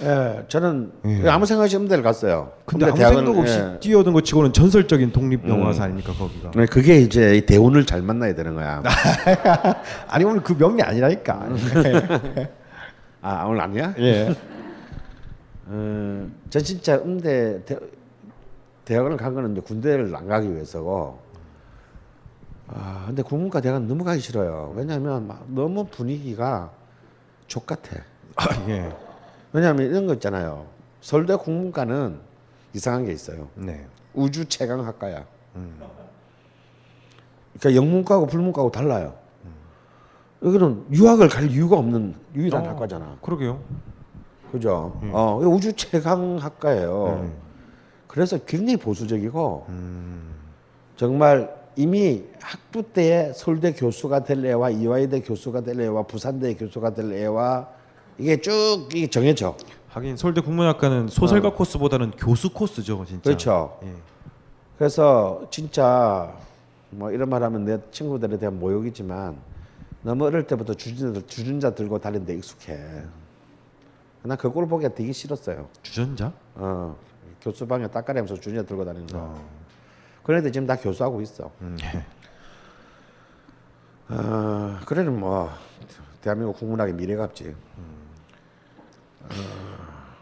예, 0.03 0.43
저는 0.47 0.91
예. 1.05 1.29
아무 1.29 1.45
생각 1.45 1.63
없이 1.63 1.75
음대를 1.75 2.03
갔어요. 2.03 2.53
근데 2.65 2.87
음대 2.87 3.03
아무 3.03 3.17
생각 3.17 3.37
없이 3.37 3.59
예. 3.59 3.79
뛰어든 3.79 4.13
것 4.13 4.23
치고는 4.23 4.53
전설적인 4.53 5.11
독립 5.11 5.47
영화사 5.47 5.83
아닙니까 5.83 6.13
거기가? 6.13 6.51
네, 6.51 6.65
그게 6.65 6.97
이제 6.97 7.35
이 7.35 7.45
대운을 7.45 7.85
잘 7.85 8.01
만나야 8.01 8.33
되는 8.33 8.55
거야. 8.55 8.81
아니 10.07 10.23
오늘 10.23 10.41
그 10.41 10.57
명리 10.57 10.81
아니라니까. 10.81 11.49
아 13.21 13.45
오늘 13.45 13.61
아니야? 13.61 13.93
예. 13.99 14.35
어, 15.67 16.27
저 16.49 16.59
진짜 16.59 16.95
음대 16.95 17.63
대, 17.65 17.77
대학을 18.85 19.17
간 19.17 19.35
거는 19.35 19.51
이제 19.51 19.61
군대를 19.61 20.15
안 20.15 20.27
가기 20.27 20.51
위해서고. 20.51 21.19
아 22.67 23.03
근데 23.05 23.21
국문과 23.21 23.61
대학은 23.61 23.87
너무 23.87 24.03
가기 24.03 24.21
싫어요. 24.21 24.73
왜냐하면 24.75 25.27
막 25.27 25.45
너무 25.49 25.85
분위기가 25.85 26.71
족 27.47 27.65
같아. 27.67 27.97
아, 28.37 28.45
예. 28.69 28.89
왜냐하면 29.53 29.87
이런 29.89 30.07
거 30.07 30.13
있잖아요. 30.13 30.65
서울대 31.01 31.35
국문과는 31.35 32.19
이상한 32.73 33.05
게 33.05 33.11
있어요. 33.11 33.47
네. 33.55 33.85
우주 34.13 34.45
최강 34.45 34.85
학과야. 34.85 35.25
그러니까 37.59 37.75
영문과하고 37.75 38.27
불문과하고 38.27 38.71
달라요. 38.71 39.15
여기는 40.43 40.85
유학을 40.91 41.29
갈 41.29 41.49
이유가 41.51 41.77
없는 41.77 42.15
유일한 42.33 42.65
어, 42.65 42.69
학과잖아. 42.69 43.17
그러게요. 43.21 43.61
그죠? 44.51 44.99
어, 45.11 45.39
이거 45.41 45.49
우주 45.49 45.73
최강 45.73 46.37
학과예요. 46.37 47.31
그래서 48.07 48.37
굉장히 48.39 48.77
보수적이고 48.77 49.67
정말 50.97 51.61
이미 51.75 52.23
학부 52.41 52.83
때에 52.91 53.31
서울대 53.33 53.71
교수가 53.73 54.23
될 54.23 54.45
애와 54.45 54.71
이화여대 54.71 55.21
교수가 55.21 55.61
될 55.61 55.79
애와 55.79 56.03
부산대 56.03 56.55
교수가 56.55 56.93
될 56.93 57.13
애와 57.13 57.69
이게 58.17 58.39
쭉 58.39 58.87
이게 58.93 59.07
정해져. 59.07 59.55
하긴 59.89 60.15
서울대 60.15 60.41
국문학과는 60.41 61.07
소설가 61.09 61.53
코스보다는 61.53 62.11
교수 62.11 62.51
코스죠, 62.51 63.03
진짜. 63.05 63.21
그렇죠. 63.23 63.79
예. 63.83 63.93
그래서 64.77 65.45
진짜 65.51 66.33
뭐 66.91 67.11
이런 67.11 67.29
말하면 67.29 67.65
내 67.65 67.77
친구들에 67.91 68.37
대한 68.37 68.57
모욕이지만 68.57 69.37
너무 70.01 70.25
어릴 70.25 70.47
때부터 70.47 70.73
주전자, 70.73 71.21
주전자 71.27 71.75
들고 71.75 71.99
다니는 71.99 72.25
데 72.25 72.35
익숙해. 72.35 73.03
난 74.23 74.37
그걸 74.37 74.67
보기가 74.67 74.93
되게 74.93 75.11
싫었어요. 75.11 75.67
주전자? 75.81 76.31
어, 76.55 76.95
교수방에 77.41 77.87
딱가리하면서 77.87 78.35
주전자 78.35 78.63
들고 78.63 78.85
다니는 78.85 79.07
거. 79.07 79.35
그런데 80.23 80.51
지금 80.51 80.67
다 80.67 80.75
교수하고 80.75 81.21
있어. 81.21 81.51
음. 81.61 81.77
어, 84.09 84.79
그래는 84.85 85.19
뭐 85.19 85.49
대한민국 86.21 86.57
국문학의 86.57 86.93
미래가 86.93 87.25
없지. 87.25 87.55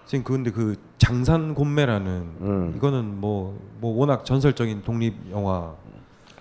선생님 0.05 0.23
그런데 0.23 0.51
그 0.51 0.75
장산 0.97 1.53
곤매라는 1.53 2.11
음. 2.41 2.73
이거는 2.75 3.19
뭐뭐 3.21 3.55
워낙 3.97 4.25
전설적인 4.25 4.83
독립 4.83 5.15
영화 5.31 5.73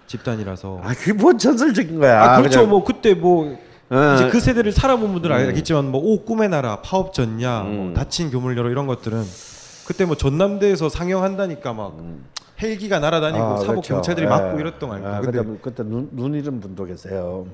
집단이라서 0.07 0.81
아, 0.83 0.95
그게 0.95 1.13
뭔 1.13 1.37
전설적인 1.39 1.99
거야. 1.99 2.23
아, 2.23 2.37
그렇죠. 2.39 2.61
그냥- 2.61 2.71
뭐 2.71 2.85
그때 2.85 3.15
뭐 3.15 3.59
어, 3.91 4.15
이제 4.15 4.29
그 4.31 4.41
세대를 4.41 4.73
살아본 4.73 5.13
분들은 5.13 5.35
음. 5.35 5.49
알겠지만 5.49 5.91
뭐오 5.91 6.25
꿈의 6.25 6.49
나라, 6.51 6.81
파업 6.83 7.13
전야, 7.15 7.63
뭐 7.63 7.87
음. 7.89 7.95
다친 7.95 8.31
교물 8.31 8.57
열어 8.57 8.71
이런 8.71 8.87
것들은 8.87 9.23
그때 9.87 10.05
뭐 10.05 10.15
전남대에서 10.17 10.89
상영한다니까 10.91 11.73
막 11.73 11.97
헬기가 12.61 12.99
날아다니고 12.99 13.43
아, 13.45 13.57
사복 13.59 13.67
그렇죠. 13.85 13.95
경찰들이 13.95 14.27
예. 14.27 14.29
막고 14.31 14.59
이랬던 14.61 14.89
거 14.89 14.95
아, 14.95 14.99
아닙니까? 14.99 15.21
근데 15.21 15.39
그때, 15.43 15.59
그때 15.63 15.83
눈, 15.85 16.09
눈 16.13 16.35
잃은 16.35 16.61
분도 16.61 16.85
계세요. 16.85 17.47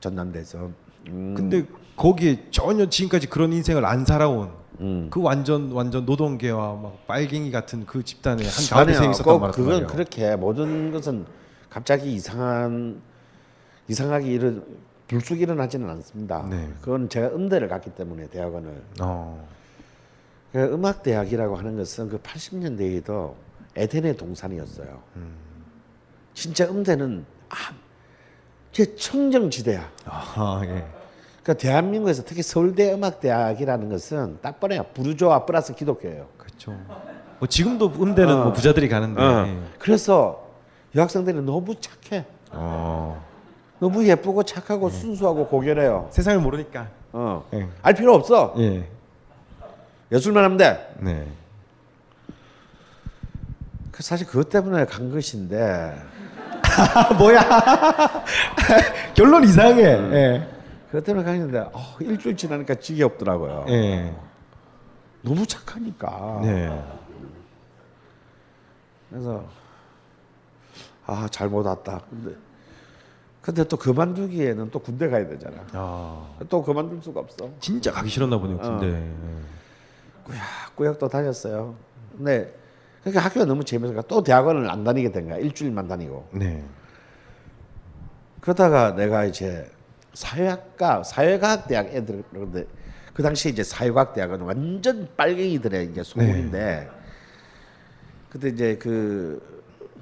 전남대에서. 0.00 0.70
음. 1.08 1.34
근데 1.36 1.64
거기에 1.96 2.46
전혀 2.50 2.88
지금까지 2.88 3.26
그런 3.28 3.52
인생을 3.52 3.84
안 3.84 4.04
살아온 4.04 4.50
음. 4.80 5.08
그 5.10 5.20
완전 5.22 5.72
완전 5.72 6.04
노동계와 6.04 6.74
막 6.74 7.06
빨갱이 7.06 7.50
같은 7.50 7.86
그 7.86 8.04
집단의 8.04 8.46
한 8.46 8.66
가운데서 8.68 8.98
아니요. 9.00 9.10
있었단 9.10 9.32
꼭 9.32 9.40
말이에요. 9.40 9.52
그건 9.52 9.86
그렇게 9.86 10.36
모든 10.36 10.92
것은 10.92 11.24
갑자기 11.70 12.12
이상한 12.12 13.00
이상하게 13.88 14.32
일어 14.32 14.52
불쑥 15.08 15.40
일어나지는 15.40 15.88
않습니다. 15.88 16.46
네. 16.50 16.68
그건 16.80 17.08
제가 17.08 17.28
음대를 17.28 17.68
갔기 17.68 17.90
때문에 17.90 18.28
대학원을 18.28 18.82
어. 19.00 19.48
그 20.52 20.58
음악 20.72 21.02
대학이라고 21.02 21.56
하는 21.56 21.76
것은 21.76 22.08
그 22.08 22.18
80년대에도 22.18 23.34
에덴의 23.76 24.16
동산이었어요. 24.16 25.02
음. 25.16 25.34
진짜 26.34 26.68
음대는 26.68 27.24
아, 27.48 27.54
제 28.72 28.94
청정지대야. 28.96 29.90
아, 30.06 30.60
예. 30.64 30.86
그러니까 31.46 31.62
대한민국에서 31.62 32.24
특히 32.24 32.42
서울대 32.42 32.92
음악대학이라는 32.92 33.88
것은 33.88 34.38
딱 34.42 34.58
뻔해요. 34.58 34.82
부르조아 34.94 35.46
플러스 35.46 35.76
기독교예요. 35.76 36.26
그렇죠. 36.36 36.76
뭐 37.38 37.46
지금도 37.46 37.92
음대는 38.00 38.34
어. 38.34 38.44
뭐 38.44 38.52
부자들이 38.52 38.88
가는데. 38.88 39.22
어. 39.22 39.46
예. 39.46 39.56
그래서 39.78 40.44
여학생들이 40.96 41.40
너무 41.42 41.76
착해. 41.76 42.24
어. 42.50 43.24
너무 43.78 44.04
예쁘고 44.04 44.42
착하고 44.42 44.90
순수하고 44.90 45.46
고결해요. 45.46 46.08
세상을 46.10 46.40
모르니까. 46.40 46.88
어. 47.12 47.44
예. 47.54 47.68
알 47.80 47.94
필요 47.94 48.12
없어. 48.12 48.52
예. 48.58 48.88
예술만 50.10 50.42
하면 50.42 50.56
돼. 50.56 50.96
네. 50.98 51.28
그 53.92 54.02
사실 54.02 54.26
그것 54.26 54.48
때문에 54.48 54.84
간 54.86 55.12
것인데 55.12 55.94
아, 56.94 57.14
뭐야? 57.14 58.24
결론 59.14 59.44
이상해. 59.44 59.82
예. 59.84 60.55
때문에 60.90 61.24
갔는데 61.24 61.58
어, 61.58 61.96
일주일 62.00 62.36
지나니까 62.36 62.76
지겹더라고요. 62.76 63.66
예. 63.68 64.14
너무 65.22 65.46
착하니까. 65.46 66.40
네. 66.42 66.84
그래서 69.10 69.44
아 71.06 71.28
잘못 71.30 71.66
왔다. 71.66 72.00
근데 72.10 72.36
근데 73.40 73.64
또 73.64 73.76
그만두기에는 73.76 74.70
또 74.70 74.78
군대 74.80 75.08
가야 75.08 75.26
되잖아. 75.28 75.64
아. 75.72 76.28
또 76.48 76.62
그만둘 76.62 77.00
수가 77.02 77.20
없어. 77.20 77.48
진짜 77.60 77.92
가기 77.92 78.08
싫었나 78.08 78.38
보네요, 78.38 78.58
군대. 78.58 78.86
예. 78.86 79.12
꾸역꾸역 80.24 80.98
또 80.98 81.08
다녔어요. 81.08 81.76
근데 82.16 82.52
그러니까 83.02 83.24
학교가 83.24 83.46
너무 83.46 83.64
재밌으니까 83.64 84.02
또 84.02 84.22
대학원을 84.22 84.68
안 84.68 84.82
다니게 84.82 85.12
된 85.12 85.28
거야. 85.28 85.38
일주일만 85.38 85.86
다니고. 85.86 86.28
네. 86.32 86.64
그러다가 88.40 88.94
내가 88.96 89.24
이제 89.24 89.70
사회학과 90.16 91.02
사회과학 91.02 91.68
대학 91.68 91.86
애들 91.88 92.24
그런데 92.30 92.66
그 93.12 93.22
당시 93.22 93.50
이제 93.50 93.62
사회과학 93.62 94.14
대학은 94.14 94.40
완전 94.40 95.06
빨갱이들의 95.14 95.90
이제 95.90 96.02
소굴인데 96.02 96.88
그때 98.30 98.48
이제 98.48 98.76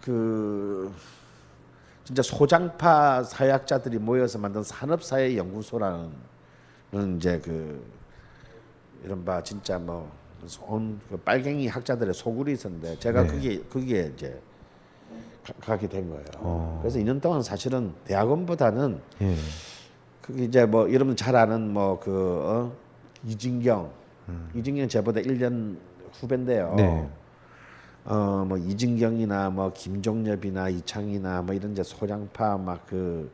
그그 0.01 0.95
진짜 2.05 2.23
소장파 2.23 3.25
사회학자들이 3.25 3.99
모여서 3.99 4.39
만든 4.39 4.63
산업사회 4.63 5.37
연구소라는 5.37 6.13
이제 7.17 7.41
그 7.41 7.85
이른바 9.03 9.43
진짜 9.43 9.81
뭐온 9.81 11.01
그 11.11 11.17
빨갱이 11.17 11.67
학자들의 11.67 12.15
소굴이 12.15 12.53
있었는데 12.53 13.01
제가 13.01 13.23
네. 13.25 13.29
그게 13.29 13.59
그게 13.69 14.13
이제 14.15 14.41
가, 15.45 15.53
가게 15.55 15.89
된 15.89 16.09
거예요. 16.09 16.25
어. 16.37 16.79
그래서 16.83 17.01
2년 17.01 17.21
동안 17.21 17.43
사실은 17.43 17.93
대학원보다는 18.05 19.01
예. 19.23 19.37
그게 20.25 20.45
이제 20.45 20.65
뭐 20.65 20.91
여러분 20.93 21.15
잘 21.17 21.37
아는 21.37 21.73
뭐그 21.73 22.41
어? 22.45 22.73
이진경 23.25 23.91
이진경 24.55 24.89
제보다 24.89 25.21
1년 25.21 25.77
후배인데요. 26.13 26.71
음. 26.71 26.77
네. 26.77 27.11
어뭐 28.07 28.57
이진경이나 28.59 29.51
뭐 29.51 29.73
김종엽이나 29.73 30.69
이창이나 30.71 31.43
뭐 31.43 31.55
이런 31.55 31.73
이제 31.73 31.83
소장파 31.83 32.57
막 32.59 32.87
그 32.87 33.31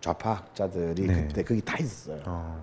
좌파 0.00 0.34
학자들이 0.34 1.06
네. 1.06 1.26
그때 1.26 1.42
거기 1.42 1.60
다 1.60 1.76
있어요. 1.78 2.22
어. 2.26 2.60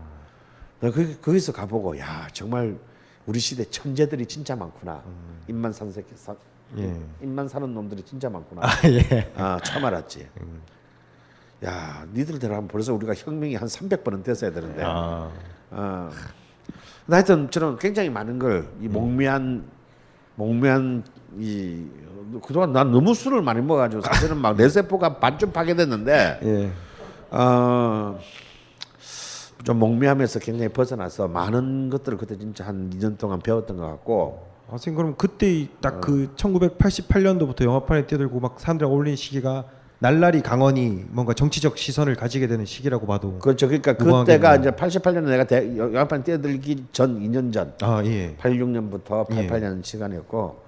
나 0.80 0.92
거기 0.92 1.20
거기서 1.20 1.52
가보고 1.52 1.98
야 1.98 2.28
정말 2.34 2.78
우리 3.26 3.40
시대 3.40 3.66
천재들이 3.66 4.26
진짜 4.28 4.56
많구나. 4.56 5.04
입만 5.48 5.74
산 5.74 5.92
새끼 5.92 6.16
사, 6.16 6.36
예. 6.78 6.96
입만 7.22 7.48
사는 7.48 7.74
놈들이 7.74 8.04
진짜 8.04 8.30
많구나. 8.30 8.62
아, 8.64 8.70
예. 8.86 9.32
아, 9.36 9.60
처음 9.64 9.86
알았지. 9.86 10.28
야, 11.64 12.06
니들대로 12.14 12.54
하면 12.56 12.68
벌써 12.68 12.94
우리가 12.94 13.14
혁명이 13.16 13.56
한 13.56 13.68
300번은 13.68 14.24
됐어야 14.24 14.52
되는데. 14.52 14.84
아. 14.86 15.32
어. 15.72 16.10
하여튼 17.10 17.50
저는 17.52 17.78
굉장히 17.78 18.10
많은 18.10 18.40
걸 18.40 18.68
이 18.82 18.88
목미한 18.88 19.64
목미한 20.36 21.04
이 21.38 21.86
그동안 22.44 22.74
난 22.74 22.92
너무 22.92 23.14
술을 23.14 23.42
많이 23.42 23.62
먹어가지고 23.62 24.02
사실은 24.02 24.38
막 24.38 24.58
내 24.58 24.68
세포가 24.68 25.20
반쯤 25.20 25.52
파괴됐는데 25.54 26.40
예. 26.44 26.72
어, 27.30 28.20
좀 29.64 29.80
목미하면서 29.80 30.40
굉장히 30.40 30.70
벗어나서 30.74 31.28
많은 31.28 31.90
것들을 31.90 32.18
그때 32.18 32.38
진짜 32.38 32.66
한 32.66 32.90
2년 32.90 33.18
동안 33.18 33.40
배웠던 33.40 33.78
것 33.78 33.86
같고 33.88 34.48
아, 34.68 34.72
선생님 34.72 34.98
그럼 34.98 35.16
그때 35.18 35.68
딱그 35.82 36.34
1988년도부터 36.36 37.64
영화판에 37.66 38.08
뛰어들고 38.08 38.40
막 38.40 38.60
사람들이랑 38.60 38.92
어울리는 38.92 39.16
시기가 39.16 39.66
날라리 40.06 40.42
강원이 40.44 41.06
뭔가 41.10 41.34
정치적 41.34 41.80
시선을 41.80 42.14
가지게 42.16 42.46
되는 42.46 42.64
시기라고 42.64 43.08
봐도 43.08 43.40
그렇죠. 43.40 43.66
그러니까. 43.68 43.96
그때가 43.98 44.58
이제 44.58 44.70
88년 44.70 45.24
내가 45.24 45.46
대, 45.46 45.76
영화판 45.76 46.24
뛰어들기 46.24 46.86
전 46.92 47.20
2년 47.20 47.52
전 47.52 47.74
아 47.82 48.04
예. 48.06 48.36
86년부터 48.40 49.26
예. 49.32 49.48
88년 49.48 49.84
시간이었고 49.84 50.64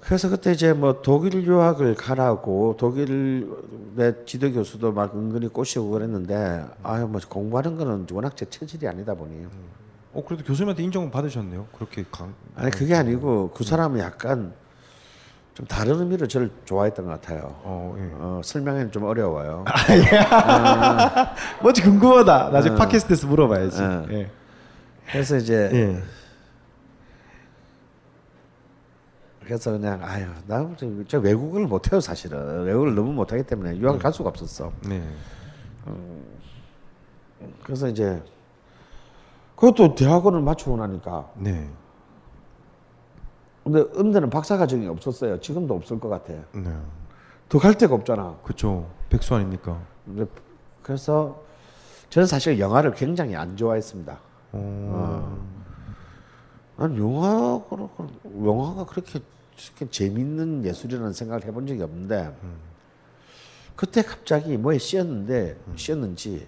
그래서 0.00 0.28
그때 0.28 0.50
이제 0.50 0.72
뭐 0.72 1.00
독일 1.00 1.44
유학을 1.44 1.94
가라고 1.94 2.74
독일 2.76 3.48
내 3.94 4.12
지도 4.26 4.52
교수도 4.52 4.90
막 4.92 5.14
은근히 5.14 5.46
꼬시고 5.46 5.90
그랬는데 5.90 6.64
아유 6.82 7.06
뭐 7.06 7.20
공부하는 7.28 7.76
거는 7.76 8.06
워낙 8.12 8.36
제 8.36 8.46
체질이 8.50 8.88
아니다 8.88 9.14
보니 9.14 9.46
어 10.12 10.24
그래도 10.26 10.42
교수님한테 10.44 10.82
인정 10.82 11.08
받으셨네요. 11.08 11.66
그렇게 11.72 12.04
강. 12.10 12.34
아니 12.56 12.72
그게 12.72 12.96
아니고 12.96 13.52
그 13.54 13.62
사람은 13.62 14.00
약간 14.00 14.52
좀 15.54 15.66
다른 15.66 16.00
의미로 16.00 16.26
저를 16.26 16.50
좋아했던 16.64 17.06
것 17.06 17.12
같아요. 17.12 17.54
어, 17.62 17.94
예. 17.96 18.10
어, 18.18 18.40
설명하기는 18.42 18.90
좀 18.90 19.04
어려워요. 19.04 19.64
뭔지 21.62 21.80
궁금하다. 21.82 22.50
나중에 22.50 22.74
어. 22.74 22.78
팟캐스트에서 22.78 23.28
물어봐야지. 23.28 23.82
어. 23.82 24.06
예. 24.10 24.30
그래서 25.12 25.36
이제 25.36 25.70
예. 25.72 26.02
그래서 29.44 29.70
그냥 29.72 30.00
아유 30.02 30.26
나저 30.46 30.86
저 31.06 31.18
외국어를 31.18 31.66
못해요 31.66 32.00
사실은 32.00 32.64
외국어를 32.64 32.94
너무 32.94 33.12
못하기 33.12 33.42
때문에 33.44 33.76
유학을 33.76 34.00
갈 34.00 34.12
수가 34.12 34.30
없었어. 34.30 34.72
네. 34.88 35.02
그래서 37.62 37.88
이제 37.88 38.22
그것도 39.54 39.94
대학원을 39.94 40.40
맞추고 40.40 40.78
나니까 40.78 41.30
네. 41.36 41.68
근데 43.64 43.80
음대는 43.98 44.28
박사 44.30 44.56
과정이 44.58 44.86
없었어요. 44.86 45.40
지금도 45.40 45.74
없을 45.74 45.98
것 45.98 46.08
같아. 46.10 46.34
네. 46.52 46.70
더 47.48 47.58
갈 47.58 47.74
데가 47.74 47.94
없잖아. 47.94 48.36
그렇죠. 48.44 48.90
백수 49.08 49.34
아닙니까? 49.34 49.80
그래서 50.82 51.42
저는 52.10 52.26
사실 52.26 52.58
영화를 52.58 52.92
굉장히 52.92 53.34
안 53.36 53.56
좋아했습니다. 53.56 54.18
어. 54.52 55.44
난 56.76 56.96
영화가 56.98 57.88
영화가 58.44 58.84
그렇게, 58.86 59.20
그렇게 59.56 59.90
재밌는 59.90 60.64
예술이라는 60.64 61.12
생각을 61.12 61.44
해본 61.44 61.66
적이 61.66 61.82
없는데 61.82 62.36
그때 63.76 64.02
갑자기 64.02 64.56
뭐에 64.56 64.78
씌었는데 64.78 65.56
씌었는지 65.76 66.46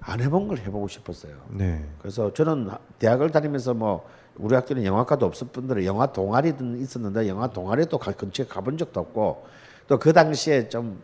안 0.00 0.20
해본 0.20 0.48
걸 0.48 0.58
해보고 0.58 0.88
싶었어요. 0.88 1.34
네. 1.50 1.88
그래서 1.98 2.32
저는 2.32 2.70
대학을 2.98 3.30
다니면서 3.30 3.74
뭐 3.74 4.08
우리 4.36 4.54
학교는 4.54 4.84
영화과도 4.84 5.26
없을 5.26 5.48
뿐더러 5.48 5.84
영화 5.84 6.06
동아리는 6.06 6.80
있었는데 6.80 7.28
영화 7.28 7.48
동아리도 7.48 7.98
가, 7.98 8.12
근처에 8.12 8.46
가본 8.46 8.78
적도 8.78 9.00
없고 9.00 9.46
또 9.88 9.98
그 9.98 10.12
당시에 10.12 10.68
좀 10.68 11.02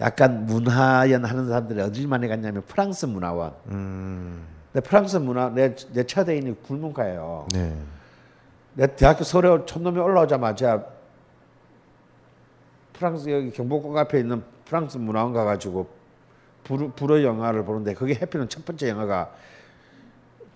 약간 0.00 0.46
문화연 0.46 1.24
하는 1.24 1.46
사람들이 1.48 1.80
어딜 1.80 2.08
많이 2.08 2.26
갔냐면 2.28 2.62
프랑스 2.66 3.06
문화원. 3.06 3.52
음. 3.68 4.46
근데 4.72 4.86
프랑스 4.88 5.18
문화 5.18 5.50
내 5.50 5.74
내 5.92 6.04
차대인이 6.04 6.62
굴문가예요. 6.62 7.46
네. 7.52 7.76
내 8.74 8.86
대학교 8.96 9.22
서울 9.22 9.66
촌놈이 9.66 9.98
올라오자마자 9.98 10.86
프랑스 12.94 13.28
여기 13.28 13.50
경복궁 13.50 13.96
앞에 13.98 14.20
있는 14.20 14.42
프랑스 14.64 14.96
문화원 14.96 15.32
가가지고 15.34 15.88
불어, 16.64 16.90
불어 16.94 17.22
영화를 17.22 17.64
보는데 17.64 17.92
그게 17.94 18.14
해피는 18.14 18.48
첫 18.48 18.64
번째 18.64 18.88
영화가 18.88 19.30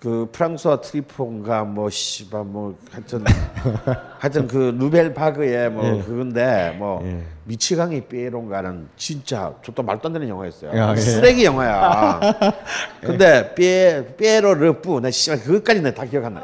그그 0.07 0.29
프랑스와 0.31 0.81
트리퐁가 0.81 1.65
뭐 1.65 1.91
씨발 1.91 2.45
뭐 2.45 2.77
하여튼 2.93 3.25
하여튼 4.21 4.47
그 4.47 4.73
루벨 4.79 5.13
바그의 5.13 5.69
뭐 5.73 5.85
예. 5.85 6.01
그건데 6.01 6.77
뭐 6.79 7.03
예. 7.05 7.25
미치광이 7.43 8.03
삐에론가는 8.03 8.87
진짜 8.97 9.53
저도 9.65 9.83
말도 9.83 10.07
안 10.07 10.13
되는 10.13 10.29
영화였어요. 10.29 10.79
야, 10.79 10.93
예. 10.93 10.97
쓰레기 10.97 11.45
영화야. 11.45 12.21
근데 13.03 13.53
삐에 13.57 14.15
삐에로 14.17 14.55
르뿌 14.55 15.01
나 15.01 15.11
씨발 15.11 15.41
그것까지 15.41 15.83
내가 15.83 16.03
다 16.03 16.09
기억 16.09 16.25
안 16.25 16.35
나. 16.35 16.43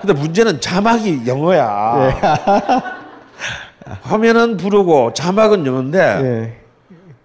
근데 0.00 0.14
문제는 0.14 0.58
자막이 0.62 1.26
영어야. 1.26 2.16
화면은 4.00 4.56
부르고 4.56 5.12
자막은 5.12 5.66
영어인데 5.66 6.62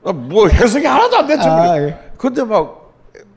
어, 0.04 0.12
뭐 0.12 0.50
해석이 0.50 0.86
하나도 0.86 1.18
안 1.18 1.28
됐지. 1.28 1.48
아. 1.48 1.78
예. 1.80 1.98
근데 2.18 2.44
막 2.44 2.81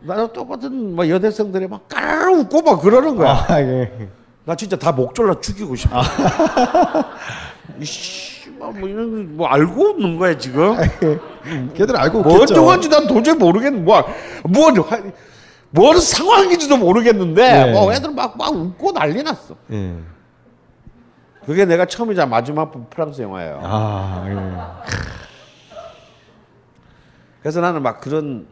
나는 0.05 0.33
똑같은 0.33 0.95
뭐 0.95 1.09
여대생들이 1.09 1.67
막 1.67 1.89
까르르 1.89 2.39
웃고 2.41 2.63
막 2.63 2.81
그러는 2.83 3.17
거야. 3.17 3.47
아, 3.49 3.61
예. 3.61 4.09
나 4.45 4.55
진짜 4.55 4.77
다 4.77 4.93
목 4.93 5.15
졸라 5.15 5.35
죽이고 5.41 5.75
싶어. 5.77 6.01
이씨, 7.81 8.51
뭐 8.51 8.73
이런 8.87 9.37
뭐 9.37 9.47
알고 9.49 9.95
웃는 9.95 10.19
거야 10.19 10.37
지금? 10.37 10.77
걔들 11.75 11.97
알고 11.97 12.21
뭐 12.23 12.35
웃겠죠. 12.35 12.55
어쩌건지 12.55 12.89
난 12.91 13.07
도저히 13.07 13.35
모르겠는 13.37 13.85
뭐, 13.85 14.05
뭐, 14.45 14.71
뭐 15.71 15.95
상황인지도 15.97 16.77
모르겠는데 16.77 17.69
예. 17.69 17.73
뭐 17.73 17.93
애들 17.93 18.11
막 18.13 18.37
막 18.37 18.55
웃고 18.55 18.93
난리 18.93 19.23
났어. 19.23 19.57
예. 19.73 19.95
그게 21.47 21.65
내가 21.65 21.87
처음이자 21.87 22.27
마지막 22.27 22.71
본 22.71 22.87
프랑스 22.91 23.23
영화예요. 23.23 23.61
아, 23.63 24.25
예. 24.29 25.75
그래서 27.41 27.61
나는 27.61 27.83
막 27.83 28.01
그런 28.01 28.47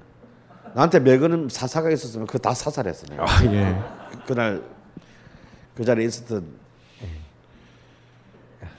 나한테 0.74 1.00
매그넘 1.00 1.48
사사가 1.48 1.90
있었으면 1.90 2.26
그거 2.26 2.38
다 2.38 2.54
사살했어 2.54 3.06
내가. 3.08 3.24
아, 3.24 3.44
예. 3.44 3.76
그날 4.26 4.62
그 5.76 5.84
자리에 5.84 6.06
있었던 6.06 6.44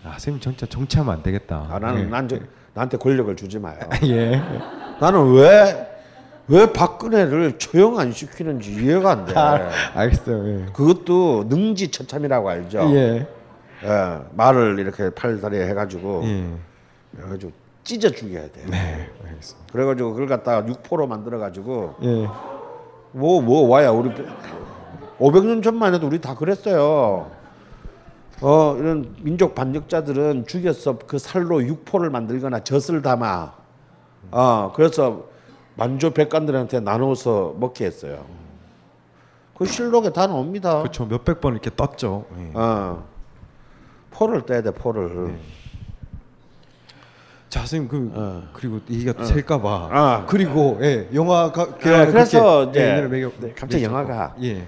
아, 0.04 0.12
선생님 0.12 0.42
진짜 0.42 0.66
정치하면 0.66 1.14
안 1.16 1.24
되겠다. 1.24 1.68
아, 1.70 1.80
나는 1.80 2.02
예. 2.02 2.06
난 2.06 2.28
저, 2.28 2.38
나한테 2.74 2.98
권력을 2.98 3.34
주지 3.36 3.60
마요. 3.60 3.80
예. 4.04 4.42
나는 5.00 5.34
왜 5.34 5.94
왜 6.48 6.74
박근혜를 6.74 7.58
처형 7.58 8.00
안 8.00 8.12
시키는지 8.12 8.74
이해가 8.74 9.12
안 9.12 9.26
돼. 9.26 9.34
아, 9.34 9.70
알겠어요. 9.96 10.48
예. 10.48 10.66
그것도 10.74 11.46
능지처참이라고 11.48 12.50
알죠. 12.50 12.80
예. 12.96 13.28
예, 13.84 14.20
말을 14.34 14.80
이렇게 14.80 15.10
팔다리에 15.10 15.68
해가지고 15.68 16.22
예. 16.26 16.50
그래가지고 17.16 17.52
찢어 17.84 18.10
죽여야 18.10 18.50
돼. 18.52 18.66
네, 18.68 19.10
알겠습니다. 19.26 19.72
그래가지고 19.74 20.12
그걸 20.14 20.28
갖다가 20.28 20.68
육포로 20.68 21.08
만들어가지고 21.08 21.96
예. 22.04 22.28
뭐 23.12 23.42
뭐 23.42 23.68
와야 23.68 23.92
우리 23.92 24.10
500년 25.20 25.62
전만 25.64 25.94
해도 25.94 26.08
우리 26.08 26.20
다 26.20 26.34
그랬어요. 26.36 27.30
어 28.42 28.76
이런 28.78 29.16
민족 29.22 29.54
반역자들은 29.56 30.48
죽여서 30.48 30.98
그 31.06 31.20
살로 31.20 31.64
육포를 31.64 32.10
만들거나 32.10 32.64
젖을 32.64 33.02
담아. 33.02 33.54
어 34.32 34.72
그래서 34.76 35.26
만조 35.76 36.12
백관들한테 36.12 36.80
나눠서 36.80 37.56
먹게 37.60 37.86
했어요. 37.86 38.26
그 39.58 39.66
실록에 39.66 40.12
다 40.12 40.26
나옵니다. 40.28 40.80
그렇죠. 40.80 41.06
몇백 41.06 41.42
번 41.42 41.54
이렇게 41.54 41.70
떴죠. 41.76 42.26
예. 42.38 42.52
어 42.56 43.04
포를 44.12 44.46
떼야 44.46 44.62
돼 44.62 44.72
포를. 44.72 45.38
자, 47.54 47.60
선생님 47.60 47.88
그 47.88 48.12
어. 48.16 48.44
그리고 48.52 48.80
얘기가 48.90 49.24
셀까봐. 49.24 49.90
아. 49.92 50.26
그리고 50.28 50.80
예, 50.82 51.08
영화가 51.14 51.78
네, 51.78 52.06
그래서 52.08 52.64
이제 52.64 52.90
얘기를 52.90 53.10
매겨, 53.10 53.32
네, 53.40 53.54
갑자기 53.54 53.84
영화가 53.84 54.38
예. 54.42 54.64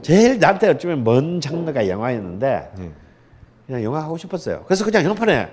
제일 0.00 0.38
나한테 0.38 0.70
어쩌면 0.70 1.04
먼 1.04 1.38
장르가 1.42 1.86
영화였는데 1.86 2.72
예. 2.78 2.90
그냥 3.66 3.82
영화 3.82 4.02
하고 4.02 4.16
싶었어요. 4.16 4.64
그래서 4.64 4.86
그냥 4.86 5.04
영판에 5.04 5.50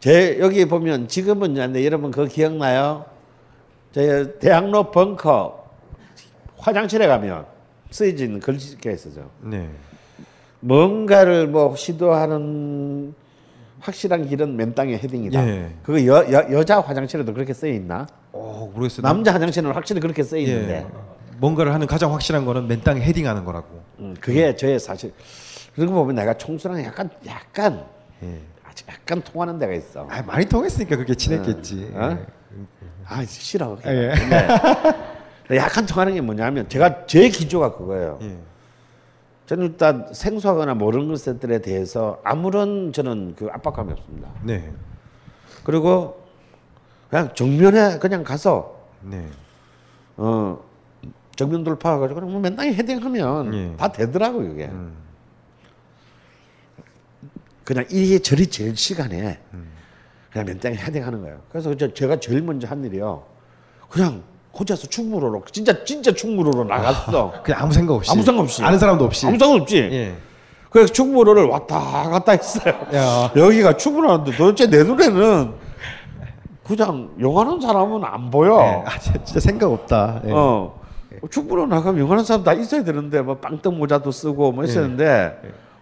제 0.00 0.38
여기 0.40 0.64
보면 0.64 1.08
지금은 1.08 1.52
근데 1.52 1.84
여러분 1.84 2.10
그거 2.10 2.24
기억나요? 2.24 3.04
제 3.92 4.38
대학로 4.38 4.90
벙커 4.90 5.62
화장실에 6.56 7.06
가면 7.06 7.44
쓰여진 7.90 8.40
글씨가 8.40 8.92
있어죠. 8.92 9.28
네. 9.42 9.68
뭔가를 10.60 11.48
뭐 11.48 11.76
시도하는 11.76 13.12
확실한 13.80 14.26
길은 14.28 14.56
맨 14.56 14.74
땅에 14.74 14.94
헤딩이다. 14.94 15.46
예. 15.48 15.70
그거 15.82 16.04
여, 16.06 16.30
여, 16.32 16.52
여자 16.52 16.80
화장실에도 16.80 17.32
그렇게 17.32 17.52
쓰여 17.52 17.72
있나? 17.72 18.06
어, 18.32 18.70
모르겠어요. 18.74 19.02
남자 19.02 19.32
화장실은 19.34 19.72
확실히 19.72 20.00
그렇게 20.00 20.22
쓰여 20.22 20.40
예. 20.40 20.44
있는데. 20.44 20.86
뭔가를 21.38 21.72
하는 21.72 21.86
가장 21.86 22.12
확실한 22.12 22.44
거는 22.44 22.66
맨 22.66 22.80
땅에 22.82 23.00
헤딩하는 23.00 23.44
거라고. 23.44 23.80
음, 24.00 24.14
그게 24.20 24.56
저의 24.56 24.80
사실. 24.80 25.12
그런 25.74 25.88
거 25.88 25.94
보면 26.00 26.16
내가 26.16 26.34
총수랑 26.34 26.82
약간 26.84 27.08
약간 27.26 27.84
예. 28.24 28.40
아주 28.68 28.84
약간 28.88 29.22
통하는 29.22 29.58
데가 29.58 29.72
있어. 29.74 30.06
아, 30.10 30.22
많이 30.22 30.44
통했으니까 30.44 30.96
그게 30.96 31.14
친했겠지. 31.14 31.92
어? 31.94 32.18
예. 32.18 32.26
아 33.06 33.24
싫어. 33.24 33.78
예. 33.86 34.12
약간 35.56 35.86
통하는 35.86 36.14
게 36.14 36.20
뭐냐면 36.20 36.68
제가 36.68 37.06
제 37.06 37.28
기조가 37.28 37.76
그거예요. 37.76 38.18
예. 39.48 39.54
저는 39.56 39.66
일단 39.66 40.06
생소하거나 40.12 40.74
모르는 40.74 41.08
것들에 41.14 41.60
대해서 41.60 42.20
아무런 42.22 42.92
저는 42.92 43.34
그 43.36 43.48
압박감이 43.50 43.92
없습니다. 43.92 44.28
네. 44.42 44.70
그리고 45.64 46.22
그냥 47.08 47.34
정면에 47.34 47.98
그냥 47.98 48.22
가서 48.22 48.78
네. 49.02 49.26
어 50.18 50.58
정면 51.34 51.64
돌파해가지고 51.64 52.20
그냥 52.20 52.42
맨 52.42 52.56
땅에 52.56 52.72
헤딩하면 52.74 53.54
예. 53.54 53.76
다 53.76 53.90
되더라고 53.90 54.42
이게. 54.42 54.66
음. 54.66 54.94
그냥 57.64 57.84
이리 57.90 58.20
저리 58.20 58.46
제일 58.46 58.76
시간에 58.76 59.38
음. 59.54 59.70
그냥 60.32 60.46
맨 60.46 60.58
땅에 60.60 60.76
헤딩하는 60.76 61.20
거예요. 61.22 61.40
그래서 61.50 61.74
저- 61.76 61.92
제가 61.92 62.18
제일 62.20 62.42
먼저 62.42 62.66
한 62.66 62.84
일이요. 62.84 63.24
그냥 63.88 64.22
혼자서 64.58 64.88
충무로로 64.88 65.42
진짜 65.52 65.84
진짜 65.84 66.12
충무로로 66.12 66.64
나갔어. 66.64 67.32
그냥 67.42 67.62
아무 67.62 67.72
생각 67.72 67.94
없이. 67.94 68.10
아무 68.10 68.22
생각 68.22 68.42
없이. 68.42 68.62
아는 68.64 68.78
사람도 68.78 69.04
없이. 69.04 69.26
아무 69.26 69.38
상관 69.38 69.60
없지. 69.60 69.76
예. 69.76 70.16
그래서 70.70 70.92
충무로를 70.92 71.46
왔다 71.46 71.78
갔다 72.10 72.32
했어요. 72.32 72.74
야. 72.94 73.32
여기가 73.36 73.76
충무로인데 73.76 74.36
도대체 74.36 74.68
내 74.68 74.82
눈에는 74.82 75.54
그냥 76.64 77.10
영화하는 77.20 77.60
사람은 77.60 78.04
안 78.04 78.30
보여. 78.30 78.60
예. 78.60 78.84
아, 78.86 78.98
진짜, 78.98 79.40
생각 79.40 79.70
없다. 79.70 80.22
예. 80.26 80.32
어. 80.32 80.78
충무로 81.30 81.66
나가면 81.66 82.00
영화하는 82.00 82.24
사람 82.24 82.44
다 82.44 82.52
있어야 82.52 82.84
되는데 82.84 83.22
뭐 83.22 83.38
빵떡 83.38 83.74
모자도 83.74 84.10
쓰고 84.10 84.52
뭐 84.52 84.64
있었는데 84.64 85.40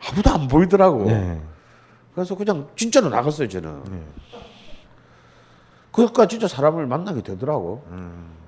아무도 0.09 0.31
안 0.31 0.49
보이더라고. 0.49 1.11
예. 1.11 1.39
그래서 2.15 2.35
그냥 2.35 2.69
진짜로 2.77 3.09
나갔어요 3.09 3.49
저는. 3.49 3.83
그러니까 5.93 6.27
진짜 6.27 6.47
사람을 6.47 6.87
만나게 6.87 7.23
되더라고. 7.23 7.83